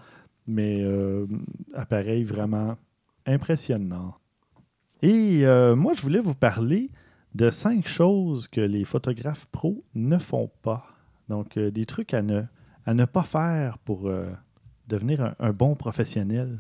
mais 0.47 0.83
euh, 0.83 1.27
appareil 1.75 2.23
vraiment 2.23 2.77
impressionnant. 3.25 4.15
Et 5.01 5.47
euh, 5.47 5.75
moi, 5.75 5.95
je 5.95 6.03
voulais 6.03 6.21
vous 6.21 6.35
parler 6.35 6.91
de 7.35 7.49
cinq 7.49 7.89
choses 7.89 8.47
que 8.47 8.61
les 8.61 8.85
photographes 8.85 9.47
pros 9.47 9.83
ne 9.95 10.19
font 10.19 10.51
pas. 10.61 10.85
Donc, 11.31 11.57
euh, 11.57 11.71
des 11.71 11.87
trucs 11.87 12.13
à 12.13 12.21
ne, 12.21 12.43
à 12.87 12.95
ne 12.95 13.05
pas 13.05 13.23
faire 13.23 13.79
pour 13.79 14.09
euh, 14.09 14.27
devenir 14.89 15.23
un, 15.25 15.35
un 15.41 15.53
bon 15.53 15.75
professionnel. 15.75 16.59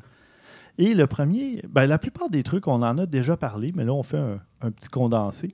Et 0.78 0.94
le 0.94 1.06
premier, 1.06 1.62
ben, 1.68 1.86
la 1.86 1.98
plupart 1.98 2.30
des 2.30 2.42
trucs, 2.42 2.66
on 2.66 2.82
en 2.82 2.98
a 2.98 3.06
déjà 3.06 3.36
parlé, 3.36 3.72
mais 3.76 3.84
là, 3.84 3.92
on 3.92 4.02
fait 4.02 4.18
un, 4.18 4.40
un 4.60 4.70
petit 4.70 4.88
condensé. 4.88 5.52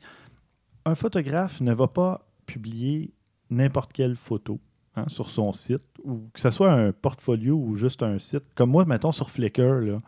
Un 0.87 0.95
photographe 0.95 1.61
ne 1.61 1.75
va 1.75 1.89
pas 1.89 2.27
publier 2.47 3.13
n'importe 3.51 3.93
quelle 3.93 4.17
photo 4.17 4.59
hein, 4.97 5.05
sur 5.09 5.29
son 5.29 5.53
site, 5.53 5.83
ou 6.05 6.29
que 6.33 6.41
ce 6.41 6.51
soit 6.51 6.73
un 6.73 6.93
portfolio 6.93 7.57
ou 7.57 7.77
juste 7.77 8.03
un 8.03 8.19
site. 8.19 8.45
Comme 8.55 8.71
moi, 8.71 8.85
mettons 8.87 9.13
sur 9.13 9.31
Flickr, 9.31 9.81
là, 9.81 10.01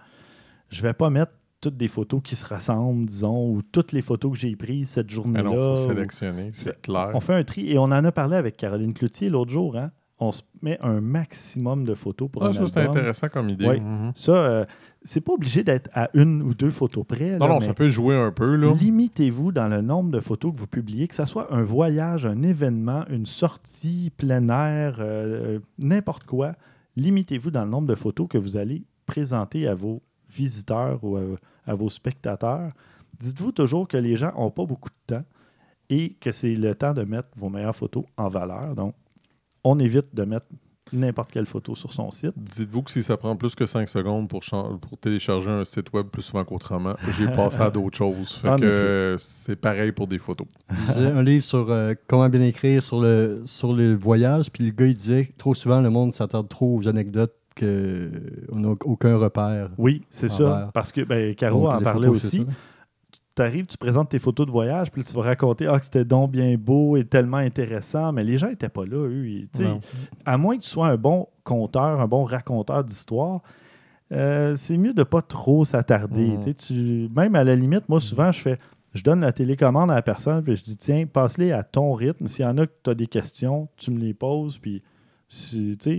je 0.70 0.80
vais 0.82 0.94
pas 0.94 1.10
mettre 1.10 1.34
toutes 1.60 1.76
des 1.76 1.88
photos 1.88 2.20
qui 2.24 2.34
se 2.34 2.46
ressemblent, 2.46 3.04
disons, 3.06 3.50
ou 3.50 3.62
toutes 3.62 3.92
les 3.92 4.00
photos 4.02 4.32
que 4.32 4.38
j'ai 4.38 4.56
prises 4.56 4.88
cette 4.90 5.08
Mais 5.08 5.12
journée-là. 5.12 5.50
non, 5.50 5.76
faut 5.76 5.88
sélectionner, 5.88 6.50
c'est 6.54 6.80
clair. 6.80 7.10
on 7.14 7.20
fait 7.20 7.34
un 7.34 7.44
tri 7.44 7.70
et 7.70 7.78
on 7.78 7.84
en 7.84 7.92
a 8.04 8.10
parlé 8.12 8.36
avec 8.36 8.56
Caroline 8.56 8.94
Cloutier 8.94 9.28
l'autre 9.28 9.50
jour. 9.52 9.76
Hein? 9.76 9.92
On 10.22 10.30
se 10.32 10.42
met 10.62 10.78
un 10.80 11.00
maximum 11.00 11.84
de 11.84 11.94
photos 11.94 12.30
pour 12.30 12.44
Ah, 12.44 12.48
un 12.48 12.52
ça, 12.52 12.64
c'est 12.72 12.80
intéressant 12.80 13.28
comme 13.28 13.48
idée. 13.48 13.66
Ouais. 13.66 13.80
Mhm. 13.80 14.12
Ça, 14.14 14.32
euh, 14.32 14.64
c'est 15.02 15.20
pas 15.20 15.32
obligé 15.32 15.64
d'être 15.64 15.90
à 15.94 16.10
une 16.14 16.42
ou 16.42 16.54
deux 16.54 16.70
photos 16.70 17.04
près. 17.06 17.36
Non, 17.38 17.46
là, 17.48 17.54
non, 17.54 17.60
ça 17.60 17.74
peut 17.74 17.88
jouer 17.88 18.14
un 18.16 18.30
peu, 18.30 18.54
là. 18.54 18.72
Limitez-vous 18.72 19.50
dans 19.50 19.66
le 19.68 19.80
nombre 19.80 20.12
de 20.12 20.20
photos 20.20 20.52
que 20.52 20.58
vous 20.58 20.68
publiez, 20.68 21.08
que 21.08 21.14
ce 21.16 21.24
soit 21.24 21.52
un 21.52 21.62
voyage, 21.62 22.24
un 22.24 22.42
événement, 22.42 23.04
une 23.10 23.26
sortie 23.26 24.12
plein 24.16 24.48
air, 24.48 24.98
euh, 25.00 25.58
n'importe 25.78 26.24
quoi. 26.24 26.52
Limitez-vous 26.96 27.50
dans 27.50 27.64
le 27.64 27.70
nombre 27.70 27.88
de 27.88 27.96
photos 27.96 28.28
que 28.28 28.38
vous 28.38 28.56
allez 28.56 28.84
présenter 29.06 29.66
à 29.66 29.74
vos 29.74 30.02
visiteurs 30.30 31.02
ou 31.02 31.16
à, 31.16 31.22
à 31.66 31.74
vos 31.74 31.88
spectateurs. 31.88 32.72
Dites-vous 33.18 33.52
toujours 33.52 33.88
que 33.88 33.96
les 33.96 34.14
gens 34.14 34.32
n'ont 34.36 34.50
pas 34.50 34.66
beaucoup 34.66 34.88
de 34.90 35.14
temps 35.16 35.24
et 35.90 36.14
que 36.20 36.30
c'est 36.30 36.54
le 36.54 36.74
temps 36.74 36.94
de 36.94 37.02
mettre 37.02 37.28
vos 37.36 37.48
meilleures 37.48 37.76
photos 37.76 38.04
en 38.16 38.28
valeur. 38.28 38.74
Donc, 38.74 38.94
on 39.64 39.78
évite 39.78 40.14
de 40.14 40.24
mettre 40.24 40.46
n'importe 40.92 41.32
quelle 41.32 41.46
photo 41.46 41.74
sur 41.74 41.92
son 41.92 42.10
site. 42.10 42.34
Dites-vous 42.36 42.82
que 42.82 42.90
si 42.90 43.02
ça 43.02 43.16
prend 43.16 43.34
plus 43.36 43.54
que 43.54 43.66
5 43.66 43.88
secondes 43.88 44.28
pour, 44.28 44.42
pour 44.80 44.98
télécharger 44.98 45.50
un 45.50 45.64
site 45.64 45.92
web 45.92 46.06
plus 46.06 46.22
souvent 46.22 46.44
qu'autrement, 46.44 46.94
j'ai 47.16 47.26
passé 47.32 47.60
à 47.60 47.70
d'autres 47.70 47.96
choses. 47.96 48.32
Fait 48.36 48.48
En 48.48 48.56
que 48.56 49.16
c'est 49.18 49.56
pareil 49.56 49.92
pour 49.92 50.06
des 50.06 50.18
photos. 50.18 50.46
J'ai 50.94 51.06
un 51.06 51.22
livre 51.22 51.44
sur 51.44 51.70
euh, 51.70 51.94
comment 52.06 52.28
bien 52.28 52.42
écrire 52.42 52.82
sur 52.82 53.00
le, 53.00 53.42
sur 53.46 53.72
le 53.72 53.94
voyage, 53.94 54.50
puis 54.52 54.64
le 54.66 54.70
gars, 54.72 54.86
il 54.86 54.96
disait 54.96 55.26
que 55.26 55.36
trop 55.36 55.54
souvent, 55.54 55.80
le 55.80 55.90
monde 55.90 56.14
s'attarde 56.14 56.48
trop 56.48 56.76
aux 56.76 56.88
anecdotes 56.88 57.34
qu'on 57.58 58.58
n'a 58.58 58.74
aucun 58.84 59.16
repère. 59.16 59.70
Oui, 59.78 60.02
c'est 60.10 60.30
ça. 60.30 60.70
Parce 60.72 60.92
que 60.92 61.02
ben, 61.02 61.34
Caro 61.34 61.64
Donc, 61.64 61.74
en 61.74 61.80
parlait 61.82 62.08
aussi. 62.08 62.38
ça. 62.38 62.52
Tu 63.34 63.42
arrives, 63.42 63.66
tu 63.66 63.76
présentes 63.78 64.10
tes 64.10 64.18
photos 64.18 64.46
de 64.46 64.50
voyage, 64.52 64.90
puis 64.90 65.02
là, 65.02 65.08
tu 65.08 65.14
vas 65.14 65.22
raconter 65.22 65.66
ah, 65.66 65.78
que 65.78 65.84
c'était 65.84 66.04
donc 66.04 66.30
bien 66.32 66.56
beau 66.58 66.96
et 66.96 67.04
tellement 67.04 67.38
intéressant, 67.38 68.12
mais 68.12 68.24
les 68.24 68.38
gens 68.38 68.48
n'étaient 68.48 68.68
pas 68.68 68.84
là, 68.84 68.96
eux. 69.08 69.26
Ils- 69.26 69.48
à 70.24 70.36
moins 70.38 70.56
que 70.56 70.62
tu 70.62 70.68
sois 70.70 70.88
un 70.88 70.96
bon 70.96 71.28
conteur, 71.44 72.00
un 72.00 72.06
bon 72.06 72.24
raconteur 72.24 72.84
d'histoire, 72.84 73.40
euh, 74.12 74.54
c'est 74.56 74.76
mieux 74.76 74.92
de 74.92 75.00
ne 75.00 75.04
pas 75.04 75.22
trop 75.22 75.64
s'attarder. 75.64 76.36
Tu 76.44 76.54
tu- 76.54 77.08
Même 77.16 77.34
à 77.34 77.44
la 77.44 77.56
limite, 77.56 77.88
moi, 77.88 78.00
souvent, 78.00 78.30
je 78.30 78.40
fais 78.40 78.58
je 78.94 79.02
donne 79.02 79.22
la 79.22 79.32
télécommande 79.32 79.90
à 79.90 79.94
la 79.94 80.02
personne, 80.02 80.42
puis 80.44 80.54
je 80.54 80.62
dis 80.64 80.76
tiens, 80.76 81.06
passe-les 81.06 81.50
à 81.50 81.62
ton 81.62 81.94
rythme. 81.94 82.28
S'il 82.28 82.44
y 82.44 82.46
en 82.48 82.58
a 82.58 82.66
que 82.66 82.72
tu 82.84 82.90
as 82.90 82.94
des 82.94 83.06
questions, 83.06 83.68
tu 83.78 83.90
me 83.90 83.98
les 83.98 84.12
poses, 84.12 84.58
puis 84.58 84.82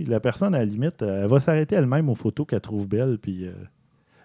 la 0.06 0.20
personne, 0.20 0.54
à 0.54 0.58
la 0.58 0.64
limite, 0.64 1.02
elle 1.02 1.26
va 1.26 1.40
s'arrêter 1.40 1.74
elle-même 1.74 2.08
aux 2.08 2.14
photos 2.14 2.46
qu'elle 2.46 2.60
trouve 2.60 2.86
belles, 2.86 3.18
puis. 3.20 3.46
euh, 3.46 3.52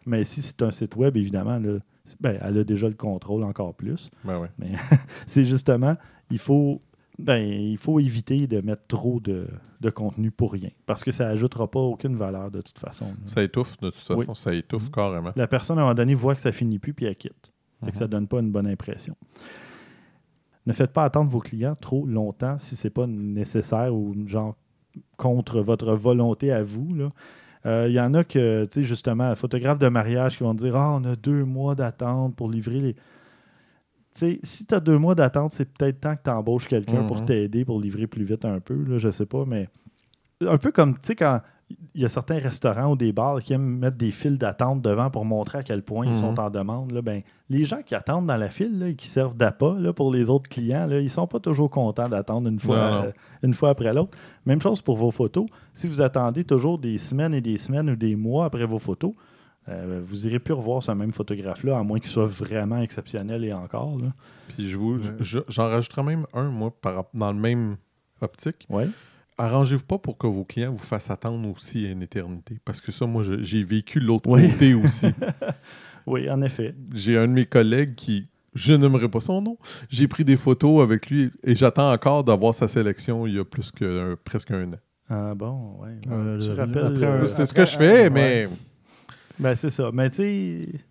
mais 0.05 0.23
si 0.23 0.43
c'est 0.43 0.61
un 0.61 0.69
site 0.69 0.95
web, 0.95 1.17
évidemment, 1.17 1.57
là, 1.57 1.79
ben, 2.19 2.37
elle 2.41 2.57
a 2.59 2.63
déjà 2.63 2.87
le 2.87 2.95
contrôle 2.95 3.43
encore 3.43 3.73
plus. 3.75 4.09
Ben 4.23 4.39
ouais. 4.39 4.49
C'est 5.27 5.45
justement, 5.45 5.95
il 6.31 6.39
faut, 6.39 6.81
ben, 7.17 7.37
il 7.39 7.77
faut 7.77 7.99
éviter 7.99 8.47
de 8.47 8.61
mettre 8.61 8.83
trop 8.87 9.19
de, 9.19 9.47
de 9.81 9.89
contenu 9.89 10.31
pour 10.31 10.53
rien. 10.53 10.69
Parce 10.85 11.03
que 11.03 11.11
ça 11.11 11.25
n'ajoutera 11.25 11.69
pas 11.69 11.79
aucune 11.79 12.15
valeur 12.15 12.51
de 12.51 12.61
toute 12.61 12.79
façon. 12.79 13.05
là. 13.05 13.13
Ça 13.25 13.43
étouffe, 13.43 13.77
de 13.79 13.89
toute 13.89 13.99
façon, 14.01 14.15
Oui. 14.31 14.35
ça 14.35 14.53
étouffe 14.53 14.85
Mhm. 14.85 14.91
carrément. 14.91 15.31
La 15.35 15.47
personne, 15.47 15.77
à 15.77 15.81
un 15.81 15.83
moment 15.85 15.95
donné, 15.95 16.13
voit 16.13 16.35
que 16.35 16.41
ça 16.41 16.51
finit 16.51 16.79
plus, 16.79 16.93
puis 16.93 17.05
elle 17.05 17.15
quitte. 17.15 17.51
Fait 17.83 17.91
que 17.91 17.97
ça 17.97 18.07
donne 18.07 18.27
pas 18.27 18.39
une 18.39 18.51
bonne 18.51 18.67
impression. 18.67 19.15
Ne 20.65 20.73
faites 20.73 20.91
pas 20.91 21.05
attendre 21.05 21.31
vos 21.31 21.39
clients 21.39 21.75
trop 21.79 22.05
longtemps 22.05 22.57
si 22.59 22.75
c'est 22.75 22.89
pas 22.89 23.07
nécessaire 23.07 23.95
ou 23.95 24.13
genre 24.27 24.55
contre 25.17 25.61
votre 25.61 25.93
volonté 25.93 26.51
à 26.51 26.61
vous. 26.63 26.93
là. 26.93 27.09
Euh, 27.65 27.87
Il 27.89 27.93
y 27.93 27.99
en 27.99 28.13
a 28.13 28.23
que, 28.23 28.65
tu 28.65 28.81
sais, 28.81 28.83
justement, 28.83 29.35
photographes 29.35 29.79
de 29.79 29.89
mariage 29.89 30.37
qui 30.37 30.43
vont 30.43 30.53
dire 30.53 30.75
Ah, 30.75 30.91
on 30.93 31.03
a 31.03 31.15
deux 31.15 31.43
mois 31.45 31.75
d'attente 31.75 32.35
pour 32.35 32.49
livrer 32.49 32.79
les. 32.79 32.93
Tu 32.93 33.01
sais, 34.11 34.39
si 34.43 34.65
tu 34.65 34.73
as 34.73 34.79
deux 34.79 34.97
mois 34.97 35.13
d'attente, 35.15 35.51
c'est 35.51 35.65
peut-être 35.71 35.99
temps 36.01 36.15
que 36.15 36.21
tu 36.23 36.29
embauches 36.29 36.65
quelqu'un 36.67 37.03
pour 37.03 37.17
Mhm. 37.17 37.25
t'aider, 37.25 37.65
pour 37.65 37.79
livrer 37.79 38.07
plus 38.07 38.23
vite 38.23 38.43
un 38.45 38.59
peu, 38.59 38.83
là, 38.85 38.97
je 38.97 39.09
sais 39.11 39.25
pas, 39.25 39.45
mais 39.45 39.67
un 40.41 40.57
peu 40.57 40.71
comme, 40.71 40.93
tu 40.95 40.99
sais, 41.07 41.15
quand 41.15 41.41
il 41.93 42.01
y 42.01 42.05
a 42.05 42.09
certains 42.09 42.39
restaurants 42.39 42.91
ou 42.91 42.95
des 42.95 43.11
bars 43.11 43.39
qui 43.41 43.53
aiment 43.53 43.77
mettre 43.79 43.97
des 43.97 44.11
files 44.11 44.37
d'attente 44.37 44.81
devant 44.81 45.09
pour 45.09 45.25
montrer 45.25 45.59
à 45.59 45.63
quel 45.63 45.81
point 45.83 46.05
ils 46.05 46.09
Mhm. 46.09 46.15
sont 46.15 46.39
en 46.39 46.49
demande, 46.49 46.91
là, 46.91 47.01
ben, 47.01 47.21
les 47.49 47.65
gens 47.65 47.81
qui 47.85 47.93
attendent 47.95 48.27
dans 48.27 48.37
la 48.37 48.49
file 48.49 48.79
là, 48.79 48.87
et 48.89 48.95
qui 48.95 49.07
servent 49.07 49.35
d'appât 49.35 49.75
pour 49.95 50.11
les 50.11 50.29
autres 50.29 50.49
clients, 50.49 50.87
là, 50.87 50.99
ils 50.99 51.09
sont 51.09 51.27
pas 51.27 51.39
toujours 51.39 51.69
contents 51.69 52.07
d'attendre 52.09 52.47
une 52.49 52.59
fois, 52.59 52.77
euh, 53.05 53.11
une 53.43 53.53
fois 53.53 53.69
après 53.69 53.93
l'autre. 53.93 54.17
Même 54.45 54.61
chose 54.61 54.81
pour 54.81 54.97
vos 54.97 55.11
photos. 55.11 55.45
Si 55.73 55.87
vous 55.87 56.01
attendez 56.01 56.43
toujours 56.43 56.77
des 56.79 56.97
semaines 56.97 57.33
et 57.33 57.41
des 57.41 57.57
semaines 57.57 57.89
ou 57.89 57.95
des 57.95 58.15
mois 58.15 58.45
après 58.45 58.65
vos 58.65 58.79
photos, 58.79 59.13
euh, 59.67 60.01
vous 60.03 60.25
irez 60.25 60.39
plus 60.39 60.53
revoir 60.55 60.81
ce 60.81 60.91
même 60.91 61.11
photographe-là, 61.11 61.77
à 61.77 61.83
moins 61.83 61.99
qu'il 61.99 62.09
soit 62.09 62.25
vraiment 62.25 62.79
exceptionnel 62.81 63.43
et 63.45 63.53
encore. 63.53 63.97
Là. 63.99 64.07
Puis 64.47 64.67
je 64.69 64.77
vous, 64.77 64.97
je- 65.19 65.39
j'en 65.47 65.67
rajouterais 65.69 66.01
même 66.03 66.25
un, 66.33 66.49
moi, 66.49 66.71
par, 66.81 67.05
dans 67.13 67.31
le 67.31 67.37
même 67.39 67.77
optique. 68.21 68.65
Ouais. 68.69 68.87
Arrangez-vous 69.39 69.85
pas 69.85 69.97
pour 69.97 70.17
que 70.17 70.27
vos 70.27 70.43
clients 70.45 70.71
vous 70.71 70.77
fassent 70.83 71.09
attendre 71.09 71.49
aussi 71.49 71.89
une 71.89 72.03
éternité? 72.03 72.57
Parce 72.63 72.79
que 72.81 72.91
ça, 72.91 73.05
moi, 73.07 73.23
j'ai 73.41 73.63
vécu 73.63 73.99
l'autre 73.99 74.29
Oui. 74.29 74.49
côté 74.51 74.73
aussi. 74.75 75.07
Oui, 76.07 76.27
en 76.29 76.41
effet. 76.41 76.73
J'ai 76.93 77.17
un 77.17 77.27
de 77.27 77.33
mes 77.33 77.45
collègues 77.45 77.93
qui, 77.93 78.29
je 78.55 78.73
n'aimerais 78.73 79.09
pas 79.09 79.19
son 79.19 79.41
nom, 79.43 79.57
j'ai 79.89 80.07
pris 80.07 80.25
des 80.25 80.37
photos 80.37 80.81
avec 80.81 81.07
lui 81.09 81.29
et 81.43 81.55
j'attends 81.55 81.91
encore 81.91 82.23
d'avoir 82.23 82.53
sa 82.55 82.67
sélection 82.67 83.27
il 83.27 83.35
y 83.35 83.39
a 83.39 83.45
plus 83.45 83.69
que 83.69 84.13
un- 84.13 84.17
presque 84.23 84.49
un 84.49 84.73
an. 84.73 84.77
Ah 85.07 85.35
bon. 85.35 85.77
Euh, 86.09 86.39
tu 86.39 86.51
rappelles. 86.51 87.27
c'est 87.27 87.45
ce 87.45 87.53
que 87.53 87.63
je 87.65 87.75
fais, 87.77 88.09
mais 88.09 88.47
Ben, 89.37 89.53
c'est 89.55 89.69
ça. 89.69 89.91
Mais 89.93 90.09
tu 90.09 90.15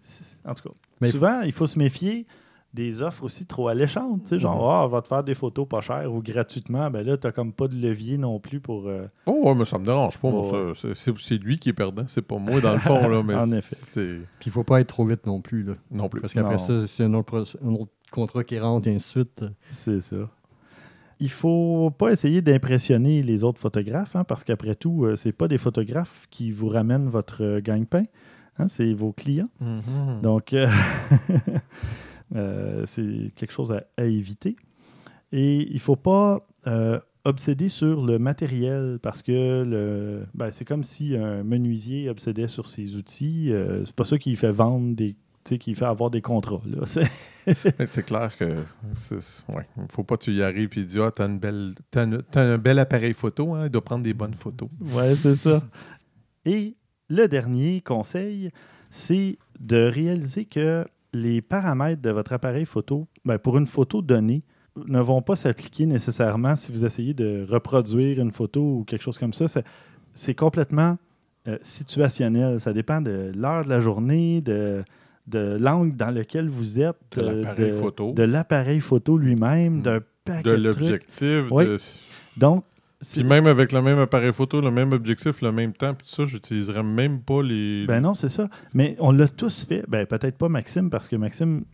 sais, 0.02 0.24
en 0.44 0.54
tout 0.54 0.68
cas, 0.68 0.74
Mais- 1.00 1.10
souvent, 1.10 1.40
il 1.40 1.52
faut 1.52 1.66
se 1.66 1.78
méfier 1.78 2.26
des 2.74 3.00
offres 3.02 3.24
aussi 3.24 3.46
trop 3.46 3.68
alléchantes. 3.68 4.22
Tu 4.24 4.28
sais, 4.28 4.38
genre, 4.40 4.70
ah, 4.70 4.84
on 4.84 4.88
va 4.88 5.00
te 5.02 5.08
faire 5.08 5.24
des 5.24 5.34
photos 5.34 5.66
pas 5.66 5.80
chères 5.80 6.12
ou 6.12 6.22
gratuitement. 6.22 6.90
Ben 6.90 7.04
là, 7.04 7.16
t'as 7.16 7.32
comme 7.32 7.52
pas 7.52 7.66
de 7.66 7.74
levier 7.74 8.18
non 8.18 8.38
plus 8.40 8.60
pour. 8.60 8.86
euh, 8.88 9.06
oh, 9.26 9.42
ouais, 9.44 9.54
mais 9.54 9.64
ça 9.64 9.78
me 9.78 9.84
dérange 9.84 10.18
pas. 10.18 10.30
ça. 10.74 10.90
C'est- 10.94 11.38
lui 11.38 11.58
qui 11.58 11.70
est 11.70 11.72
perdant, 11.74 12.04
c'est 12.06 12.22
pas 12.22 12.36
moi 12.38 12.60
dans 12.60 12.72
le 12.72 12.78
fond. 12.78 13.08
Là, 13.08 13.22
mais 13.26 13.34
En 13.34 13.50
effet. 13.52 13.76
Puis 14.38 14.46
il 14.46 14.52
faut 14.52 14.64
pas 14.64 14.80
être 14.80 14.88
trop 14.88 15.06
vite 15.06 15.26
non 15.26 15.40
plus. 15.40 15.62
Là. 15.62 15.74
non 15.90 16.08
plus. 16.08 16.20
Parce 16.20 16.34
qu'après 16.34 16.58
ça, 16.58 16.86
c'est 16.86 17.04
un 17.04 17.14
autre, 17.14 17.26
pro- 17.26 17.58
un 17.66 17.74
autre 17.74 17.92
contrat 18.12 18.44
qui 18.44 18.58
rentre 18.58 18.86
et 18.88 18.94
ainsi 18.94 19.14
de 19.18 19.20
suite. 19.22 19.44
C'est 19.70 20.00
ça. 20.00 20.16
Il 21.20 21.30
faut 21.30 21.90
pas 21.90 22.12
essayer 22.12 22.42
d'impressionner 22.42 23.22
les 23.24 23.42
autres 23.42 23.58
photographes, 23.60 24.14
hein, 24.14 24.22
parce 24.22 24.44
qu'après 24.44 24.76
tout, 24.76 25.04
euh, 25.04 25.16
c'est 25.16 25.32
pas 25.32 25.48
des 25.48 25.58
photographes 25.58 26.26
qui 26.30 26.52
vous 26.52 26.68
ramènent 26.68 27.08
votre 27.08 27.42
euh, 27.42 27.60
gagne-pain, 27.60 28.04
hein, 28.58 28.68
c'est 28.68 28.94
vos 28.94 29.10
clients. 29.12 29.48
Mhm. 29.60 30.20
Donc, 30.22 30.52
euh, 30.52 30.68
euh, 32.34 32.84
c'est 32.86 33.32
quelque 33.36 33.52
chose 33.52 33.72
à, 33.72 33.84
à 33.96 34.04
éviter. 34.04 34.56
Et 35.32 35.66
il 35.68 35.74
ne 35.74 35.78
faut 35.80 35.96
pas 35.96 36.46
euh, 36.66 36.98
obséder 37.24 37.68
sur 37.68 38.04
le 38.04 38.18
matériel 38.18 38.98
parce 39.02 39.22
que 39.22 39.62
le, 39.62 40.26
ben, 40.34 40.50
c'est 40.50 40.64
comme 40.64 40.84
si 40.84 41.16
un 41.16 41.42
menuisier 41.44 42.08
obsédait 42.08 42.48
sur 42.48 42.68
ses 42.68 42.96
outils. 42.96 43.52
Euh, 43.52 43.84
c'est 43.84 43.94
pas 43.94 44.04
ça 44.04 44.18
qui 44.18 44.34
fait 44.36 44.50
vendre 44.52 44.94
des. 44.96 45.16
qui 45.44 45.74
fait 45.74 45.84
avoir 45.84 46.10
des 46.10 46.22
contrats. 46.22 46.62
là. 46.66 46.84
C'est- 47.86 48.02
clair 48.02 48.36
que 48.36 48.44
ouais, 48.44 49.66
faut 49.90 50.04
pas 50.04 50.16
que 50.18 50.24
tu 50.24 50.32
y 50.34 50.42
arrives 50.42 50.68
et 50.76 50.84
dis 50.84 51.00
ah 51.00 51.10
t'as 51.10 51.26
une 51.26 51.38
belle 51.38 51.74
t'as, 51.90 52.04
une- 52.04 52.22
t'as 52.30 52.42
un 52.42 52.58
bel 52.58 52.78
appareil 52.78 53.14
photo 53.14 53.54
hein, 53.54 53.64
il 53.66 53.70
doit 53.70 53.82
prendre 53.84 54.02
des 54.04 54.12
bonnes 54.14 54.34
photos. 54.34 54.68
Ouais, 54.92 55.16
c'est 55.16 55.34
ça. 55.34 55.62
Et 56.44 56.76
le 57.08 57.26
dernier 57.26 57.80
conseil, 57.80 58.50
c'est 58.90 59.38
de 59.60 59.82
réaliser 59.88 60.44
que 60.44 60.84
les 61.12 61.40
paramètres 61.40 62.02
de 62.02 62.10
votre 62.10 62.32
appareil 62.32 62.64
photo, 62.66 63.06
ben, 63.24 63.38
pour 63.38 63.56
une 63.58 63.66
photo 63.66 64.02
donnée, 64.02 64.42
ne 64.86 65.00
vont 65.00 65.22
pas 65.22 65.34
s'appliquer 65.36 65.86
nécessairement 65.86 66.54
si 66.54 66.70
vous 66.70 66.84
essayez 66.84 67.14
de 67.14 67.44
reproduire 67.48 68.20
une 68.20 68.30
photo 68.30 68.60
ou 68.78 68.84
quelque 68.84 69.02
chose 69.02 69.18
comme 69.18 69.32
ça. 69.32 69.46
C'est, 70.14 70.34
complètement 70.34 70.98
euh, 71.48 71.56
situationnel. 71.62 72.60
Ça 72.60 72.72
dépend 72.72 73.00
de 73.00 73.32
l'heure 73.36 73.64
de 73.64 73.68
la 73.70 73.80
journée, 73.80 74.40
de, 74.40 74.84
de 75.26 75.56
l'angle 75.58 75.96
dans 75.96 76.10
lequel 76.14 76.48
vous 76.48 76.78
êtes, 76.80 76.96
De 77.16 77.22
euh, 77.22 78.26
l'appareil 78.26 78.80
photo. 78.80 79.16
lui-même, 79.18 79.78
Mm. 79.78 79.82
d'un 79.82 80.00
paquet 80.24 80.42
de 80.50 80.54
l'objectif. 80.56 81.44
Oui. 81.50 81.64
de- 81.66 81.76
Donc, 82.36 82.64
Puis 83.12 83.22
même 83.22 83.46
avec 83.46 83.70
le 83.72 83.80
même 83.80 83.98
appareil 83.98 84.32
photo, 84.32 84.60
le 84.60 84.70
même 84.72 84.92
objectif, 84.92 85.40
le 85.40 85.52
même 85.52 85.72
temps, 85.72 85.94
puis 85.94 86.06
tout 86.08 86.14
ça, 86.14 86.24
j'utiliserais 86.24 86.82
même 86.82 87.20
pas 87.20 87.42
les. 87.42 87.86
Ben 87.86 88.00
non, 88.00 88.12
c'est 88.14 88.28
ça. 88.28 88.48
Mais 88.74 88.96
on 88.98 89.12
l'a 89.12 89.28
tous 89.28 89.64
fait. 89.66 89.84
Ben 89.88 90.04
peut-être 90.04 90.36
pas 90.36 90.48
Maxime, 90.48 90.90
parce 90.90 91.06
que 91.06 91.14
Maxime, 91.14 91.64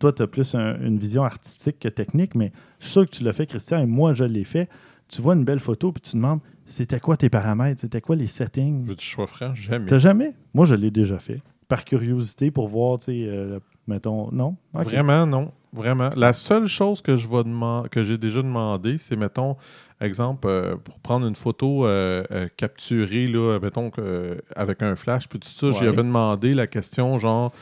toi, 0.00 0.12
tu 0.12 0.22
as 0.22 0.26
plus 0.26 0.54
un- 0.56 0.80
une 0.80 0.98
vision 0.98 1.22
artistique 1.22 1.78
que 1.78 1.88
technique, 1.88 2.34
mais 2.34 2.50
je 2.80 2.86
suis 2.86 2.92
sûr 2.92 3.06
que 3.06 3.10
tu 3.10 3.22
l'as 3.22 3.32
fait, 3.32 3.46
Christian, 3.46 3.78
et 3.80 3.86
moi, 3.86 4.12
je 4.12 4.24
l'ai 4.24 4.44
fait. 4.44 4.68
Tu 5.08 5.22
vois 5.22 5.34
une 5.34 5.44
belle 5.44 5.60
photo, 5.60 5.92
puis 5.92 6.00
tu 6.00 6.16
demandes, 6.16 6.40
c'était 6.64 6.98
quoi 6.98 7.16
tes 7.16 7.28
paramètres? 7.28 7.80
C'était 7.80 8.00
quoi 8.00 8.16
les 8.16 8.26
settings? 8.26 8.84
Veux-tu 8.84 9.06
sois 9.06 9.26
franc? 9.26 9.54
Jamais. 9.54 9.86
T'as 9.86 9.98
jamais? 9.98 10.32
Moi, 10.54 10.64
je 10.66 10.74
l'ai 10.74 10.90
déjà 10.90 11.18
fait. 11.18 11.42
Par 11.68 11.84
curiosité, 11.84 12.50
pour 12.50 12.66
voir, 12.68 12.98
tu 12.98 13.04
sais, 13.06 13.24
euh, 13.28 13.60
mettons, 13.86 14.32
non? 14.32 14.56
Vraiment, 14.74 15.26
non. 15.26 15.52
Vraiment. 15.74 16.10
La 16.16 16.34
seule 16.34 16.66
chose 16.66 17.00
que 17.00 17.16
je 17.16 17.26
vais 17.26 17.44
demander, 17.44 17.88
que 17.88 18.04
j'ai 18.04 18.18
déjà 18.18 18.42
demandé, 18.42 18.98
c'est, 18.98 19.16
mettons, 19.16 19.56
exemple, 20.02 20.46
euh, 20.48 20.76
pour 20.76 20.98
prendre 21.00 21.26
une 21.26 21.34
photo 21.36 21.86
euh, 21.86 22.24
euh, 22.30 22.48
capturée, 22.56 23.26
là, 23.26 23.58
mettons, 23.60 23.90
avec 24.56 24.82
un 24.82 24.96
flash, 24.96 25.28
puis 25.28 25.38
tout 25.38 25.48
ça, 25.48 25.66
Ouais. 25.68 25.72
j'y 25.72 25.84
avais 25.86 25.96
demandé 25.98 26.54
la 26.54 26.66
question, 26.66 27.18
genre, 27.18 27.52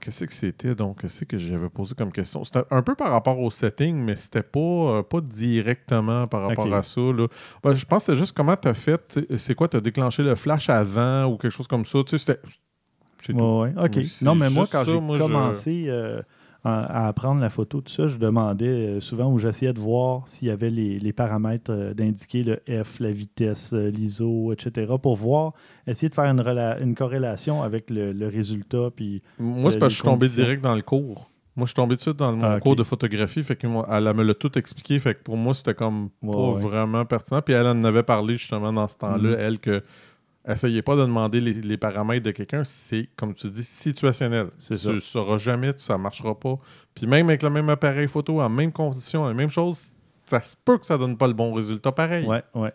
qu'est-ce 0.00 0.24
que 0.24 0.32
c'était 0.32 0.74
donc? 0.74 1.02
Qu'est-ce 1.02 1.24
que 1.24 1.36
j'avais 1.36 1.68
posé 1.68 1.94
comme 1.94 2.12
question? 2.12 2.44
C'était 2.44 2.62
un 2.70 2.82
peu 2.82 2.94
par 2.94 3.10
rapport 3.10 3.38
au 3.38 3.50
setting, 3.50 3.94
mais 3.96 4.16
c'était 4.16 4.42
pas, 4.42 5.02
pas 5.02 5.20
directement 5.20 6.26
par 6.26 6.42
rapport 6.48 6.72
à 6.74 6.82
ça. 6.82 7.00
Là. 7.00 7.26
Ben, 7.62 7.74
je 7.74 7.84
pense 7.84 8.06
que 8.06 8.12
c'est 8.12 8.18
juste 8.18 8.32
comment 8.34 8.56
tu 8.56 8.68
as 8.68 8.74
fait. 8.74 9.20
C'est 9.36 9.54
quoi, 9.54 9.68
tu 9.68 9.76
as 9.76 9.80
déclenché 9.82 10.22
le 10.22 10.34
flash 10.34 10.70
avant 10.70 11.26
ou 11.26 11.36
quelque 11.36 11.52
chose 11.52 11.66
comme 11.68 11.84
ça. 11.84 11.98
Tu 12.06 12.16
sais, 12.16 12.18
c'était. 12.18 12.40
Ouais, 13.34 13.42
ouais. 13.42 13.72
OK. 13.76 13.96
Mais 13.96 14.04
Non, 14.22 14.34
mais 14.34 14.48
moi, 14.48 14.64
quand 14.72 14.82
j'ai 14.84 14.92
je- 14.92 15.18
commencé 15.18 15.84
euh, 15.88 16.22
à, 16.64 17.08
apprendre 17.08 17.40
la 17.40 17.48
photo, 17.50 17.80
tout 17.80 17.90
ça, 17.92 18.06
je 18.06 18.18
demandais 18.18 18.66
euh, 18.68 19.00
souvent 19.00 19.32
où 19.32 19.38
j'essayais 19.38 19.72
de 19.72 19.80
voir 19.80 20.26
s'il 20.28 20.48
y 20.48 20.50
avait 20.50 20.70
les, 20.70 20.98
les 20.98 21.12
paramètres 21.12 21.70
euh, 21.72 21.94
d'indiquer 21.94 22.44
le 22.44 22.60
F, 22.84 23.00
la 23.00 23.12
vitesse, 23.12 23.72
euh, 23.72 23.90
l'ISO, 23.90 24.52
etc., 24.52 24.92
pour 25.02 25.16
voir, 25.16 25.52
essayer 25.86 26.08
de 26.10 26.14
faire 26.14 26.24
une, 26.26 26.40
une 26.82 26.94
corrélation 26.94 27.62
avec 27.62 27.88
le, 27.90 28.12
le 28.12 28.28
résultat. 28.28 28.90
Puis, 28.94 29.22
Moi, 29.38 29.70
c'est 29.70 29.78
parce 29.78 29.92
que 29.92 29.96
je 29.98 30.02
suis 30.02 30.04
tombé 30.04 30.28
direct 30.28 30.62
dans 30.62 30.74
le 30.74 30.82
cours. 30.82 31.30
Moi, 31.56 31.66
je 31.66 31.70
suis 31.70 31.74
tombé 31.74 31.96
dessus 31.96 32.14
dans 32.14 32.32
mon 32.34 32.44
Ah, 32.44 32.60
cours 32.60 32.76
de 32.76 32.84
photographie. 32.84 33.42
Fait 33.42 33.56
que 33.56 33.66
moi, 33.66 33.86
elle 33.90 34.04
me 34.14 34.22
l'a 34.22 34.34
tout 34.34 34.56
expliqué. 34.56 34.98
Fait 35.00 35.14
que 35.14 35.22
pour 35.22 35.36
moi, 35.36 35.52
c'était 35.52 35.74
comme 35.74 36.08
Ouais, 36.22 36.32
pas 36.32 36.38
ouais. 36.52 36.60
vraiment 36.62 37.04
pertinent. 37.04 37.42
Puis 37.42 37.54
elle 37.54 37.66
en 37.66 37.82
avait 37.82 38.04
parlé 38.04 38.36
justement 38.36 38.72
dans 38.72 38.86
ce 38.86 38.96
temps-là, 38.96 39.30
Mhm. 39.30 39.36
elle, 39.38 39.58
que 39.58 39.82
essayez 40.48 40.82
pas 40.82 40.96
de 40.96 41.02
demander 41.02 41.40
les, 41.40 41.52
les 41.54 41.76
paramètres 41.76 42.24
de 42.24 42.30
quelqu'un. 42.30 42.62
C'est, 42.64 43.08
comme 43.16 43.34
tu 43.34 43.48
dis, 43.50 43.64
situationnel. 43.64 44.48
C'est 44.58 44.74
tu 44.76 44.80
ça. 44.80 44.92
ne 44.92 45.00
sauras 45.00 45.38
jamais, 45.38 45.72
ça 45.76 45.96
marchera 45.98 46.38
pas. 46.38 46.58
Puis 46.94 47.06
même 47.06 47.28
avec 47.28 47.42
le 47.42 47.50
même 47.50 47.68
appareil 47.68 48.08
photo, 48.08 48.40
en 48.40 48.48
même 48.48 48.72
condition, 48.72 49.26
la 49.26 49.34
même 49.34 49.50
chose, 49.50 49.92
ça 50.26 50.40
se 50.40 50.56
peut 50.64 50.78
que 50.78 50.86
ça 50.86 50.96
donne 50.98 51.16
pas 51.16 51.26
le 51.28 51.34
bon 51.34 51.52
résultat 51.52 51.92
pareil. 51.92 52.26
ouais, 52.26 52.42
ouais. 52.54 52.72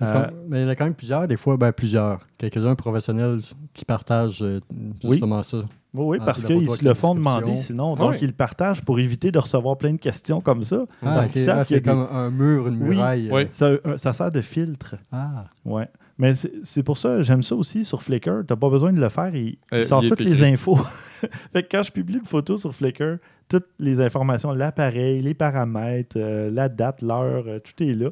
Euh, 0.00 0.30
mais 0.46 0.60
il 0.60 0.62
y 0.62 0.64
en 0.64 0.68
a 0.68 0.76
quand 0.76 0.84
même 0.84 0.94
plusieurs, 0.94 1.26
des 1.26 1.36
fois, 1.36 1.56
ben, 1.56 1.72
plusieurs. 1.72 2.20
Quelques-uns 2.38 2.76
professionnels 2.76 3.40
qui 3.74 3.84
partagent 3.84 4.42
euh, 4.42 4.60
justement 5.02 5.42
ça. 5.42 5.56
Oui, 5.92 6.04
oui, 6.06 6.18
Ah, 6.20 6.26
parce 6.26 6.44
qu'ils 6.44 6.70
se 6.70 6.84
le 6.84 6.94
font 6.94 7.16
demander 7.16 7.56
sinon. 7.56 7.96
Donc, 7.96 8.22
ils 8.22 8.28
le 8.28 8.32
partagent 8.32 8.82
pour 8.82 9.00
éviter 9.00 9.32
de 9.32 9.40
recevoir 9.40 9.76
plein 9.76 9.90
de 9.92 9.96
questions 9.98 10.40
comme 10.40 10.62
ça. 10.62 10.84
Ah, 11.02 11.14
Parce 11.16 11.26
ok. 11.26 11.32
qu'ils 11.32 11.42
savent 11.42 11.58
Ah, 11.62 11.64
qu'il 11.64 11.76
y 11.78 11.80
a 11.80 11.82
c'est 11.82 11.90
comme 11.90 12.06
un 12.12 12.30
mur, 12.30 12.68
une 12.68 12.76
muraille. 12.76 13.28
euh. 13.28 13.34
Oui. 13.34 13.46
Ça, 13.50 13.64
euh, 13.70 13.96
ça 13.96 14.12
sert 14.12 14.30
de 14.30 14.40
filtre. 14.40 14.94
Ah, 15.10 15.46
Ouais. 15.64 15.88
Mais 16.18 16.34
c'est 16.34 16.52
c'est 16.64 16.82
pour 16.82 16.98
ça, 16.98 17.22
j'aime 17.22 17.42
ça 17.44 17.54
aussi 17.54 17.84
sur 17.84 18.02
Flickr. 18.02 18.40
Tu 18.46 18.52
n'as 18.52 18.56
pas 18.56 18.68
besoin 18.70 18.92
de 18.92 19.00
le 19.00 19.08
faire. 19.08 19.34
Il, 19.34 19.46
il 19.46 19.58
Euh, 19.72 19.82
sort 19.84 20.02
il 20.02 20.08
toutes 20.10 20.20
les 20.20 20.42
infos. 20.44 20.76
fait 21.52 21.62
que 21.62 21.68
quand 21.70 21.82
je 21.84 21.92
publie 21.92 22.16
une 22.16 22.24
photo 22.24 22.58
sur 22.58 22.74
Flickr, 22.74 23.18
toutes 23.48 23.68
les 23.78 24.00
informations, 24.00 24.52
l'appareil, 24.52 25.22
les 25.22 25.34
paramètres, 25.34 26.16
euh, 26.18 26.50
la 26.50 26.68
date, 26.68 27.02
l'heure, 27.02 27.44
euh, 27.46 27.58
tout 27.60 27.82
est 27.82 27.94
là. 27.94 28.10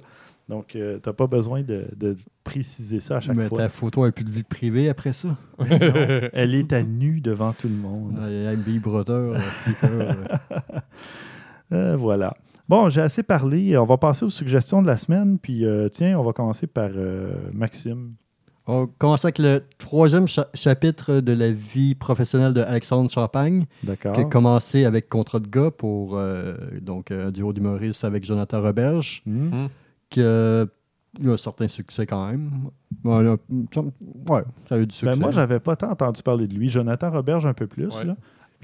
Donc, 0.49 0.69
tu 0.69 0.79
n'as 0.79 1.13
pas 1.13 1.27
besoin 1.27 1.63
de, 1.63 1.87
de 1.97 2.15
préciser 2.45 3.01
ça 3.01 3.17
à 3.17 3.21
chaque 3.21 3.35
mais 3.37 3.49
fois. 3.49 3.59
ta 3.59 3.69
photo 3.69 4.05
a 4.05 4.13
plus 4.13 4.23
de 4.25 4.31
vie 4.31 4.45
privée 4.45 4.89
après 4.89 5.13
ça. 5.13 5.37
Non, 5.59 5.67
elle 6.33 6.55
est 6.55 6.73
à 6.73 6.85
nu 6.85 7.21
devant 7.21 7.53
tout 7.53 7.67
le 7.67 7.75
monde. 7.75 8.15
Il 8.29 8.45
y 8.45 8.47
a 8.47 8.51
un 8.51 8.55
vibroteur. 8.55 9.33
euh, 9.35 9.39
Flickr, 9.39 9.85
euh. 9.91 10.13
Euh, 11.73 11.97
voilà. 11.97 12.37
Bon, 12.69 12.89
j'ai 12.91 13.01
assez 13.01 13.23
parlé. 13.23 13.77
On 13.79 13.85
va 13.85 13.97
passer 13.97 14.25
aux 14.25 14.31
suggestions 14.31 14.83
de 14.83 14.87
la 14.87 14.99
semaine. 14.99 15.39
Puis, 15.39 15.65
euh, 15.65 15.89
tiens, 15.89 16.19
on 16.19 16.23
va 16.25 16.33
commencer 16.33 16.67
par 16.67 16.91
euh, 16.95 17.33
Maxime. 17.53 18.15
On 18.69 18.89
commence 18.89 19.25
avec 19.25 19.39
le 19.39 19.63
troisième 19.79 20.27
cha- 20.27 20.49
chapitre 20.53 21.21
de 21.21 21.33
la 21.33 21.53
vie 21.53 21.95
professionnelle 21.95 22.53
de 22.53 22.63
Alexandre 22.63 23.09
Champagne, 23.09 23.67
D'accord. 23.85 24.15
qui 24.15 24.23
a 24.23 24.25
commencé 24.25 24.85
avec 24.85 25.09
Contrat 25.09 25.39
de 25.39 25.47
gars 25.47 25.71
pour 25.71 26.17
euh, 26.19 26.55
donc, 26.81 27.13
un 27.13 27.31
duo 27.31 27.53
d'humoristes 27.53 28.03
avec 28.05 28.25
Jonathan 28.25 28.61
Roberge, 28.61 29.23
Hmm. 29.25 29.67
qui 30.11 30.21
a 30.21 30.65
eu 31.23 31.31
un 31.31 31.37
certain 31.37 31.69
succès 31.69 32.07
quand 32.07 32.29
même. 32.29 32.51
Ouais, 33.05 34.43
ça 34.69 34.75
a 34.75 34.79
eu 34.81 34.87
du 34.87 34.95
succès. 34.95 35.13
Ben, 35.15 35.21
moi, 35.21 35.31
j'avais 35.31 35.61
pas 35.61 35.77
tant 35.77 35.91
entendu 35.91 36.23
parler 36.25 36.49
de 36.49 36.55
lui. 36.55 36.69
Jonathan 36.69 37.11
Roberge 37.13 37.47
un 37.47 37.55
peu 37.55 37.69
plus. 37.69 37.97
Ouais. 37.99 38.05
Là. 38.05 38.17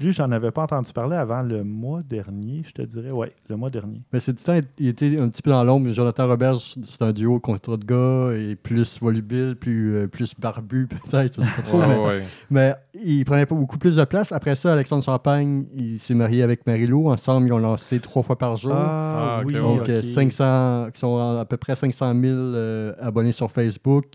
Lui, 0.03 0.11
j'en 0.11 0.29
avais 0.31 0.51
pas 0.51 0.63
entendu 0.63 0.91
parler 0.91 1.15
avant 1.15 1.41
le 1.41 1.63
mois 1.63 2.01
dernier, 2.03 2.63
je 2.67 2.73
te 2.73 2.81
dirais. 2.81 3.11
Oui, 3.11 3.27
le 3.49 3.55
mois 3.55 3.69
dernier. 3.69 4.01
Mais 4.11 4.19
c'est 4.19 4.33
du 4.37 4.43
temps, 4.43 4.59
il 4.77 4.87
était 4.87 5.17
un 5.17 5.29
petit 5.29 5.41
peu 5.41 5.51
dans 5.51 5.63
l'ombre. 5.63 5.89
Jonathan 5.91 6.27
Roberge, 6.27 6.75
c'est 6.89 7.01
un 7.01 7.13
duo 7.13 7.39
contre 7.39 7.77
de 7.77 7.85
gars, 7.85 8.35
et 8.37 8.55
plus 8.55 8.99
volubile, 8.99 9.55
plus, 9.55 9.95
euh, 9.95 10.07
plus 10.07 10.33
barbu, 10.37 10.87
peut-être. 11.09 11.41
je 11.41 11.45
sais 11.47 11.55
pas 11.55 11.61
trop, 11.61 11.79
mais- 11.79 11.87
Ouais, 11.97 12.05
ouais. 12.07 12.23
Mais 12.49 12.75
il 13.03 13.23
prenait 13.23 13.45
pas 13.45 13.55
beaucoup 13.55 13.77
plus 13.77 13.95
de 13.95 14.03
place. 14.03 14.31
Après 14.31 14.55
ça, 14.55 14.73
Alexandre 14.73 15.03
Champagne, 15.03 15.65
il 15.73 15.99
s'est 15.99 16.15
marié 16.15 16.43
avec 16.43 16.67
Marie-Lou. 16.67 17.09
Ensemble, 17.09 17.47
ils 17.47 17.53
ont 17.53 17.57
lancé 17.59 17.99
trois 17.99 18.23
fois 18.23 18.37
par 18.37 18.57
jour. 18.57 18.73
Ah, 18.75 19.41
oui, 19.45 19.53
ouais. 19.53 19.61
Donc, 19.61 19.81
ok. 19.83 19.89
euh, 19.89 20.01
500, 20.01 20.87
qui 20.93 20.99
sont 20.99 21.17
à 21.17 21.45
peu 21.45 21.57
près 21.57 21.75
500 21.75 22.13
000 22.19 22.23
euh, 22.35 22.93
abonnés 22.99 23.31
sur 23.31 23.49
Facebook, 23.49 24.05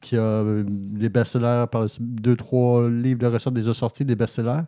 qui 0.00 0.16
a 0.16 0.42
des 0.66 1.08
best-sellers, 1.08 1.64
par 1.70 1.86
deux, 2.00 2.36
trois 2.36 2.88
livres 2.88 3.20
de 3.20 3.26
recettes 3.26 3.54
déjà 3.54 3.74
sortis, 3.74 4.04
des 4.04 4.16
best-sellers. 4.16 4.62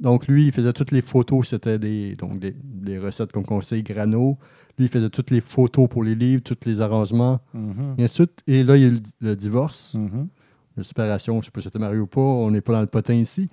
Donc, 0.00 0.28
lui, 0.28 0.46
il 0.46 0.52
faisait 0.52 0.72
toutes 0.72 0.92
les 0.92 1.02
photos. 1.02 1.48
C'était 1.48 1.78
des, 1.78 2.14
donc 2.14 2.38
des, 2.38 2.54
des 2.62 2.98
recettes 2.98 3.32
comme 3.32 3.44
conseil 3.44 3.82
grano. 3.82 4.38
Lui, 4.78 4.86
il 4.86 4.88
faisait 4.88 5.10
toutes 5.10 5.30
les 5.32 5.40
photos 5.40 5.88
pour 5.88 6.04
les 6.04 6.14
livres, 6.14 6.42
tous 6.44 6.58
les 6.66 6.80
arrangements, 6.80 7.40
Mhm. 7.54 7.96
et. 7.98 8.42
Et 8.46 8.62
là, 8.62 8.76
il 8.76 8.82
y 8.82 8.86
a 8.86 8.88
eu 8.90 9.00
le, 9.20 9.34
divorce, 9.34 9.94
Mhm. 9.94 10.28
la 10.76 10.84
séparation. 10.84 11.34
Je 11.34 11.38
ne 11.38 11.42
sais 11.46 11.50
pas 11.50 11.60
si 11.60 11.64
c'était 11.64 11.80
marié 11.80 11.98
ou 11.98 12.06
pas. 12.06 12.20
On 12.20 12.50
n'est 12.52 12.60
pas 12.60 12.72
dans 12.74 12.80
le 12.80 12.86
potin 12.86 13.14
ici. 13.14 13.48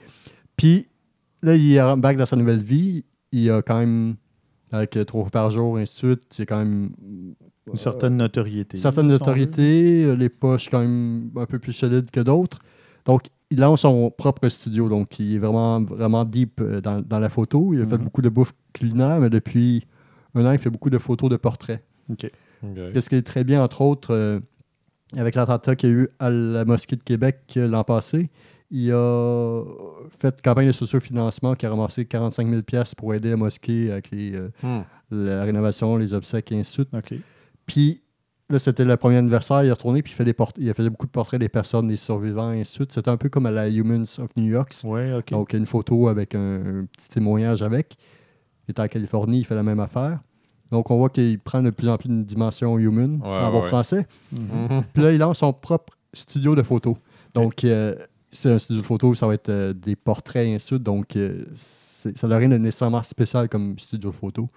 Puis, 0.56 0.88
là, 1.42 1.56
il 1.56 1.76
est 1.76 1.96
back 1.98 2.18
dans 2.18 2.28
sa 2.28 2.36
nouvelle 2.36 2.62
vie. 2.62 3.06
Il 3.32 3.50
a 3.50 3.64
quand 3.64 3.80
même, 3.80 4.16
avec 4.72 4.98
trois 5.08 5.24
fois 5.24 5.32
par 5.32 5.50
jour, 5.50 5.80
et 5.80 5.82
ainsi 5.82 5.96
de 6.06 6.08
suite, 6.10 6.36
il 6.38 6.42
a 6.44 6.46
quand 6.46 6.60
même 6.60 6.92
Une 7.68 7.78
certaine 7.78 8.18
notoriété. 8.18 8.78
une 8.78 8.82
certaine 8.84 9.06
si 9.06 9.16
on 9.16 9.18
notoriété, 9.18 10.04
euh, 10.06 10.16
les 10.16 10.30
poches 10.30 10.70
quand 10.70 10.80
même 10.82 11.32
un 11.36 11.48
peu 11.48 11.58
plus 11.58 11.74
solides 11.74 12.12
que 12.12 12.20
d'autres. 12.20 12.60
Donc, 13.06 13.24
il 13.52 13.60
lance 13.60 13.82
son 13.82 14.10
propre 14.12 14.50
studio, 14.50 14.90
donc 14.90 15.20
il 15.20 15.36
est 15.36 15.40
vraiment, 15.40 15.82
vraiment 15.82 16.26
deep 16.26 16.60
euh, 16.62 16.82
dans, 16.82 17.02
dans 17.02 17.20
la 17.20 17.30
photo. 17.30 17.74
Il 17.74 17.82
a 17.82 17.86
fait 17.86 17.98
Mhm. 17.98 18.04
beaucoup 18.04 18.22
de 18.22 18.30
bouffe 18.30 18.54
culinaire, 18.74 19.20
mais 19.20 19.30
depuis 19.30 19.86
un 20.34 20.46
an, 20.46 20.52
il 20.52 20.60
fait 20.60 20.70
beaucoup 20.70 20.90
de 20.90 20.98
photos 20.98 21.30
de 21.30 21.38
portraits. 21.38 21.84
OK. 22.12 22.28
Qu'est-ce 22.94 23.10
qui 23.10 23.16
est 23.16 23.22
très 23.22 23.44
bien, 23.44 23.64
entre 23.64 23.82
autres, 23.82 24.12
euh, 24.14 24.40
avec 25.18 25.36
l'attentat 25.36 25.76
qu'il 25.76 25.90
y 25.90 25.92
a 25.92 25.96
eu 25.96 26.08
à 26.20 26.30
la 26.32 26.66
mosquée 26.66 26.96
de 26.96 27.04
Québec 27.04 27.42
euh, 27.58 27.68
l'an 27.68 27.84
passé, 27.84 28.32
il 28.72 28.92
a 28.92 29.64
fait 30.20 30.42
campagne 30.42 30.68
de 30.68 30.72
sociofinancement 30.72 31.54
qui 31.54 31.68
a 31.68 31.70
ramassé 31.70 32.06
45 32.06 32.50
000 32.50 32.62
pour 32.98 33.14
aider 33.14 33.30
la 33.30 33.38
mosquée 33.38 33.92
avec 33.92 34.10
les, 34.12 34.36
euh, 34.36 34.50
Hmm. 34.64 34.82
la 35.12 35.44
rénovation, 35.44 35.96
les 35.98 36.14
obsèques 36.14 36.52
et 36.52 36.56
ainsi 36.60 36.82
de 36.82 36.86
suite. 36.86 36.90
OK. 36.94 37.20
Puis 37.68 38.02
là, 38.50 38.60
c'était 38.60 38.86
le 38.86 38.96
premier 38.98 39.18
anniversaire, 39.18 39.64
il 39.64 39.68
est 39.68 39.72
retourné, 39.72 40.02
puis 40.04 40.14
il, 40.14 40.16
fait 40.16 40.26
des 40.26 40.34
port- 40.34 40.52
il 40.58 40.74
faisait 40.74 40.90
beaucoup 40.90 41.06
de 41.08 41.12
portraits 41.12 41.40
des 41.40 41.50
personnes, 41.50 41.88
des 41.88 41.96
survivants 41.96 42.52
et 42.52 42.62
ainsi 42.62 42.72
de 42.72 42.76
suite. 42.76 42.92
C'était 42.92 43.10
un 43.10 43.18
peu 43.18 43.30
comme 43.30 43.46
à 43.46 43.52
la 43.52 43.70
Humans 43.70 44.04
of 44.20 44.30
New 44.38 44.46
York. 44.50 44.74
Ouais, 44.84 45.14
OK. 45.14 45.32
Donc, 45.32 45.54
une 45.54 45.66
photo 45.66 46.08
avec 46.08 46.36
un, 46.36 46.82
un 46.82 46.86
petit 46.86 47.10
témoignage 47.10 47.62
avec. 47.62 47.96
Il 48.68 48.72
est 48.72 48.80
en 48.80 48.88
Californie, 48.88 49.40
il 49.40 49.46
fait 49.46 49.56
la 49.56 49.64
même 49.64 49.80
affaire. 49.80 50.20
Donc, 50.72 50.90
on 50.92 50.98
voit 50.98 51.10
qu'il 51.10 51.40
prend 51.40 51.62
de 51.62 51.70
plus 51.70 51.88
en 51.88 51.98
plus 51.98 52.10
une 52.10 52.26
dimension 52.26 52.78
human 52.80 53.20
Ouais, 53.22 53.28
en 53.28 53.46
ouais, 53.46 53.52
bon 53.52 53.62
ouais. 53.62 53.68
français. 53.68 54.08
Mhm. 54.32 54.68
Mhm. 54.78 54.84
Puis 54.94 55.04
là, 55.04 55.12
il 55.12 55.20
lance 55.20 55.38
son 55.40 55.54
propre 55.54 55.94
studio 56.14 56.56
de 56.56 56.64
photos. 56.64 56.96
Donc, 57.34 57.64
euh, 57.64 57.96
c'est 58.32 58.52
un 58.52 58.58
studio 58.58 58.82
de 58.82 58.86
photos, 58.86 59.20
ça 59.20 59.28
va 59.28 59.34
être 59.36 59.50
euh, 59.50 59.74
des 59.74 59.96
portraits 59.96 60.48
et 60.48 60.56
ainsi 60.56 60.66
de 60.66 60.68
suite. 60.78 60.84
Donc, 60.84 61.16
euh, 61.16 61.46
c'est- 61.56 62.18
ça 62.18 62.28
n'a 62.28 62.38
rien 62.38 62.50
de 62.50 62.58
nécessairement 62.58 63.04
spécial 63.04 63.48
comme 63.50 63.78
studio 63.78 64.10
de 64.10 64.16
photos. 64.16 64.48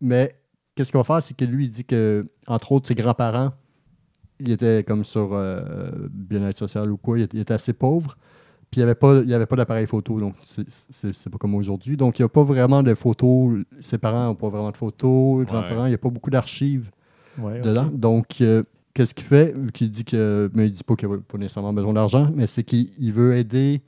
Mais 0.00 0.34
qu'est-ce 0.78 0.92
qu'il 0.92 0.98
va 0.98 1.04
faire, 1.04 1.20
c'est 1.22 1.34
que 1.36 1.44
lui, 1.44 1.64
il 1.64 1.70
dit 1.70 1.84
que, 1.84 2.24
entre 2.46 2.70
autres, 2.72 2.86
ses 2.86 2.94
grands-parents, 2.94 3.50
il 4.38 4.52
était 4.52 4.84
comme 4.86 5.02
sur 5.02 5.30
euh, 5.32 5.90
bien-être 6.10 6.56
social 6.56 6.90
ou 6.92 6.96
quoi, 6.96 7.18
il 7.18 7.22
était, 7.22 7.36
il 7.36 7.40
était 7.40 7.54
assez 7.54 7.72
pauvre. 7.72 8.16
Puis 8.70 8.80
il 8.80 8.84
n'y 8.84 8.90
avait 8.90 8.94
pas, 8.94 9.16
il 9.24 9.34
avait 9.34 9.46
pas 9.46 9.56
d'appareil 9.56 9.86
photo, 9.86 10.20
donc 10.20 10.34
c'est- 10.44 11.28
pas 11.30 11.38
comme 11.38 11.54
aujourd'hui. 11.56 11.96
Donc 11.96 12.18
il 12.18 12.22
n'y 12.22 12.26
a 12.26 12.28
pas 12.28 12.44
vraiment 12.44 12.82
de 12.84 12.94
photos, 12.94 13.64
ses 13.80 13.98
parents 13.98 14.26
n'ont 14.26 14.34
pas 14.36 14.50
vraiment 14.50 14.70
de 14.70 14.76
photos, 14.76 15.40
les 15.40 15.46
grands-parents, 15.46 15.86
il 15.86 15.88
n'y 15.88 15.94
a 15.94 15.98
pas 15.98 16.10
beaucoup 16.10 16.30
d'archives 16.30 16.90
Ouais, 17.40 17.60
dedans. 17.60 17.88
Donc, 17.92 18.40
euh, 18.40 18.62
qu'est-ce 18.94 19.14
qu'il 19.14 19.24
fait? 19.26 19.54
Qu'il 19.72 19.90
dit 19.90 20.04
que. 20.04 20.50
Mais 20.54 20.66
il 20.66 20.72
dit 20.72 20.84
pas 20.84 20.96
qu'il 20.96 21.08
n'a 21.08 21.16
pas 21.18 21.38
nécessairement 21.38 21.72
besoin 21.72 21.94
d'argent, 21.94 22.30
mais 22.34 22.46
c'est 22.46 22.62
qu'il 22.62 22.90
il 22.98 23.12
veut 23.12 23.34
aider 23.36 23.80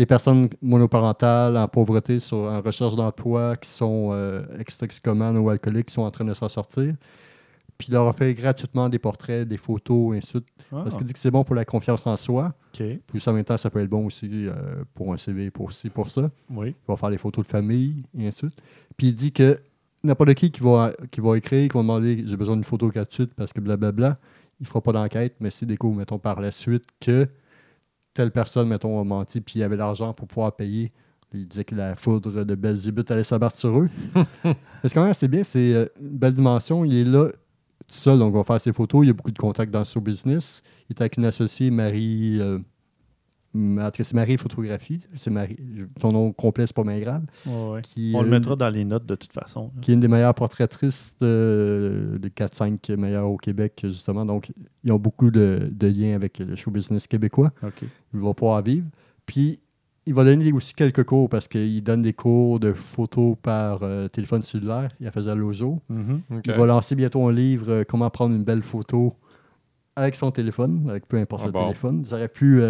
les 0.00 0.06
personnes 0.06 0.48
monoparentales 0.62 1.58
en 1.58 1.68
pauvreté 1.68 2.20
sur, 2.20 2.38
en 2.38 2.62
recherche 2.62 2.96
d'emploi 2.96 3.54
qui 3.56 3.68
sont 3.68 4.08
euh, 4.12 4.42
ex-toxicomanes 4.58 5.36
ou 5.36 5.50
alcooliques 5.50 5.88
qui 5.88 5.92
sont 5.92 6.04
en 6.04 6.10
train 6.10 6.24
de 6.24 6.32
s'en 6.32 6.48
sortir. 6.48 6.94
Puis 7.76 7.88
il 7.88 7.92
leur 7.92 8.08
a 8.08 8.14
fait 8.14 8.32
gratuitement 8.32 8.88
des 8.88 8.98
portraits, 8.98 9.46
des 9.46 9.58
photos, 9.58 10.16
ainsi 10.16 10.38
de. 10.38 10.44
Ah, 10.72 10.80
Parce 10.84 10.96
qu'il 10.96 11.04
dit 11.04 11.12
que 11.12 11.18
c'est 11.18 11.30
bon 11.30 11.44
pour 11.44 11.54
la 11.54 11.66
confiance 11.66 12.06
en 12.06 12.16
soi. 12.16 12.54
OK. 12.72 12.82
Puis 13.08 13.22
en 13.26 13.34
même 13.34 13.44
temps, 13.44 13.58
ça 13.58 13.68
peut 13.68 13.80
être 13.80 13.90
bon 13.90 14.06
aussi 14.06 14.30
euh, 14.32 14.52
pour 14.94 15.12
un 15.12 15.18
CV, 15.18 15.50
pour 15.50 15.70
ci, 15.70 15.90
pour 15.90 16.08
ça. 16.08 16.30
Oui. 16.48 16.68
Il 16.68 16.74
va 16.88 16.96
faire 16.96 17.10
des 17.10 17.18
photos 17.18 17.44
de 17.44 17.50
famille, 17.50 18.02
et 18.18 18.26
ainsi 18.26 18.46
de 18.46 18.50
suite. 18.50 18.62
Puis 18.96 19.08
il 19.08 19.14
dit 19.14 19.32
que 19.32 19.60
n'importe 20.02 20.32
qui 20.32 20.50
qui 20.50 20.62
va, 20.62 20.92
qui 21.10 21.20
va 21.20 21.36
écrire, 21.36 21.68
qui 21.68 21.76
va 21.76 21.82
demander 21.82 22.24
j'ai 22.26 22.36
besoin 22.38 22.54
d'une 22.54 22.64
photo 22.64 22.88
gratuite 22.88 23.34
parce 23.34 23.52
que 23.52 23.60
blablabla, 23.60 24.16
il 24.60 24.62
ne 24.62 24.66
fera 24.66 24.80
pas 24.80 24.92
d'enquête, 24.92 25.34
mais 25.40 25.50
s'il 25.50 25.68
découvre, 25.68 25.98
mettons, 25.98 26.18
par 26.18 26.40
la 26.40 26.50
suite 26.50 26.84
que 27.00 27.28
telle 28.14 28.30
personne, 28.30 28.68
mettons, 28.68 29.00
a 29.00 29.04
menti, 29.04 29.40
puis 29.40 29.60
il 29.60 29.62
avait 29.62 29.76
l'argent 29.76 30.12
pour 30.12 30.26
pouvoir 30.28 30.54
payer, 30.56 30.92
il 31.32 31.46
disait 31.46 31.64
que 31.64 31.74
la 31.74 31.94
foudre 31.94 32.44
de 32.44 32.54
Belzébuth 32.54 33.10
allait 33.10 33.24
s'abattre 33.24 33.58
sur 33.58 33.78
eux. 33.78 33.88
Parce 34.42 34.92
que 34.92 34.94
quand 34.94 35.04
même, 35.04 35.14
c'est 35.14 35.28
bien, 35.28 35.44
c'est 35.44 35.72
euh, 35.74 35.86
une 36.00 36.18
belle 36.18 36.34
dimension. 36.34 36.84
Il 36.84 36.94
est 36.96 37.04
là 37.04 37.28
tout 37.28 37.98
seul, 37.98 38.18
donc 38.18 38.32
il 38.32 38.36
va 38.36 38.44
faire 38.44 38.60
ses 38.60 38.72
photos. 38.72 39.04
Il 39.04 39.08
y 39.08 39.10
a 39.10 39.12
beaucoup 39.12 39.30
de 39.30 39.38
contacts 39.38 39.70
dans 39.72 39.84
show 39.84 40.00
business. 40.00 40.62
Il 40.88 40.94
est 40.94 41.00
avec 41.00 41.16
une 41.16 41.24
associée, 41.24 41.70
Marie. 41.70 42.38
euh, 42.40 42.58
en 43.54 43.84
tout 43.90 43.98
cas, 43.98 44.04
c'est 44.04 44.14
Marie 44.14 44.36
Photographie. 44.36 45.00
C'est 45.14 45.30
Marie. 45.30 45.56
Son 46.00 46.12
nom 46.12 46.32
complet, 46.32 46.66
c'est 46.66 46.76
pas 46.76 46.84
bien 46.84 47.00
grave. 47.00 47.22
Ouais, 47.46 47.70
ouais. 47.72 47.82
Qui, 47.82 48.12
On 48.14 48.22
le 48.22 48.28
euh, 48.28 48.30
mettra 48.30 48.54
dans 48.56 48.70
les 48.70 48.84
notes 48.84 49.06
de 49.06 49.14
toute 49.16 49.32
façon. 49.32 49.72
là. 49.74 49.80
qui 49.80 49.90
est 49.90 49.94
une 49.94 50.00
des 50.00 50.08
meilleures 50.08 50.34
portraitrices 50.34 51.14
de- 51.20 52.18
des 52.20 52.30
4-5 52.30 52.94
meilleures 52.96 53.28
au 53.30 53.36
Québec, 53.36 53.80
justement. 53.84 54.24
Donc, 54.24 54.52
ils 54.84 54.92
ont 54.92 54.98
beaucoup 54.98 55.30
de, 55.30 55.68
de 55.72 55.86
liens 55.88 56.14
avec 56.14 56.38
le 56.38 56.54
show 56.56 56.70
business 56.70 57.06
québécois. 57.06 57.50
Il 58.14 58.20
va 58.20 58.34
pouvoir 58.34 58.62
vivre. 58.62 58.86
Puis, 59.26 59.60
il 60.06 60.14
va 60.14 60.24
donner 60.24 60.50
aussi 60.52 60.72
quelques 60.74 61.04
cours 61.04 61.28
parce 61.28 61.46
qu'il 61.46 61.82
donne 61.82 62.02
des 62.02 62.12
cours 62.14 62.58
de 62.58 62.72
photos 62.72 63.36
par 63.40 63.80
euh, 63.82 64.08
téléphone 64.08 64.42
cellulaire. 64.42 64.88
Il 65.00 65.06
a 65.06 65.10
fait 65.10 65.26
à 65.28 65.34
Lozo. 65.34 65.80
Mhm. 65.88 66.22
Ok. 66.30 66.42
Il 66.46 66.52
va 66.52 66.66
lancer 66.66 66.94
bientôt 66.94 67.26
un 67.28 67.32
livre 67.32 67.68
euh, 67.68 67.84
Comment 67.86 68.08
prendre 68.10 68.34
une 68.34 68.42
belle 68.44 68.62
photo 68.62 69.14
avec 69.96 70.14
son 70.14 70.30
téléphone, 70.30 70.86
avec 70.88 71.06
peu 71.06 71.18
importe 71.18 71.42
Ah 71.44 71.46
le 71.46 71.52
bon. 71.52 71.62
téléphone. 71.64 72.04
J'aurais 72.08 72.28
pu, 72.28 72.62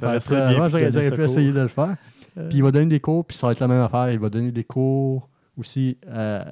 j'aurais 0.00 1.10
pu 1.10 1.22
essayer 1.22 1.52
de 1.52 1.60
le 1.60 1.68
faire. 1.68 1.96
Euh, 2.38 2.48
Puis 2.48 2.58
il 2.58 2.62
va 2.62 2.70
donner 2.70 2.86
des 2.86 3.00
cours, 3.00 3.24
puis 3.26 3.36
ça 3.36 3.46
va 3.46 3.52
être 3.52 3.60
la 3.60 3.68
même 3.68 3.82
affaire. 3.82 4.10
Il 4.10 4.18
va 4.18 4.30
donner 4.30 4.50
des 4.52 4.64
cours 4.64 5.28
aussi, 5.58 5.98
euh, 6.08 6.42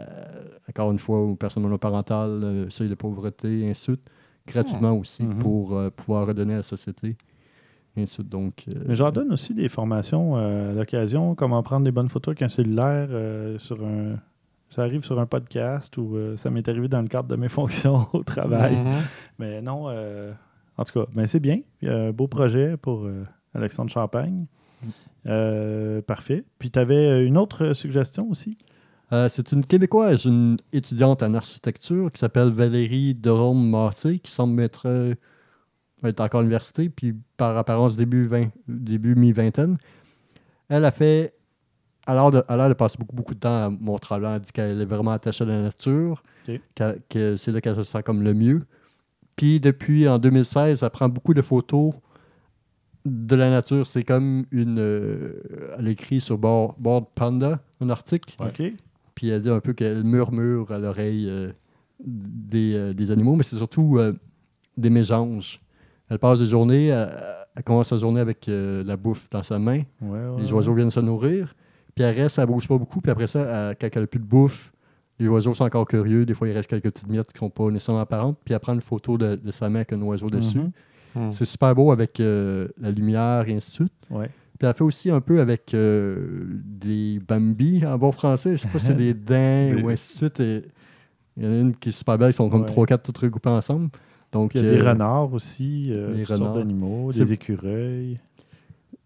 encore 0.69 0.91
une 0.93 0.99
fois, 0.99 1.21
aux 1.23 1.37
personnes 1.37 1.63
monoparentales, 1.63 2.29
euh, 2.45 2.71
seuil 2.71 2.89
de 2.91 2.95
pauvreté, 2.95 3.61
et 3.61 3.71
ainsi 3.71 3.81
de 3.93 3.97
suite, 3.97 4.11
gratuitement 4.47 4.93
aussi, 4.93 5.23
Mhm. 5.23 5.39
pour 5.39 5.75
euh, 5.75 5.89
pouvoir 5.91 6.27
redonner 6.27 6.53
à 6.55 6.57
la 6.59 6.63
société. 6.63 7.17
Et 7.97 8.03
ainsi 8.03 8.19
de 8.19 8.23
suite. 8.23 8.29
Donc, 8.29 8.65
euh, 8.69 8.83
Mais 8.87 8.95
j'en 8.95 9.11
donne 9.11 9.33
aussi 9.33 9.55
des 9.55 9.69
formations 9.71 10.37
euh, 10.37 10.71
à 10.73 10.75
l'occasion, 10.75 11.35
comment 11.35 11.63
prendre 11.63 11.85
des 11.85 11.93
bonnes 11.93 12.09
photos 12.11 12.33
avec 12.33 12.43
un 12.43 12.49
cellulaire 12.49 13.09
euh, 13.11 13.59
sur 13.59 13.83
un. 13.85 14.17
Ça 14.69 14.83
arrive 14.83 15.03
sur 15.03 15.19
un 15.19 15.27
podcast 15.27 15.97
ou 15.97 16.15
euh, 16.15 16.37
ça 16.37 16.49
m'est 16.51 16.69
arrivé 16.69 16.87
dans 16.87 17.03
le 17.03 17.09
cadre 17.09 17.27
de 17.27 17.35
mes 17.37 17.49
fonctions 17.59 18.07
au 18.13 18.23
travail. 18.23 18.77
Mhm. 18.77 18.93
Mais 19.41 19.61
non, 19.63 19.87
euh, 19.89 20.31
en 20.81 20.85
tout 20.85 20.99
cas, 20.99 21.07
ben 21.15 21.27
c'est 21.27 21.41
bien. 21.41 21.61
Un 21.83 22.11
beau 22.11 22.27
projet 22.27 22.79
pour 22.79 23.05
euh, 23.05 23.25
Alexandre 23.55 23.91
Champagne. 23.91 24.47
Euh, 25.27 26.01
parfait. 26.01 26.43
Puis 26.59 26.71
tu 26.71 26.79
avais 26.79 27.27
une 27.27 27.37
autre 27.37 27.75
suggestion 27.75 28.29
aussi? 28.31 28.57
euh, 29.13 29.29
c'est 29.29 29.53
une 29.53 29.63
Québécoise, 29.65 30.25
une 30.25 30.57
étudiante 30.73 31.23
en 31.23 31.35
architecture 31.35 32.11
qui 32.11 32.19
s'appelle 32.19 32.49
Valérie 32.49 33.15
Derome 33.15 33.69
Massé, 33.69 34.21
qui 34.21 34.31
semble 34.31 34.63
être, 34.63 34.87
euh, 34.87 35.15
être 36.03 36.21
encore 36.21 36.41
à 36.41 36.43
l'université, 36.45 36.89
puis 36.89 37.15
par 37.37 37.59
apparence 37.59 37.97
début, 37.97 38.27
20 38.27 38.49
début 38.69 39.17
mi-vingtaine. 39.17 39.77
Elle 40.71 40.87
a 40.87 40.91
fait 40.91 41.35
alors 42.07 42.31
de, 42.31 42.43
elle 42.49 42.55
a 42.55 42.57
l'air 42.57 42.69
de 42.71 42.75
passer 42.75 42.97
beaucoup, 42.99 43.17
beaucoup 43.17 43.35
de 43.35 43.41
temps 43.41 43.67
à 43.67 43.69
Mont-Tremblant. 43.69 44.37
Elle 44.37 44.41
dit 44.41 44.53
qu'elle 44.53 44.81
est 44.81 44.87
vraiment 44.87 45.11
attachée 45.11 45.45
à 45.45 45.49
la 45.49 45.61
nature, 45.61 46.23
que 47.11 47.37
c'est 47.37 47.53
là 47.53 47.61
qu'elle 47.61 47.77
se 47.77 47.83
sent 47.83 48.03
comme 48.03 48.23
le 48.23 48.33
mieux. 48.33 48.65
Puis 49.41 49.59
depuis 49.59 50.07
en 50.07 50.19
2016, 50.19 50.83
elle 50.83 50.91
prend 50.91 51.09
beaucoup 51.09 51.33
de 51.33 51.41
photos 51.41 51.95
de 53.07 53.35
la 53.37 53.49
nature. 53.49 53.87
C'est 53.87 54.05
comme 54.05 54.45
une. 54.51 54.77
euh, 54.79 55.41
elle 55.79 55.89
écrit 55.89 56.21
sur 56.21 56.37
Board, 56.37 56.75
Board 56.79 57.07
Panda, 57.15 57.59
un 57.81 57.89
article. 57.89 58.35
OK. 58.49 58.75
Puis 59.15 59.31
elle 59.31 59.41
dit 59.41 59.49
un 59.49 59.61
peu 59.61 59.73
qu'elle 59.73 60.05
murmure 60.05 60.71
à 60.71 60.79
l'oreille 60.79 61.27
euh, 61.27 61.53
des, 62.05 62.75
euh, 62.75 62.93
des 62.93 63.11
animaux, 63.11 63.35
mais 63.35 63.43
c'est 63.43 63.57
surtout 63.57 63.97
euh, 63.99 64.13
des 64.77 64.91
mésanges. 64.91 65.59
Elle 66.11 66.19
passe 66.19 66.39
des 66.39 66.47
journées, 66.49 66.89
elle, 66.89 67.09
elle 67.57 67.63
commence 67.65 67.89
sa 67.89 67.97
journée 67.97 68.21
avec 68.21 68.47
euh, 68.51 68.85
la 68.85 68.99
bouffe 68.99 69.31
dans 69.31 69.43
sa 69.43 69.59
main. 69.59 69.83
Ouais, 70.03 70.19
ouais, 70.19 70.43
Les 70.43 70.53
oiseaux 70.53 70.75
viennent 70.75 70.91
se 70.91 71.01
nourrir. 71.01 71.55
Puis 71.95 72.05
elle 72.05 72.15
reste, 72.15 72.39
elle 72.39 72.47
bouge 72.47 72.69
pas 72.69 72.77
beaucoup. 72.77 73.01
Puis 73.01 73.11
après 73.11 73.27
ça, 73.27 73.71
elle- 73.71 73.77
quand 73.81 73.89
elle 73.95 74.03
n'a 74.03 74.07
plus 74.07 74.21
de 74.21 74.25
bouffe, 74.27 74.71
les 75.21 75.29
oiseaux 75.29 75.55
sont 75.55 75.65
encore 75.65 75.87
curieux. 75.87 76.25
Des 76.27 76.35
fois, 76.35 76.49
il 76.49 76.53
reste 76.55 76.69
quelques 76.69 76.91
petites 76.91 77.09
miettes 77.09 77.33
qui 77.33 77.39
sont 77.39 77.51
pas 77.51 77.69
nécessairement 77.71 78.01
apparentes. 78.01 78.39
Puis 78.45 78.55
elle 78.55 78.61
prend 78.61 78.75
une 78.75 78.81
photo 78.81 79.17
de, 79.19 79.37
de 79.37 79.51
sa 79.53 79.69
main 79.69 79.77
avec 79.81 79.93
un 79.93 80.01
oiseau 80.03 80.29
dessus. 80.31 80.59
Mhm. 80.59 80.73
Mhm. 81.17 81.33
C'est 81.33 81.45
super 81.45 81.75
beau 81.75 81.91
avec 81.93 82.21
euh, 82.21 82.69
la 82.81 82.91
lumière 82.91 83.45
et 83.49 83.55
ainsi 83.55 83.71
de 83.71 83.75
suite. 83.75 83.93
Ouais. 84.11 84.31
Puis 84.59 84.69
elle 84.69 84.75
fait 84.75 84.85
aussi 84.85 85.11
un 85.11 85.21
peu 85.21 85.41
avec 85.41 85.73
euh, 85.75 86.47
des 86.65 87.21
Bambi 87.27 87.85
en 87.87 87.97
bon 87.99 88.13
français. 88.13 88.57
Je 88.57 88.63
sais 88.63 88.69
pas 88.69 88.79
si 88.79 88.87
c'est 88.87 88.95
des 88.95 89.15
daims 89.15 89.75
Des- 89.77 89.83
ou 89.83 89.89
ainsi 89.89 90.15
de 90.15 90.19
suite. 90.19 90.41
Et 90.41 90.63
Il 91.37 91.45
y 91.45 91.49
en 91.49 91.51
a 91.53 91.57
une 91.61 91.75
qui 91.77 91.89
est 91.89 91.93
super 91.93 92.19
belle, 92.19 92.31
ils 92.31 92.35
sont 92.35 92.49
comme 92.51 92.63
Ouais. 92.63 92.69
3-4 92.87 93.03
toutes 93.03 93.19
regroupées 93.19 93.49
ensemble. 93.49 93.89
Donc, 94.33 94.53
il 94.55 94.63
y 94.63 94.69
a 94.69 94.71
des 94.71 94.79
euh, 94.81 94.91
renards 94.91 95.33
aussi, 95.33 95.87
euh, 95.89 96.13
des 96.15 96.25
sortes 96.25 96.41
renards. 96.41 96.55
d'animaux, 96.59 97.11
des 97.13 97.33
écureuils. 97.33 98.21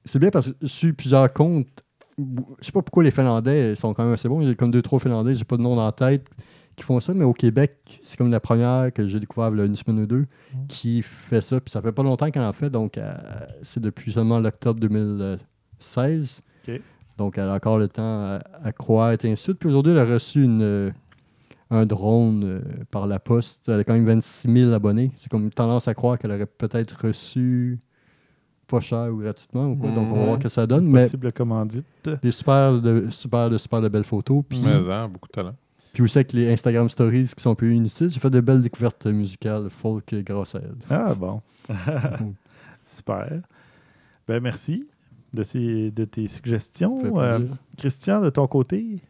c'est 0.04 0.18
bien 0.18 0.30
parce 0.30 0.50
que 0.52 0.56
je 0.62 0.66
suis 0.66 0.92
plusieurs 0.92 1.32
comptes. 1.32 1.83
Je 2.18 2.66
sais 2.66 2.72
pas 2.72 2.82
pourquoi 2.82 3.02
les 3.02 3.10
Finlandais 3.10 3.74
sont 3.74 3.92
quand 3.94 4.04
même 4.04 4.12
assez 4.12 4.28
bons. 4.28 4.40
Il 4.40 4.48
y 4.48 4.50
a 4.50 4.54
comme 4.54 4.70
deux, 4.70 4.82
trois 4.82 4.98
Finlandais, 5.00 5.34
j'ai 5.34 5.44
pas 5.44 5.56
de 5.56 5.62
nom 5.62 5.76
dans 5.76 5.84
la 5.84 5.92
tête, 5.92 6.28
qui 6.76 6.84
font 6.84 7.00
ça. 7.00 7.14
Mais 7.14 7.24
au 7.24 7.32
Québec, 7.32 8.00
c'est 8.02 8.16
comme 8.16 8.30
la 8.30 8.40
première 8.40 8.92
que 8.92 9.08
j'ai 9.08 9.20
découvert 9.20 9.46
a 9.52 9.64
une 9.64 9.76
semaine 9.76 10.00
ou 10.00 10.06
deux 10.06 10.26
qui 10.68 11.02
fait 11.02 11.40
ça. 11.40 11.60
Puis 11.60 11.70
ça 11.70 11.82
fait 11.82 11.92
pas 11.92 12.02
longtemps 12.02 12.30
qu'elle 12.30 12.42
en 12.42 12.52
fait. 12.52 12.70
Donc, 12.70 12.98
euh, 12.98 13.14
c'est 13.62 13.80
depuis 13.80 14.12
seulement 14.12 14.38
l'octobre 14.40 14.80
2016. 14.80 16.42
OK. 16.68 16.80
Donc, 17.16 17.38
elle 17.38 17.48
a 17.48 17.54
encore 17.54 17.78
le 17.78 17.88
temps 17.88 18.38
à, 18.62 18.72
croître 18.72 19.24
et 19.24 19.30
ainsi 19.30 19.42
de 19.42 19.44
suite. 19.44 19.58
Puis 19.58 19.68
aujourd'hui, 19.68 19.92
elle 19.92 19.98
a 19.98 20.04
reçu 20.04 20.42
une, 20.42 20.62
euh, 20.62 20.90
un 21.70 21.86
drone 21.86 22.44
euh, 22.44 22.60
par 22.90 23.06
la 23.06 23.18
poste. 23.18 23.68
Elle 23.68 23.80
a 23.80 23.84
quand 23.84 23.94
même 23.94 24.06
26 24.06 24.52
000 24.52 24.72
abonnés. 24.72 25.12
C'est 25.16 25.30
comme 25.30 25.50
tendance 25.50 25.86
à 25.86 25.94
croire 25.94 26.18
qu'elle 26.18 26.32
aurait 26.32 26.46
peut-être 26.46 27.06
reçu 27.06 27.78
pas 28.66 28.80
cher 28.80 29.08
ou 29.12 29.18
gratuitement 29.18 29.66
ou 29.70 29.76
quoi. 29.76 29.90
Donc, 29.90 30.08
on 30.10 30.14
va 30.14 30.18
Mhm. 30.20 30.26
voir 30.26 30.38
que 30.38 30.48
ça 30.48 30.66
donne. 30.66 30.86
Mais 30.88 31.04
Possible 31.04 31.32
commandite. 31.32 31.86
des 32.22 32.30
super 32.32 32.80
de, 32.80 33.08
super 33.10 33.50
de, 33.50 33.58
super 33.58 33.80
de 33.80 33.88
belles 33.88 34.04
photos. 34.04 34.42
Puis, 34.48 34.60
Mais 34.64 34.72
hein, 34.92 35.08
beaucoup 35.08 35.28
de 35.28 35.32
talent. 35.32 35.54
puis 35.92 36.02
aussi 36.02 36.18
avec 36.18 36.32
les 36.32 36.52
Instagram 36.52 36.88
Stories 36.90 37.30
qui 37.36 37.42
sont 37.42 37.50
un 37.52 37.54
peu 37.54 37.70
inutiles, 37.70 38.10
j'ai 38.10 38.20
fait 38.20 38.30
de 38.30 38.40
belles 38.40 38.62
découvertes 38.62 39.06
musicales 39.06 39.68
folk 39.70 40.14
grâce 40.24 40.54
à 40.54 40.58
elle. 40.58 40.74
Ah 40.90 41.14
bon. 41.14 41.40
Super. 42.86 43.40
Ben 44.28 44.40
merci 44.42 44.86
de, 45.32 45.42
ces, 45.42 45.90
de 45.90 46.04
tes 46.04 46.28
suggestions. 46.28 47.18
Euh, 47.20 47.40
Christian, 47.76 48.20
de 48.20 48.30
ton 48.30 48.46
côté, 48.46 49.00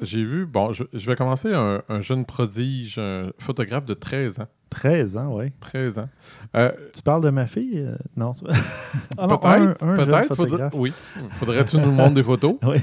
J'ai 0.00 0.22
vu, 0.24 0.46
bon, 0.46 0.72
je, 0.72 0.84
je 0.92 1.06
vais 1.06 1.16
commencer 1.16 1.52
un, 1.52 1.82
un 1.88 2.00
jeune 2.00 2.24
prodige, 2.24 2.98
un 2.98 3.30
photographe 3.38 3.84
de 3.86 3.94
13 3.94 4.40
ans. 4.40 4.46
13 4.70 5.16
ans, 5.16 5.36
oui. 5.38 5.52
13 5.60 5.98
ans. 6.00 6.08
Euh, 6.56 6.70
Tu 6.94 7.02
parles 7.02 7.22
de 7.22 7.30
ma 7.30 7.46
fille? 7.46 7.78
euh, 7.80 7.96
non. 8.16 8.32
ah 9.18 9.26
non, 9.26 9.38
peut-être, 9.38 9.78
peut-être, 9.78 10.04
faudrait- 10.06 10.24
photographe. 10.34 10.72
oui. 10.74 10.92
Faudrait-tu 11.32 11.76
nous 11.78 11.90
montrer 11.92 12.14
des 12.14 12.22
photos? 12.22 12.56
Oui. 12.62 12.78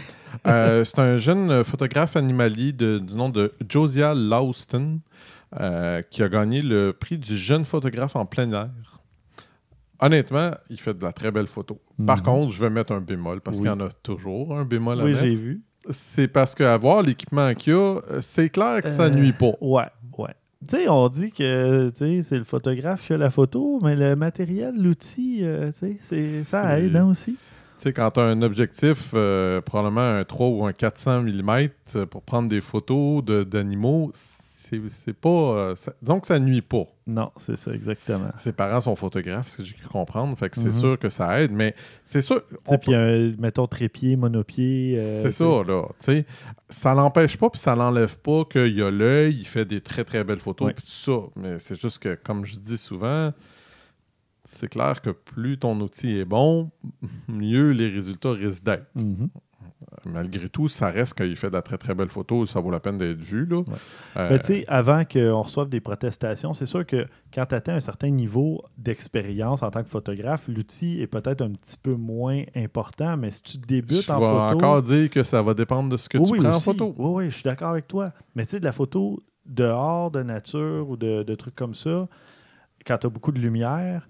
Euh, 0.48 0.84
c'est 0.84 0.98
un 1.00 1.18
jeune 1.18 1.64
photographe 1.64 2.16
animalier 2.16 2.72
de- 2.72 2.98
du 3.00 3.16
nom 3.16 3.30
de 3.30 3.54
Josiah 3.70 4.14
Lauston 4.16 5.00
qui 6.10 6.24
a 6.24 6.30
gagné 6.30 6.62
le 6.64 6.94
prix 6.94 7.20
du 7.20 7.38
jeune 7.38 7.64
photographe 7.66 8.16
en 8.16 8.26
plein 8.26 8.52
air. 8.52 8.70
Honnêtement, 10.00 10.52
il 10.70 10.80
fait 10.80 10.98
de 10.98 11.04
la 11.04 11.14
très 11.14 11.32
belle 11.32 11.48
photo. 11.48 11.80
Par 12.06 12.18
Mhm. 12.18 12.24
contre, 12.24 12.54
je 12.54 12.60
vais 12.60 12.70
mettre 12.70 12.92
un 12.94 13.00
bémol 13.02 13.40
parce 13.42 13.58
Oui. 13.58 13.64
qu'il 13.64 13.70
y 13.72 13.74
en 13.74 13.80
a 13.80 13.90
toujours 14.02 14.58
un 14.58 14.66
bémol 14.66 15.00
à 15.00 15.04
Oui, 15.04 15.12
mettre. 15.12 15.24
j'ai 15.24 15.36
vu. 15.36 15.62
C'est 15.90 16.28
parce 16.28 16.56
qu'avoir 16.56 17.04
l'équipement 17.04 17.54
qu'il 17.54 17.74
y 17.74 17.76
a, 17.76 18.00
c'est 18.20 18.50
clair 18.50 18.82
que 18.82 18.90
ça 18.90 19.10
nuit 19.10 19.34
pas. 19.34 19.52
Ouais. 19.62 19.86
Tu 20.68 20.78
sais, 20.78 20.88
on 20.90 21.10
dit 21.10 21.32
que 21.32 21.92
c'est 21.96 22.38
le 22.38 22.44
photographe 22.44 23.06
qui 23.06 23.14
a 23.14 23.18
la 23.18 23.32
photo, 23.32 23.80
mais 23.84 23.96
le 23.96 24.16
matériel, 24.16 24.76
l'outil, 24.82 25.40
euh, 25.44 25.72
c'est- 25.74 25.98
ça 26.44 26.80
aide 26.80 26.96
hein, 26.96 27.08
aussi. 27.10 27.32
Tu 27.34 27.38
sais, 27.90 27.94
quand 27.94 28.12
tu 28.12 28.20
as 28.20 28.24
un 28.24 28.42
objectif, 28.42 29.12
euh, 29.14 29.60
probablement 29.62 30.02
un 30.20 30.24
3 30.24 30.48
ou 30.48 30.66
un 30.66 30.72
400 30.74 31.22
mm 31.24 31.68
pour 32.10 32.22
prendre 32.22 32.50
des 32.50 32.62
photos 32.62 33.24
de- 33.26 33.44
d'animaux, 33.44 34.12
c'est 34.14 34.53
c'est 34.90 35.14
pas. 35.14 35.30
euh, 35.30 35.76
ça- 35.76 35.94
disons 36.02 36.20
que 36.20 36.28
ça 36.28 36.40
nuit 36.40 36.62
pas. 36.62 36.86
Non, 37.08 37.32
c'est 37.38 37.58
ça, 37.58 37.72
exactement. 37.74 38.30
Ses 38.38 38.54
parents 38.54 38.80
sont 38.82 38.96
photographes, 38.96 39.48
c'est 39.50 39.58
ce 39.58 39.58
que 39.58 39.64
j'ai 39.70 39.74
cru 39.76 39.90
comprendre. 39.90 40.38
Fait 40.38 40.50
que 40.50 40.56
c'est 40.58 40.68
Mhm. 40.68 40.72
sûr 40.72 41.00
que 41.00 41.10
ça 41.10 41.42
aide, 41.42 41.52
mais 41.52 41.76
c'est 42.06 42.22
sûr. 42.22 42.42
Puis, 42.82 42.94
euh, 42.94 43.34
mettons, 43.40 43.68
trépied, 43.68 44.16
monopied. 44.16 44.96
euh, 44.98 45.22
C'est 45.22 45.32
ça, 45.32 45.44
là. 45.68 45.84
Sais, 46.00 46.26
ça 46.70 46.94
l'empêche 46.94 47.36
pas, 47.38 47.50
puis 47.50 47.60
ça 47.60 47.76
l'enlève 47.76 48.18
pas 48.20 48.46
qu'il 48.46 48.74
y 48.74 48.82
a 48.82 48.90
l'œil, 48.90 49.36
il 49.38 49.46
fait 49.48 49.66
des 49.66 49.82
très, 49.82 50.04
très 50.06 50.24
belles 50.24 50.40
photos, 50.40 50.72
puis 50.74 50.84
tout 50.84 50.90
ça. 50.92 51.20
Mais 51.36 51.60
c'est 51.60 51.80
juste 51.80 52.00
que, 52.00 52.16
comme 52.16 52.46
je 52.46 52.56
dis 52.58 52.78
souvent, 52.78 53.34
c'est 54.46 54.68
clair 54.68 55.02
que 55.02 55.10
plus 55.10 55.58
ton 55.58 55.80
outil 55.80 56.18
est 56.18 56.26
bon, 56.26 56.70
mieux 57.28 57.72
les 57.72 57.90
résultats 57.90 58.32
risquent 58.34 58.64
d'être. 58.66 58.86
Mhm. 58.96 59.30
Malgré 60.06 60.50
tout, 60.50 60.68
ça 60.68 60.88
reste 60.90 61.14
qu'il 61.16 61.36
fait 61.36 61.50
de 61.50 61.54
la 61.56 61.62
très, 61.62 61.78
très 61.78 61.94
belle 61.94 62.10
photo, 62.10 62.46
ça 62.46 62.60
vaut 62.60 62.72
la 62.72 62.80
peine 62.80 62.98
d'être 62.98 63.20
vu, 63.22 63.46
là. 63.46 63.64
Euh, 64.18 64.30
Ben, 64.30 64.40
tu 64.40 64.46
sais, 64.46 64.66
avant 64.68 65.04
qu'on 65.06 65.42
reçoive 65.42 65.70
des 65.70 65.80
protestations, 65.80 66.54
c'est 66.54 66.66
sûr 66.66 66.86
que 66.86 67.08
quand 67.34 67.46
tu 67.46 67.56
atteins 67.56 67.76
un 67.76 67.80
certain 67.80 68.10
niveau 68.10 68.64
d'expérience 68.78 69.64
en 69.64 69.72
tant 69.72 69.84
que 69.84 69.90
photographe, 69.90 70.48
l'outil 70.48 71.02
est 71.02 71.08
peut-être 71.08 71.42
un 71.42 71.52
petit 71.52 71.78
peu 71.82 71.96
moins 71.96 72.44
important, 72.56 73.18
mais 73.18 73.32
si 73.32 73.44
tu 73.44 73.58
débutes 73.58 74.06
je 74.06 74.12
en 74.12 74.20
photo. 74.20 74.56
encore 74.58 74.84
dire 74.84 75.10
que 75.10 75.24
ça 75.24 75.42
va 75.42 75.54
dépendre 75.54 75.90
de 75.90 75.98
ce 75.98 76.08
que 76.10 76.18
Oui, 76.18 76.32
tu 76.34 76.38
prends 76.46 76.56
en 76.56 76.60
photo. 76.60 76.94
Oui, 76.98 77.12
oui, 77.24 77.26
je 77.30 77.36
suis 77.36 77.44
d'accord 77.44 77.70
avec 77.70 77.88
toi. 77.88 78.12
Mais 78.36 78.44
tu 78.46 78.52
sais, 78.52 78.60
de 78.60 78.66
la 78.66 78.72
photo 78.72 79.24
dehors, 79.46 80.12
de 80.12 80.22
nature 80.24 80.90
ou 80.90 80.96
de, 80.98 81.24
de 81.24 81.36
trucs 81.36 81.56
comme 81.56 81.74
ça, 81.74 82.08
quand 82.86 82.98
tu 82.98 83.08
as 83.08 83.10
beaucoup 83.10 83.32
de 83.32 83.40
lumière, 83.40 84.08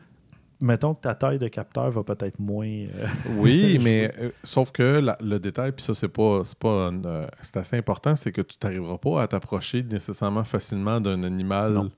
mettons 0.64 0.93
que 0.95 1.01
ta 1.01 1.14
taille 1.14 1.38
de 1.39 1.47
capteur 1.47 1.91
va 1.91 2.03
peut-être 2.03 2.39
moins. 2.39 2.66
euh, 2.68 3.05
Oui, 3.38 3.80
mais 3.84 4.11
euh, 4.20 4.30
sauf 4.43 4.72
que 4.72 4.99
la- 4.99 5.18
le 5.22 5.38
détail, 5.39 5.72
puis 5.74 5.84
ça, 5.84 5.93
c'est 5.93 6.07
pas. 6.07 6.41
C'est 6.45 6.57
pas 6.57 6.88
une, 6.89 7.03
euh, 7.05 7.26
c'est 7.41 7.57
assez 7.57 7.78
important, 7.78 8.16
c'est 8.16 8.32
que 8.32 8.41
tu 8.41 8.55
n'arriveras 8.64 8.97
pas 8.97 9.22
à 9.24 9.28
t'approcher 9.28 9.84
nécessairement 9.84 10.43
facilement 10.43 10.99
d'un 11.01 11.22
animal. 11.24 11.74
Non. 11.74 11.91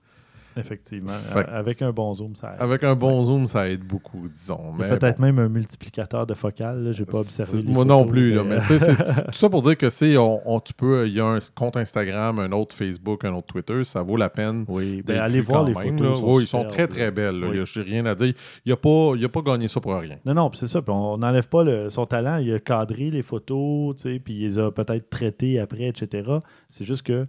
Effectivement. 0.57 1.11
Fait 1.33 1.45
avec 1.47 1.81
un 1.81 1.91
bon 1.91 2.13
zoom, 2.13 2.35
ça 2.35 2.53
aide. 2.55 2.61
Avec 2.61 2.83
un 2.83 2.95
bon 2.95 3.25
zoom, 3.25 3.47
ça 3.47 3.69
aide 3.69 3.83
beaucoup, 3.83 4.27
disons. 4.29 4.71
Mais 4.77 4.89
peut-être 4.89 5.17
bon, 5.19 5.25
même 5.25 5.39
un 5.39 5.49
multiplicateur 5.49 6.25
de 6.25 6.33
focale. 6.33 6.91
Je 6.93 6.99
n'ai 7.01 7.05
pas 7.05 7.19
observé. 7.19 7.61
les 7.61 7.63
Moi 7.71 7.83
photos, 7.83 7.87
non 7.87 8.05
plus, 8.07 8.33
là, 8.33 8.43
mais- 8.43 8.57
mais 8.69 8.79
c'est- 8.79 8.79
c'est 9.05 9.23
tout 9.25 9.33
ça 9.33 9.49
pour 9.49 9.61
dire 9.61 9.77
que 9.77 9.89
c'est. 9.89 10.17
On, 10.17 10.41
on- 10.45 10.59
tu 10.59 10.73
peux, 10.73 11.07
il 11.07 11.13
y 11.13 11.19
a 11.19 11.25
un 11.25 11.39
compte 11.53 11.77
Instagram, 11.77 12.39
un 12.39 12.51
autre 12.51 12.75
Facebook, 12.75 13.25
un 13.25 13.33
autre 13.33 13.47
Twitter, 13.47 13.83
ça 13.83 14.01
vaut 14.01 14.17
la 14.17 14.29
peine. 14.29 14.65
Oui, 14.67 15.01
ben, 15.05 15.17
allez 15.19 15.41
voir 15.41 15.63
les 15.65 15.73
même, 15.73 15.97
photos. 15.97 16.21
là. 16.21 16.27
Oui, 16.27 16.43
ils 16.43 16.47
sont 16.47 16.65
très, 16.65 16.87
très 16.87 17.05
là. 17.05 17.11
belles. 17.11 17.39
là. 17.39 17.47
Oui. 17.51 17.59
A- 17.59 17.65
J'ai 17.65 17.81
rien 17.81 18.05
à 18.05 18.15
dire. 18.15 18.33
Il 18.65 18.69
n'a 18.69 18.77
pas, 18.77 19.11
il 19.15 19.25
a 19.25 19.29
pas 19.29 19.41
gagné 19.41 19.67
ça 19.67 19.79
pour 19.81 19.93
rien. 19.97 20.15
Non, 20.25 20.33
non, 20.33 20.51
c'est 20.53 20.67
ça. 20.67 20.81
On 20.87 21.17
n'enlève 21.17 21.47
pas 21.49 21.63
le- 21.63 21.89
son 21.89 22.05
talent. 22.05 22.37
Il 22.37 22.53
a 22.53 22.59
cadré 22.59 23.09
les 23.11 23.21
photos, 23.21 23.95
puis 24.03 24.21
il 24.29 24.41
les 24.41 24.59
a 24.59 24.71
peut-être 24.71 25.09
traitées 25.09 25.59
après, 25.59 25.83
etc. 25.87 26.31
C'est 26.69 26.85
juste 26.85 27.03
que 27.03 27.25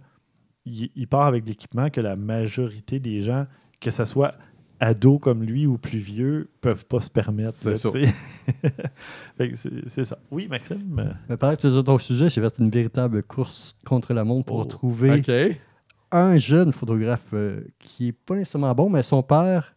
il, 0.67 0.91
il 0.95 1.07
part 1.07 1.25
avec 1.25 1.47
l'équipement 1.47 1.89
que 1.89 2.01
la 2.01 2.15
majorité 2.15 2.99
des 2.99 3.21
gens, 3.21 3.45
que 3.79 3.91
ce 3.91 4.05
soit 4.05 4.35
ados 4.79 5.19
comme 5.19 5.41
lui 5.43 5.65
ou 5.65 5.77
plus 5.77 5.97
vieux, 5.97 6.49
peuvent 6.61 6.85
pas 6.85 6.99
se 7.01 7.09
permettre. 7.09 7.53
C'est 7.53 7.77
ça. 7.77 7.89
c'est 9.87 10.05
ça. 10.05 10.17
Oui, 10.31 10.47
Maxime? 10.47 11.03
Mais 11.29 11.37
pareil 11.37 11.57
que 11.57 11.67
autres 11.67 11.99
sujets, 11.99 12.29
j'ai 12.29 12.41
fait 12.41 12.57
une 12.59 12.69
véritable 12.69 13.23
course 13.23 13.75
contre 13.85 14.13
la 14.13 14.23
montre 14.23 14.45
pour 14.45 14.59
Oh. 14.59 14.65
trouver 14.65 15.21
un 16.11 16.37
jeune 16.37 16.71
photographe 16.71 17.31
euh, 17.33 17.61
qui 17.79 18.09
est 18.09 18.11
pas 18.13 18.35
nécessairement 18.35 18.73
bon, 18.73 18.89
mais 18.89 19.03
son 19.03 19.23
père, 19.23 19.75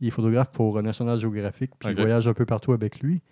il 0.00 0.08
est 0.08 0.10
photographe 0.10 0.52
pour 0.52 0.78
euh, 0.78 0.82
National 0.82 1.18
Geographic, 1.18 1.72
puis 1.78 1.88
Ok. 1.90 1.94
il 1.96 2.00
voyage 2.00 2.28
un 2.28 2.34
peu 2.34 2.46
partout 2.46 2.72
avec 2.72 3.00
lui. 3.00 3.22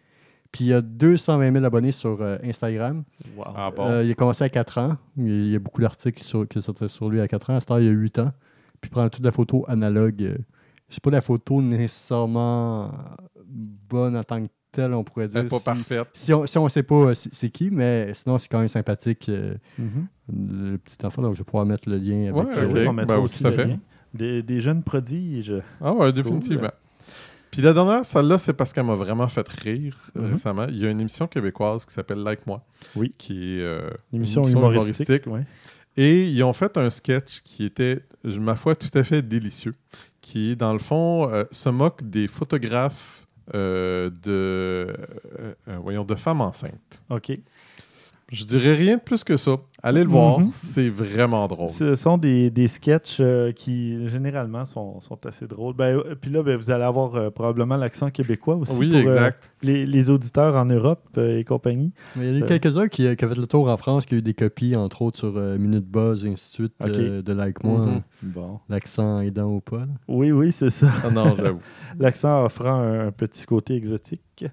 Puis 0.57 0.65
il 0.67 0.73
a 0.73 0.81
220 0.81 1.53
000 1.53 1.65
abonnés 1.67 1.93
sur 1.93 2.17
euh, 2.23 2.39
Instagram. 2.43 3.05
wow. 3.37 3.45
Ah 3.55 3.71
bon? 3.77 3.85
Euh, 3.87 4.03
il 4.05 4.11
a 4.11 4.15
commencé 4.15 4.43
à 4.43 4.49
4 4.49 4.79
ans. 4.79 4.97
Il 5.19 5.49
y 5.51 5.55
a 5.55 5.59
beaucoup 5.59 5.83
d'articles 5.83 6.23
sur- 6.23 6.49
qui 6.49 6.63
sortaient 6.63 6.89
sur 6.89 7.11
lui 7.11 7.21
à 7.21 7.29
4 7.29 7.51
ans. 7.51 7.57
À 7.57 7.61
ce 7.61 7.67
temps, 7.67 7.77
il 7.77 7.85
y 7.85 7.89
a 7.89 7.93
8 7.93 8.19
ans. 8.21 8.31
Puis 8.81 8.89
il 8.89 8.91
prend 8.91 9.07
toute 9.11 9.25
la 9.25 9.33
photo 9.33 9.65
analogue. 9.69 10.23
euh, 10.23 10.35
C'est 10.89 11.03
pas 11.03 11.11
la 11.11 11.21
photo 11.21 11.61
nécessairement 11.61 12.91
bonne 13.45 14.17
en 14.17 14.23
tant 14.23 14.43
que 14.43 14.49
telle, 14.73 14.95
on 14.95 15.05
pourrait 15.05 15.25
Elle 15.25 15.31
dire. 15.31 15.43
n'est 15.43 15.49
pas 15.49 15.59
Si- 15.59 15.65
parfaite. 15.65 16.09
Si 16.15 16.33
on 16.59 16.65
ne 16.65 16.69
sait 16.71 16.83
pas 16.83 17.15
c'est 17.15 17.35
c'est 17.35 17.51
qui, 17.51 17.71
mais 17.71 18.13
sinon, 18.15 18.39
c'est 18.39 18.49
quand 18.49 18.59
même 18.61 18.69
sympathique, 18.69 19.29
euh, 19.29 19.55
Mhm. 19.79 20.07
le 20.33 20.77
petit 20.79 21.05
enfant. 21.05 21.21
Donc, 21.23 21.35
je 21.35 21.39
vais 21.39 21.45
pouvoir 21.45 21.67
mettre 21.67 21.89
le 21.89 21.97
lien 21.99 22.31
avec. 22.33 22.35
Ouais, 22.35 22.59
euh, 22.59 22.67
ok. 22.69 22.73
Oui, 22.75 22.87
on 22.89 22.93
mettra 22.95 23.17
Ben 23.17 23.23
aussi 23.23 23.43
le 23.45 23.51
fait. 23.51 23.65
lien. 23.67 23.79
Des, 24.15 24.43
des 24.43 24.61
jeunes 24.61 24.83
prodiges. 24.83 25.55
Ah 25.83 25.93
ouais, 25.93 26.13
définitivement. 26.13 26.71
Puis 27.57 27.63
la 27.65 27.73
dernière, 27.73 28.05
celle-là, 28.05 28.37
c'est 28.37 28.53
parce 28.53 28.75
qu'elle 28.75 28.85
m'a 28.85 28.97
vraiment 28.97 29.29
fait 29.29 29.49
rire 29.49 29.97
Mhm. 30.15 30.33
récemment. 30.33 30.67
Il 30.69 30.77
y 30.77 30.87
a 30.87 30.91
une 30.91 31.01
émission 31.01 31.27
québécoise 31.27 31.87
qui 31.87 31.95
s'appelle 31.95 32.19
Like 32.19 32.47
Moi. 32.47 32.63
Oui. 32.95 33.15
Qui 33.17 33.57
est 33.57 33.63
euh, 33.63 33.89
Une 34.13 34.19
émission 34.19 34.45
une 34.45 34.59
humoristique. 34.59 35.27
ouais. 35.27 35.45
Et 35.97 36.25
ils 36.29 36.43
ont 36.43 36.53
fait 36.53 36.77
un 36.77 36.91
sketch 36.91 37.41
qui 37.43 37.65
était, 37.65 38.03
ma 38.25 38.57
foi, 38.57 38.77
tout 38.77 38.91
à 38.93 39.03
fait 39.05 39.23
délicieux. 39.23 39.75
Qui, 40.21 40.55
dans 40.55 40.75
le 40.75 40.79
fond, 40.81 41.33
euh, 41.33 41.45
se 41.51 41.71
moque 41.71 42.03
des 42.03 42.27
photographes 42.29 43.27
euh, 43.55 44.11
de, 44.23 44.95
voyons, 45.81 46.05
de 46.05 46.15
femmes 46.17 46.43
enceintes. 46.43 47.01
OK. 47.09 47.33
Je 48.29 48.43
dirais 48.45 48.75
rien 48.75 48.97
de 48.97 49.01
plus 49.01 49.23
que 49.23 49.37
ça. 49.37 49.57
Allez 49.85 50.03
le 50.03 50.09
voir, 50.09 50.41
Mhm. 50.41 50.49
c'est 50.53 50.89
vraiment 50.89 51.47
drôle. 51.47 51.69
Ce 51.69 51.95
sont 51.95 52.19
des, 52.19 52.51
des 52.51 52.67
sketchs 52.67 53.19
euh, 53.21 53.53
qui, 53.53 54.09
généralement, 54.09 54.65
sont, 54.65 55.01
sont 55.01 55.25
assez 55.27 55.47
drôles. 55.47 55.75
Ben, 55.77 55.97
euh, 55.99 56.17
puis 56.21 56.33
là, 56.33 56.43
ben, 56.43 56.57
vous 56.57 56.71
allez 56.73 56.83
avoir 56.83 57.15
euh, 57.15 57.31
probablement 57.31 57.77
l'accent 57.77 58.11
québécois 58.11 58.57
aussi 58.57 58.73
Oui, 58.77 58.89
pour 58.89 58.97
euh, 58.99 59.15
exact. 59.15 59.53
les, 59.63 59.87
les 59.87 60.11
auditeurs 60.11 60.57
en 60.57 60.65
Europe 60.65 61.05
euh, 61.19 61.39
et 61.39 61.45
compagnie. 61.45 61.93
Mais 62.17 62.31
il 62.33 62.39
y 62.39 62.43
en 62.43 62.47
a 62.47 62.49
quelques-uns 62.59 62.89
qui, 62.89 63.15
qui 63.15 63.25
ont 63.25 63.29
fait 63.29 63.39
le 63.39 63.47
tour 63.47 63.69
en 63.69 63.77
France, 63.77 64.07
qui 64.07 64.15
ont 64.15 64.19
eu 64.19 64.23
des 64.23 64.35
copies, 64.35 64.75
entre 64.75 65.03
autres 65.03 65.19
sur 65.19 65.37
euh, 65.37 65.57
Minute 65.57 65.87
Buzz 65.87 66.25
et 66.25 66.31
ainsi 66.31 66.49
de 66.51 66.55
suite, 66.69 66.73
euh, 66.83 67.23
de 67.23 67.33
Like 67.33 67.63
Moi, 67.63 67.87
Mhm. 67.87 68.03
Bon. 68.25 68.59
l'accent 68.69 69.21
aidant 69.21 69.53
ou 69.53 69.61
pas. 69.61 69.79
là. 69.79 69.87
Oui, 70.09 70.33
oui, 70.33 70.51
c'est 70.51 70.71
ça. 70.71 70.91
Ah 71.05 71.11
non, 71.11 71.37
j'avoue. 71.37 71.61
L'accent 72.01 72.45
offrant 72.45 72.75
un, 72.81 73.07
un 73.07 73.13
petit 73.13 73.47
côté 73.47 73.77
exotique. 73.77 74.45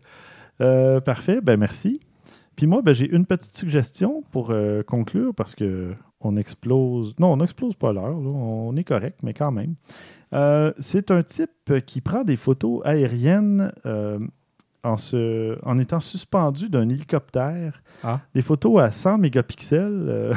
Euh, 0.61 1.01
parfait, 1.01 1.41
ben 1.41 1.57
merci. 1.59 1.99
Puis 2.55 2.67
moi, 2.67 2.81
ben, 2.81 2.93
j'ai 2.93 3.09
une 3.09 3.25
petite 3.25 3.55
suggestion 3.55 4.23
pour 4.31 4.51
euh, 4.51 4.83
conclure 4.83 5.33
parce 5.33 5.55
que 5.55 5.93
on 6.21 6.37
explose. 6.37 7.15
Non, 7.19 7.33
on 7.33 7.37
n'explose 7.37 7.75
pas 7.75 7.91
l'heure, 7.91 8.15
on 8.17 8.75
est 8.77 8.83
correct, 8.83 9.19
mais 9.23 9.33
quand 9.33 9.51
même. 9.51 9.75
Euh, 10.33 10.71
c'est 10.79 11.11
un 11.11 11.21
type 11.21 11.73
qui 11.85 12.01
prend 12.01 12.23
des 12.23 12.37
photos 12.37 12.81
aériennes 12.85 13.71
euh, 13.85 14.19
en, 14.83 14.97
se, 14.97 15.57
en 15.65 15.77
étant 15.79 15.99
suspendu 15.99 16.69
d'un 16.69 16.87
hélicoptère. 16.87 17.83
Ah. 18.03 18.21
Des 18.33 18.41
photos 18.41 18.81
à 18.81 18.91
100 18.91 19.17
mégapixels. 19.17 20.33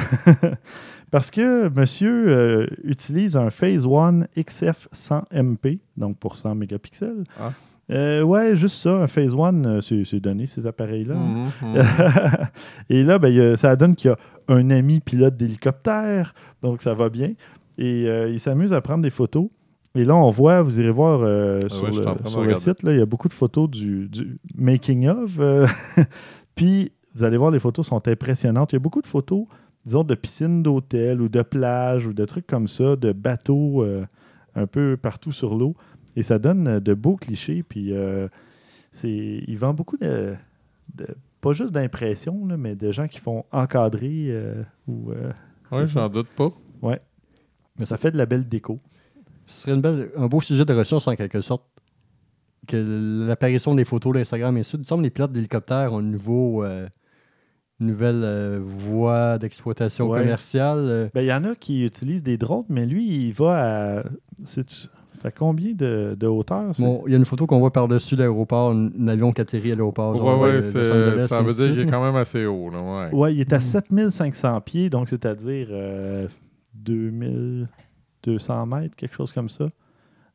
parce 1.11 1.31
que 1.31 1.69
monsieur 1.69 2.67
utilise 2.83 3.37
un 3.37 3.49
Phase 3.49 3.85
One 3.85 4.27
XF 4.37 4.89
100 4.91 5.23
MP, 5.31 5.79
donc 5.95 6.17
pour 6.17 6.35
100 6.35 6.55
mégapixels. 6.55 7.23
Ah. 7.39 7.53
Euh, 7.89 8.21
ouais, 8.21 8.55
juste 8.55 8.75
ça. 8.75 8.91
Un 8.97 9.07
Phase 9.07 9.33
1, 9.35 9.79
c'est 9.81 10.03
c'est 10.03 10.19
donné, 10.19 10.45
ces 10.45 10.67
appareils-là. 10.67 11.15
Mhm, 11.15 11.45
mhm. 11.61 11.81
Et 12.89 13.03
là, 13.03 13.17
ben, 13.19 13.29
il 13.29 13.35
y 13.35 13.41
a- 13.41 13.57
ça 13.57 13.75
donne 13.75 13.95
qu'il 13.95 14.09
y 14.09 14.13
a 14.13 14.17
un 14.49 14.69
ami 14.69 14.99
pilote 14.99 15.37
d'hélicoptère, 15.37 16.33
donc 16.61 16.81
ça 16.81 16.93
va 16.93 17.09
bien. 17.09 17.31
Et 17.77 18.05
euh, 18.07 18.29
il 18.29 18.39
s'amuse 18.39 18.73
à 18.73 18.81
prendre 18.81 19.03
des 19.03 19.09
photos. 19.09 19.47
Et 19.95 20.03
là, 20.05 20.15
on 20.15 20.29
voit, 20.29 20.61
vous 20.61 20.79
irez 20.79 20.91
voir 20.91 21.21
euh, 21.23 21.59
Ah 21.63 21.69
sur, 21.69 21.83
ouais, 21.85 21.91
le, 21.91 22.29
sur 22.29 22.41
le 22.43 22.49
site, 22.59 22.83
là, 22.83 22.91
il 22.91 22.99
y 22.99 23.01
a 23.01 23.05
beaucoup 23.05 23.29
de 23.29 23.33
photos 23.33 23.69
du, 23.69 24.07
du 24.09 24.37
making 24.55 25.07
of. 25.07 25.37
euh, 25.39 25.65
Puis, 26.55 26.91
vous 27.15 27.23
allez 27.23 27.37
voir, 27.37 27.51
les 27.51 27.59
photos 27.59 27.87
sont 27.87 28.07
impressionnantes. 28.07 28.73
Il 28.73 28.75
y 28.75 28.77
a 28.77 28.79
beaucoup 28.79 29.01
de 29.01 29.07
photos, 29.07 29.45
disons, 29.85 30.03
de 30.03 30.13
piscines 30.15 30.61
d'hôtel 30.61 31.21
ou 31.21 31.29
de 31.29 31.41
plage 31.41 32.05
ou 32.05 32.13
de 32.13 32.25
trucs 32.25 32.45
comme 32.47 32.67
ça, 32.67 32.95
de 32.95 33.11
bateaux 33.11 33.81
euh, 33.83 34.05
un 34.55 34.67
peu 34.67 34.97
partout 35.01 35.31
sur 35.31 35.55
l'eau. 35.55 35.75
Et 36.17 36.23
ça 36.23 36.37
donne 36.39 36.67
euh, 36.67 36.79
de 36.81 36.93
beaux 36.93 37.15
clichés. 37.15 37.63
Puis, 37.63 37.93
euh, 37.93 38.27
c'est, 38.91 39.43
il 39.47 39.57
vend 39.57 39.73
beaucoup 39.73 39.95
de, 39.97 40.33
de- 40.95 41.15
pas 41.39 41.53
juste 41.53 41.71
d'impressions, 41.71 42.45
là, 42.47 42.57
mais 42.57 42.75
de 42.75 42.91
gens 42.91 43.05
qui 43.07 43.19
font 43.19 43.45
encadrer 43.51 44.25
euh, 44.29 44.63
ou 44.87 45.11
euh, 45.11 45.31
Ouais, 45.71 45.85
ça. 45.85 45.91
j'en 45.93 46.09
doute 46.09 46.27
pas. 46.35 46.51
mais 47.79 47.85
ça 47.85 47.97
fait 47.97 48.11
de 48.11 48.17
la 48.17 48.25
belle 48.25 48.47
déco. 48.49 48.79
Ce 49.45 49.61
serait 49.61 49.75
une 49.75 49.81
belle- 49.81 50.09
un 50.17 50.27
beau 50.27 50.41
sujet 50.41 50.65
de 50.65 50.73
recherche 50.73 51.07
en 51.07 51.15
quelque 51.15 51.39
sorte. 51.41 51.63
Que 52.67 53.25
l'apparition 53.27 53.75
des 53.75 53.85
photos 53.85 54.13
d'Instagram 54.13 54.57
et 54.57 54.63
tout. 54.63 54.71
Il 54.73 54.79
me 54.79 54.83
semble 54.83 55.01
que 55.03 55.05
les 55.05 55.09
pilotes 55.11 55.31
d'hélicoptère 55.31 55.93
ont 55.93 55.99
une 56.01 56.11
nouveau, 56.11 56.65
euh, 56.65 56.87
une 57.79 57.87
nouvelle 57.87 58.21
euh, 58.23 58.59
voie 58.61 59.37
d'exploitation 59.37 60.09
Ouais. 60.09 60.19
commerciale. 60.19 60.79
euh, 60.79 61.09
Ben, 61.13 61.21
il 61.21 61.27
y 61.27 61.33
en 61.33 61.43
a 61.45 61.55
qui 61.55 61.85
utilisent 61.85 62.23
des 62.23 62.37
drones, 62.37 62.65
mais 62.67 62.85
lui, 62.85 63.07
il 63.27 63.31
va 63.33 63.99
à. 63.99 64.03
C'est, 65.19 65.25
à 65.27 65.31
combien 65.31 65.73
de, 65.73 66.15
de 66.19 66.27
hauteur? 66.27 66.71
bon, 66.77 67.03
il 67.07 67.11
y 67.11 67.15
a 67.15 67.17
une 67.17 67.25
photo 67.25 67.47
qu'on 67.47 67.59
voit 67.59 67.71
par-dessus 67.73 68.15
l'aéroport, 68.15 68.71
un, 68.71 69.07
avion 69.07 69.31
qui 69.31 69.41
atterrit 69.41 69.71
à 69.71 69.75
l'aéroport. 69.75 70.13
Los 70.13 70.61
c'est- 70.61 70.79
Angeles, 70.91 71.27
ça 71.27 71.41
veut 71.41 71.53
dire 71.53 71.71
qu'il 71.71 71.79
est 71.79 71.85
quand 71.91 72.03
même 72.03 72.15
assez 72.15 72.45
haut. 72.45 72.69
Là, 72.69 73.09
ouais. 73.11 73.33
Il 73.33 73.39
est 73.41 73.51
à 73.53 73.57
Mm. 73.57 73.61
7500 73.61 74.61
pieds, 74.61 74.89
donc 74.89 75.09
c'est-à-dire 75.09 75.67
euh, 75.71 76.27
2200 76.75 78.65
mètres, 78.65 78.95
quelque 78.95 79.15
chose 79.15 79.31
comme 79.33 79.49
ça, 79.49 79.69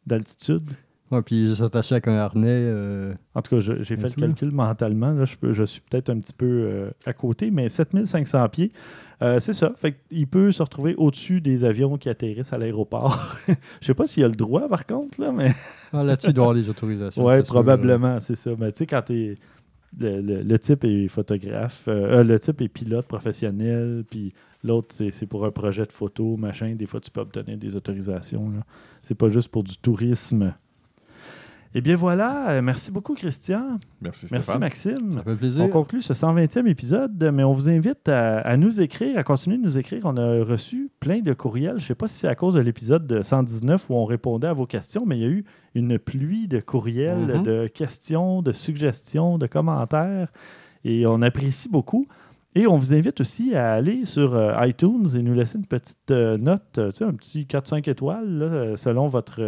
d'altitude. 0.07 0.71
Ouais, 1.13 1.23
puis 1.23 1.45
il 1.45 1.55
s'attachait 1.57 1.97
avec 1.97 2.09
un 2.09 2.15
harnais. 2.17 2.49
euh, 2.49 3.15
En 3.35 3.43
tout 3.43 3.55
cas, 3.55 3.61
j'ai 3.61 3.75
fait 3.85 3.97
le 4.09 4.15
calcul 4.29 4.51
mentalement. 4.51 5.11
Là, 5.13 5.25
je, 5.27 5.37
peux- 5.37 5.53
je 5.53 5.63
suis 5.63 5.81
peut-être 5.83 6.09
un 6.11 6.19
petit 6.19 6.33
peu 6.33 6.47
euh, 6.47 6.91
à 7.07 7.13
côté, 7.13 7.51
mais 7.51 7.69
7500 7.69 8.49
pieds, 8.49 8.73
euh, 9.21 9.39
c'est 9.39 9.53
ça. 9.53 9.73
Fait 9.77 10.01
il 10.11 10.27
peut 10.27 10.51
se 10.51 10.63
retrouver 10.63 10.95
au-dessus 10.97 11.41
des 11.43 11.65
avions 11.65 11.99
qui 11.99 12.09
atterrissent 12.09 12.53
à 12.55 12.59
l'aéroport. 12.59 13.37
Je 13.81 13.87
sais 13.87 13.95
pas 13.95 14.07
s'il 14.07 14.25
a 14.25 14.29
le 14.29 14.35
droit, 14.35 14.67
par 14.69 14.87
contre, 14.87 15.21
là, 15.21 15.31
mais 15.33 15.53
ah, 15.93 16.03
Là-dessus, 16.03 16.29
il 16.31 16.33
doit 16.33 16.45
avoir 16.47 16.57
les 16.57 16.69
autorisations. 16.71 17.23
oui, 17.25 17.35
probablement, 17.43 18.19
c'est 18.21 18.37
ça. 18.37 18.51
Mais 18.59 18.73
tu 18.73 18.79
sais, 18.79 18.87
quand 18.87 19.03
t'es- 19.03 19.35
le, 20.01 20.23
le- 20.23 20.43
le 20.43 20.59
type 20.59 20.85
est 20.85 21.09
photographe, 21.09 21.83
le 21.87 22.39
type 22.39 22.63
est 22.63 22.69
pilote 22.69 23.07
professionnel, 23.07 24.05
puis 24.11 24.33
l'autre, 24.65 24.95
c'est 24.97 25.27
pour 25.27 25.45
un 25.45 25.51
projet 25.51 25.85
de 25.85 25.93
photo, 25.93 26.39
machin. 26.39 26.75
Des 26.75 26.87
fois, 26.87 26.99
tu 27.01 27.11
peux 27.11 27.21
obtenir 27.21 27.59
des 27.59 27.77
autorisations. 27.77 28.51
C'est 29.03 29.15
pas 29.15 29.29
juste 29.29 29.49
pour 29.49 29.63
du 29.63 29.77
tourisme. 29.77 30.55
Eh 31.75 31.81
bien 31.81 31.97
voilà, 31.97 32.51
Euh, 32.51 32.63
merci 32.63 32.91
beaucoup 32.93 33.15
Christian, 33.15 33.79
Merci 34.03 34.27
merci 34.31 34.45
Stéphane. 34.45 34.61
Maxime. 34.61 35.15
Ça 35.17 35.23
fait 35.23 35.31
On 35.31 35.37
plaisir. 35.37 35.71
conclut 35.71 36.03
ce 36.03 36.13
120e 36.13 36.67
épisode, 36.67 37.31
mais 37.33 37.45
on 37.45 37.55
vous 37.55 37.71
invite 37.71 38.11
à, 38.11 38.41
à 38.41 38.57
nous 38.59 38.83
écrire, 38.83 39.17
à 39.19 39.23
continuer 39.25 39.57
de 39.57 39.63
nous 39.63 39.79
écrire. 39.79 40.03
On 40.05 40.17
a 40.19 40.45
reçu 40.45 40.91
plein 41.01 41.21
de 41.21 41.33
courriels. 41.33 41.79
Je 41.79 41.85
ne 41.85 41.87
sais 41.89 41.95
pas 41.95 42.09
si 42.09 42.17
c'est 42.19 42.29
à 42.29 42.35
cause 42.35 42.55
de 42.55 42.61
l'épisode 42.61 43.07
de 43.07 43.23
119 43.23 43.89
où 43.89 43.95
on 43.95 44.05
répondait 44.05 44.49
à 44.49 44.53
vos 44.53 44.67
questions, 44.67 45.07
mais 45.07 45.17
il 45.17 45.23
y 45.23 45.25
a 45.25 45.29
eu 45.29 45.45
une 45.75 45.99
pluie 45.99 46.47
de 46.47 46.61
courriels, 46.61 47.37
Mhm. 47.39 47.43
de 47.43 47.67
questions, 47.69 48.43
de 48.43 48.53
suggestions, 48.53 49.39
de 49.39 49.47
commentaires. 49.47 50.29
Et 50.85 51.07
on 51.07 51.23
apprécie 51.23 51.71
beaucoup. 51.71 52.07
Et 52.55 52.67
on 52.67 52.77
vous 52.77 52.93
invite 52.93 53.19
aussi 53.23 53.55
à 53.55 53.73
aller 53.73 54.05
sur 54.05 54.35
euh, 54.35 54.53
iTunes 54.67 55.09
et 55.17 55.23
nous 55.23 55.33
laisser 55.33 55.57
une 55.57 55.67
petite 55.67 56.11
euh, 56.11 56.37
note, 56.37 56.61
tu 56.75 56.81
sais, 56.93 57.05
un 57.05 57.15
petit 57.15 57.47
4-5 57.47 57.89
étoiles, 57.89 58.29
là, 58.39 58.77
selon 58.77 59.09
votre, 59.09 59.41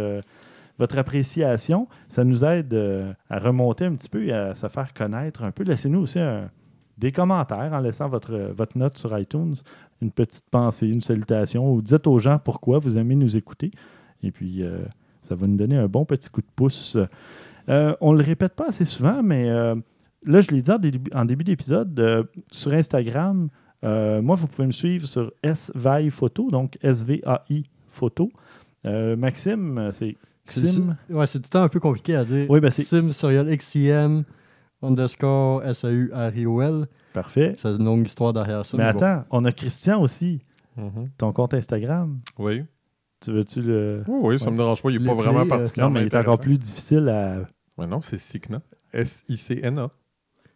votre 0.77 0.97
appréciation. 0.97 1.87
Ça 2.09 2.23
nous 2.23 2.43
aide 2.43 2.73
euh, 2.73 3.13
à 3.29 3.39
remonter 3.39 3.85
un 3.85 3.95
petit 3.95 4.09
peu 4.09 4.25
et 4.25 4.33
à 4.33 4.55
se 4.55 4.67
faire 4.67 4.93
connaître 4.93 5.43
un 5.43 5.51
peu. 5.51 5.63
Laissez-nous 5.63 6.01
aussi 6.01 6.19
des 6.97 7.11
commentaires 7.11 7.71
en 7.73 7.79
laissant 7.81 8.09
votre, 8.09 8.53
note 8.75 8.97
sur 8.97 9.17
iTunes, 9.17 9.55
une 10.01 10.11
petite 10.11 10.45
pensée, 10.49 10.87
une 10.87 11.01
salutation, 11.01 11.73
ou 11.73 11.81
dites 11.81 12.07
aux 12.07 12.19
gens 12.19 12.39
pourquoi 12.39 12.79
vous 12.79 12.97
aimez 12.97 13.15
nous 13.15 13.37
écouter. 13.37 13.71
Et 14.23 14.31
puis, 14.31 14.63
euh, 14.63 14.79
ça 15.21 15.35
va 15.35 15.47
nous 15.47 15.57
donner 15.57 15.77
un 15.77 15.87
bon 15.87 16.05
petit 16.05 16.29
coup 16.29 16.41
de 16.41 16.51
pouce. 16.55 16.97
Euh, 17.69 17.95
on 18.01 18.13
ne 18.13 18.17
le 18.17 18.23
répète 18.23 18.53
pas 18.53 18.67
assez 18.67 18.85
souvent, 18.85 19.23
mais 19.23 19.49
là, 19.49 20.41
je 20.41 20.51
l'ai 20.51 20.61
dit 20.61 20.71
en 21.13 21.25
début, 21.25 21.43
d'épisode, 21.43 22.27
sur 22.51 22.73
Instagram, 22.73 23.49
moi, 23.81 24.35
vous 24.35 24.47
pouvez 24.47 24.67
me 24.67 24.71
suivre 24.71 25.07
sur 25.07 25.31
SVAI 25.43 26.09
Photo, 26.09 26.49
donc 26.49 26.77
S-V-A-I 26.81 27.63
Photo. 27.87 28.31
Maxime, 28.83 29.89
C'est- 29.91 30.15
Sim. 30.47 30.95
c'est- 31.07 31.13
Ouais, 31.13 31.27
c'est 31.27 31.39
tout 31.39 31.45
le 31.45 31.49
temps 31.49 31.63
un 31.63 31.69
peu 31.69 31.79
compliqué 31.79 32.15
à 32.15 32.23
dire. 32.25 32.45
Oui, 32.49 32.59
ben 32.59 32.71
c'est- 32.71 32.83
Sim 32.83 33.11
Soriol 33.11 33.47
XIM 33.55 34.23
underscore 34.81 35.63
S-A-U-R-I-O-L. 35.63 36.85
Parfait. 37.13 37.55
C'est 37.57 37.69
une 37.69 37.85
longue 37.85 38.05
histoire 38.05 38.33
derrière 38.33 38.65
ça. 38.65 38.77
Mais 38.77 38.83
attends, 38.83 39.23
on 39.31 39.45
a 39.45 39.51
Christian 39.51 40.01
aussi, 40.01 40.41
Mhm. 40.77 41.09
ton 41.17 41.31
compte 41.33 41.53
Instagram. 41.53 42.19
Oui. 42.37 42.63
Tu 43.21 43.31
veux-tu 43.31 43.61
le. 43.61 44.03
Oui, 44.07 44.19
oui, 44.21 44.39
ça 44.39 44.45
Ouais. 44.45 44.51
me 44.51 44.57
dérange 44.57 44.83
pas. 44.83 44.89
Il 44.91 44.99
n'est 45.01 45.07
pas 45.07 45.13
vraiment 45.15 45.39
euh, 45.39 45.43
Non, 45.43 45.47
particulièrement 45.49 45.93
mais 45.95 46.01
il 46.05 46.07
est 46.07 46.15
encore 46.15 46.39
plus 46.39 46.57
difficile 46.57 47.07
à. 47.09 47.37
Ouais, 47.77 47.87
non, 47.87 48.01
c'est 48.01 48.17
Sicna. 48.17 48.61
S-I-C-N-A. 48.93 49.89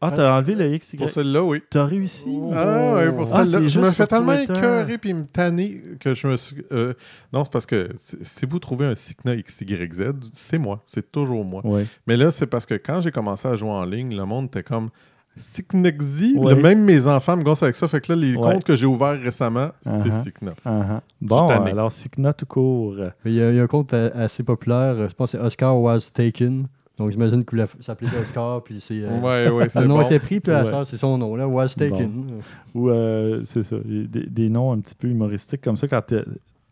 Ah, 0.02 0.12
t'as 0.12 0.34
enlevé 0.38 0.56
le 0.56 0.74
X, 0.76 0.96
Pour 0.96 1.10
celle-là, 1.10 1.44
oui. 1.44 1.62
T'as 1.70 1.84
réussi. 1.86 2.40
Ah, 2.54 2.94
ouais, 2.96 3.12
pour 3.12 3.24
Ah, 3.34 3.44
celle-là. 3.46 3.60
c'est 3.60 3.70
je 3.70 3.80
me 3.82 3.90
fais 3.92 4.08
tellement 4.08 4.32
écœurer 4.34 4.98
puis 4.98 5.14
me 5.14 5.26
tanner 5.26 5.82
que 6.00 6.16
je 6.16 6.26
me 6.28 6.38
suis. 6.38 6.64
euh, 6.72 6.94
non, 7.34 7.44
c'est 7.44 7.52
parce 7.52 7.66
que 7.66 7.90
si- 7.98 8.46
vous 8.46 8.60
trouvez 8.60 8.86
un 8.86 8.96
Sicna 8.96 9.36
XYZ, 9.36 10.14
c'est 10.32 10.58
moi. 10.58 10.82
C'est 10.88 11.12
toujours 11.12 11.44
moi. 11.44 11.62
Ouais. 11.66 11.86
Mais 12.08 12.16
là, 12.16 12.32
c'est 12.32 12.48
parce 12.48 12.66
que 12.66 12.76
quand 12.76 13.02
j'ai 13.02 13.12
commencé 13.12 13.48
à 13.48 13.56
jouer 13.58 13.72
en 13.72 13.84
ligne, 13.84 14.16
le 14.16 14.24
monde 14.24 14.46
était 14.46 14.64
comme 14.64 14.90
Sicnexi. 15.36 16.36
Ouais. 16.38 16.56
Même 16.56 16.84
mes 16.84 17.08
enfants 17.08 17.36
me 17.38 17.44
gossent 17.44 17.64
avec 17.64 17.76
ça. 17.76 17.88
Fait 17.88 18.02
que 18.02 18.12
là, 18.14 18.16
les 18.20 18.36
Ouais. 18.36 18.54
comptes 18.54 18.64
que 18.64 18.76
j'ai 18.76 18.86
ouverts 18.86 19.20
récemment, 19.22 19.70
c'est 19.82 20.10
Uh-huh. 20.10 20.24
Sicna. 20.24 20.52
Ah, 20.66 20.86
ah. 20.90 21.02
Bon, 21.22 21.48
alors 21.48 21.92
Signa 21.92 22.34
tout 22.34 22.46
court. 22.46 22.96
Il 23.26 23.34
y, 23.34 23.36
y 23.36 23.60
a 23.60 23.64
un 23.64 23.68
compte 23.68 23.94
assez 23.94 24.44
populaire, 24.44 25.10
je 25.10 25.14
pense 25.14 25.32
que 25.32 25.38
c'est 25.38 25.44
Oscar 25.44 25.78
Was 25.80 26.10
Taken. 26.14 26.68
Donc 27.00 27.10
j'imagine 27.12 27.44
qu'il 27.44 27.58
voulait 27.58 27.70
s'appeler 27.80 28.10
Oscar, 28.22 28.62
puis 28.64 28.80
c'est. 28.80 29.02
euh, 29.04 29.20
Ouais, 29.20 29.50
ouais, 29.50 29.70
c'est 29.70 29.82
le 29.82 29.88
nom 29.88 29.96
bon. 29.98 30.02
était 30.06 30.20
pris, 30.20 30.40
puis 30.40 30.52
la 30.52 30.64
Ouais. 30.64 30.86
c'est 30.86 30.98
son 30.98 31.18
nom, 31.18 31.36
là, 31.36 31.48
Was 31.48 31.70
Taken. 31.70 32.42
Ou 32.76 32.90
euh, 32.90 33.42
c'est 33.44 33.64
ça, 33.64 33.78
des, 33.84 34.06
des 34.28 34.50
noms 34.50 34.72
un 34.74 34.80
petit 34.80 34.96
peu 34.96 35.08
humoristiques 35.08 35.62
comme 35.62 35.78
ça 35.78 35.88
quand 35.88 36.02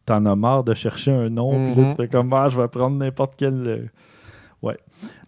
t'en 0.05 0.25
as 0.25 0.35
marre 0.35 0.63
de 0.63 0.73
chercher 0.73 1.11
un 1.11 1.29
nom, 1.29 1.51
puis 1.51 1.75
là 1.75 1.87
Mhm. 1.87 1.89
tu 1.89 1.95
fais 1.95 2.07
comme 2.07 2.31
ah, 2.33 2.47
je 2.49 2.59
vais 2.61 2.67
prendre 2.67 2.95
n'importe 2.97 3.33
quel. 3.37 3.53
euh, 3.67 3.77
Ouais. 4.63 4.77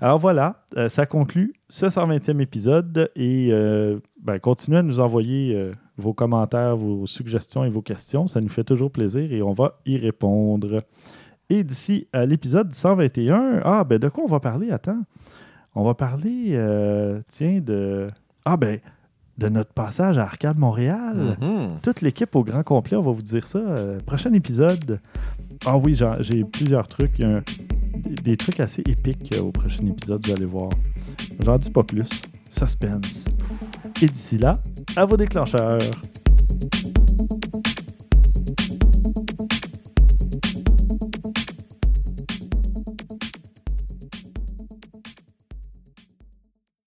Alors 0.01 0.17
voilà, 0.17 0.63
euh, 0.75 0.89
ça 0.89 1.05
conclut 1.05 1.53
ce 1.69 1.85
120e 1.85 2.39
épisode 2.41 3.11
et 3.15 3.49
euh, 3.51 3.99
ben, 4.23 4.39
continuez 4.39 4.79
à 4.79 4.81
nous 4.83 4.99
envoyer 4.99 5.53
euh, 5.55 5.71
vos 5.97 6.13
commentaires, 6.13 6.75
vos 6.75 7.05
suggestions 7.05 7.63
et 7.63 7.69
vos 7.69 7.83
questions. 7.83 8.25
Ça 8.25 8.41
nous 8.41 8.49
fait 8.49 8.63
toujours 8.63 8.89
plaisir 8.89 9.31
et 9.31 9.43
on 9.43 9.53
va 9.53 9.77
y 9.85 9.97
répondre. 9.97 10.81
Et 11.49 11.63
d'ici 11.63 12.07
à 12.13 12.25
l'épisode 12.25 12.73
121, 12.73 13.61
ah 13.63 13.83
ben 13.83 13.97
de 13.99 14.07
quoi 14.09 14.23
on 14.23 14.27
va 14.27 14.39
parler? 14.39 14.69
Attends. 14.71 15.01
On 15.75 15.83
va 15.83 15.93
parler, 15.93 16.49
euh, 16.53 17.21
tiens, 17.27 17.59
de. 17.59 18.07
Ah 18.45 18.57
ben, 18.57 18.79
de 19.37 19.47
notre 19.49 19.71
passage 19.73 20.17
à 20.17 20.23
Arcade 20.23 20.57
Montréal. 20.57 21.37
Mhm. 21.39 21.79
Toute 21.81 22.01
l'équipe 22.01 22.35
au 22.35 22.43
grand 22.43 22.63
complet, 22.63 22.97
on 22.97 23.01
va 23.01 23.11
vous 23.11 23.21
dire 23.21 23.47
ça. 23.47 23.59
Euh, 23.59 23.99
prochain 24.05 24.33
épisode. 24.33 24.99
Ah 25.65 25.77
oui, 25.77 25.97
j'ai 26.19 26.43
plusieurs 26.43 26.87
trucs. 26.87 27.19
Un- 27.19 27.41
des 28.23 28.37
trucs 28.37 28.59
assez 28.59 28.81
épiques 28.87 29.33
euh, 29.35 29.41
au 29.41 29.51
prochain 29.51 29.85
épisode, 29.85 30.25
vous 30.25 30.33
allez 30.33 30.45
voir. 30.45 30.69
J'en 31.43 31.57
dis 31.57 31.69
pas 31.69 31.83
plus. 31.83 32.07
Suspense. 32.49 33.25
Et 34.01 34.05
d'ici 34.07 34.37
là, 34.37 34.59
à 34.95 35.05
vos 35.05 35.17
déclencheurs. 35.17 35.79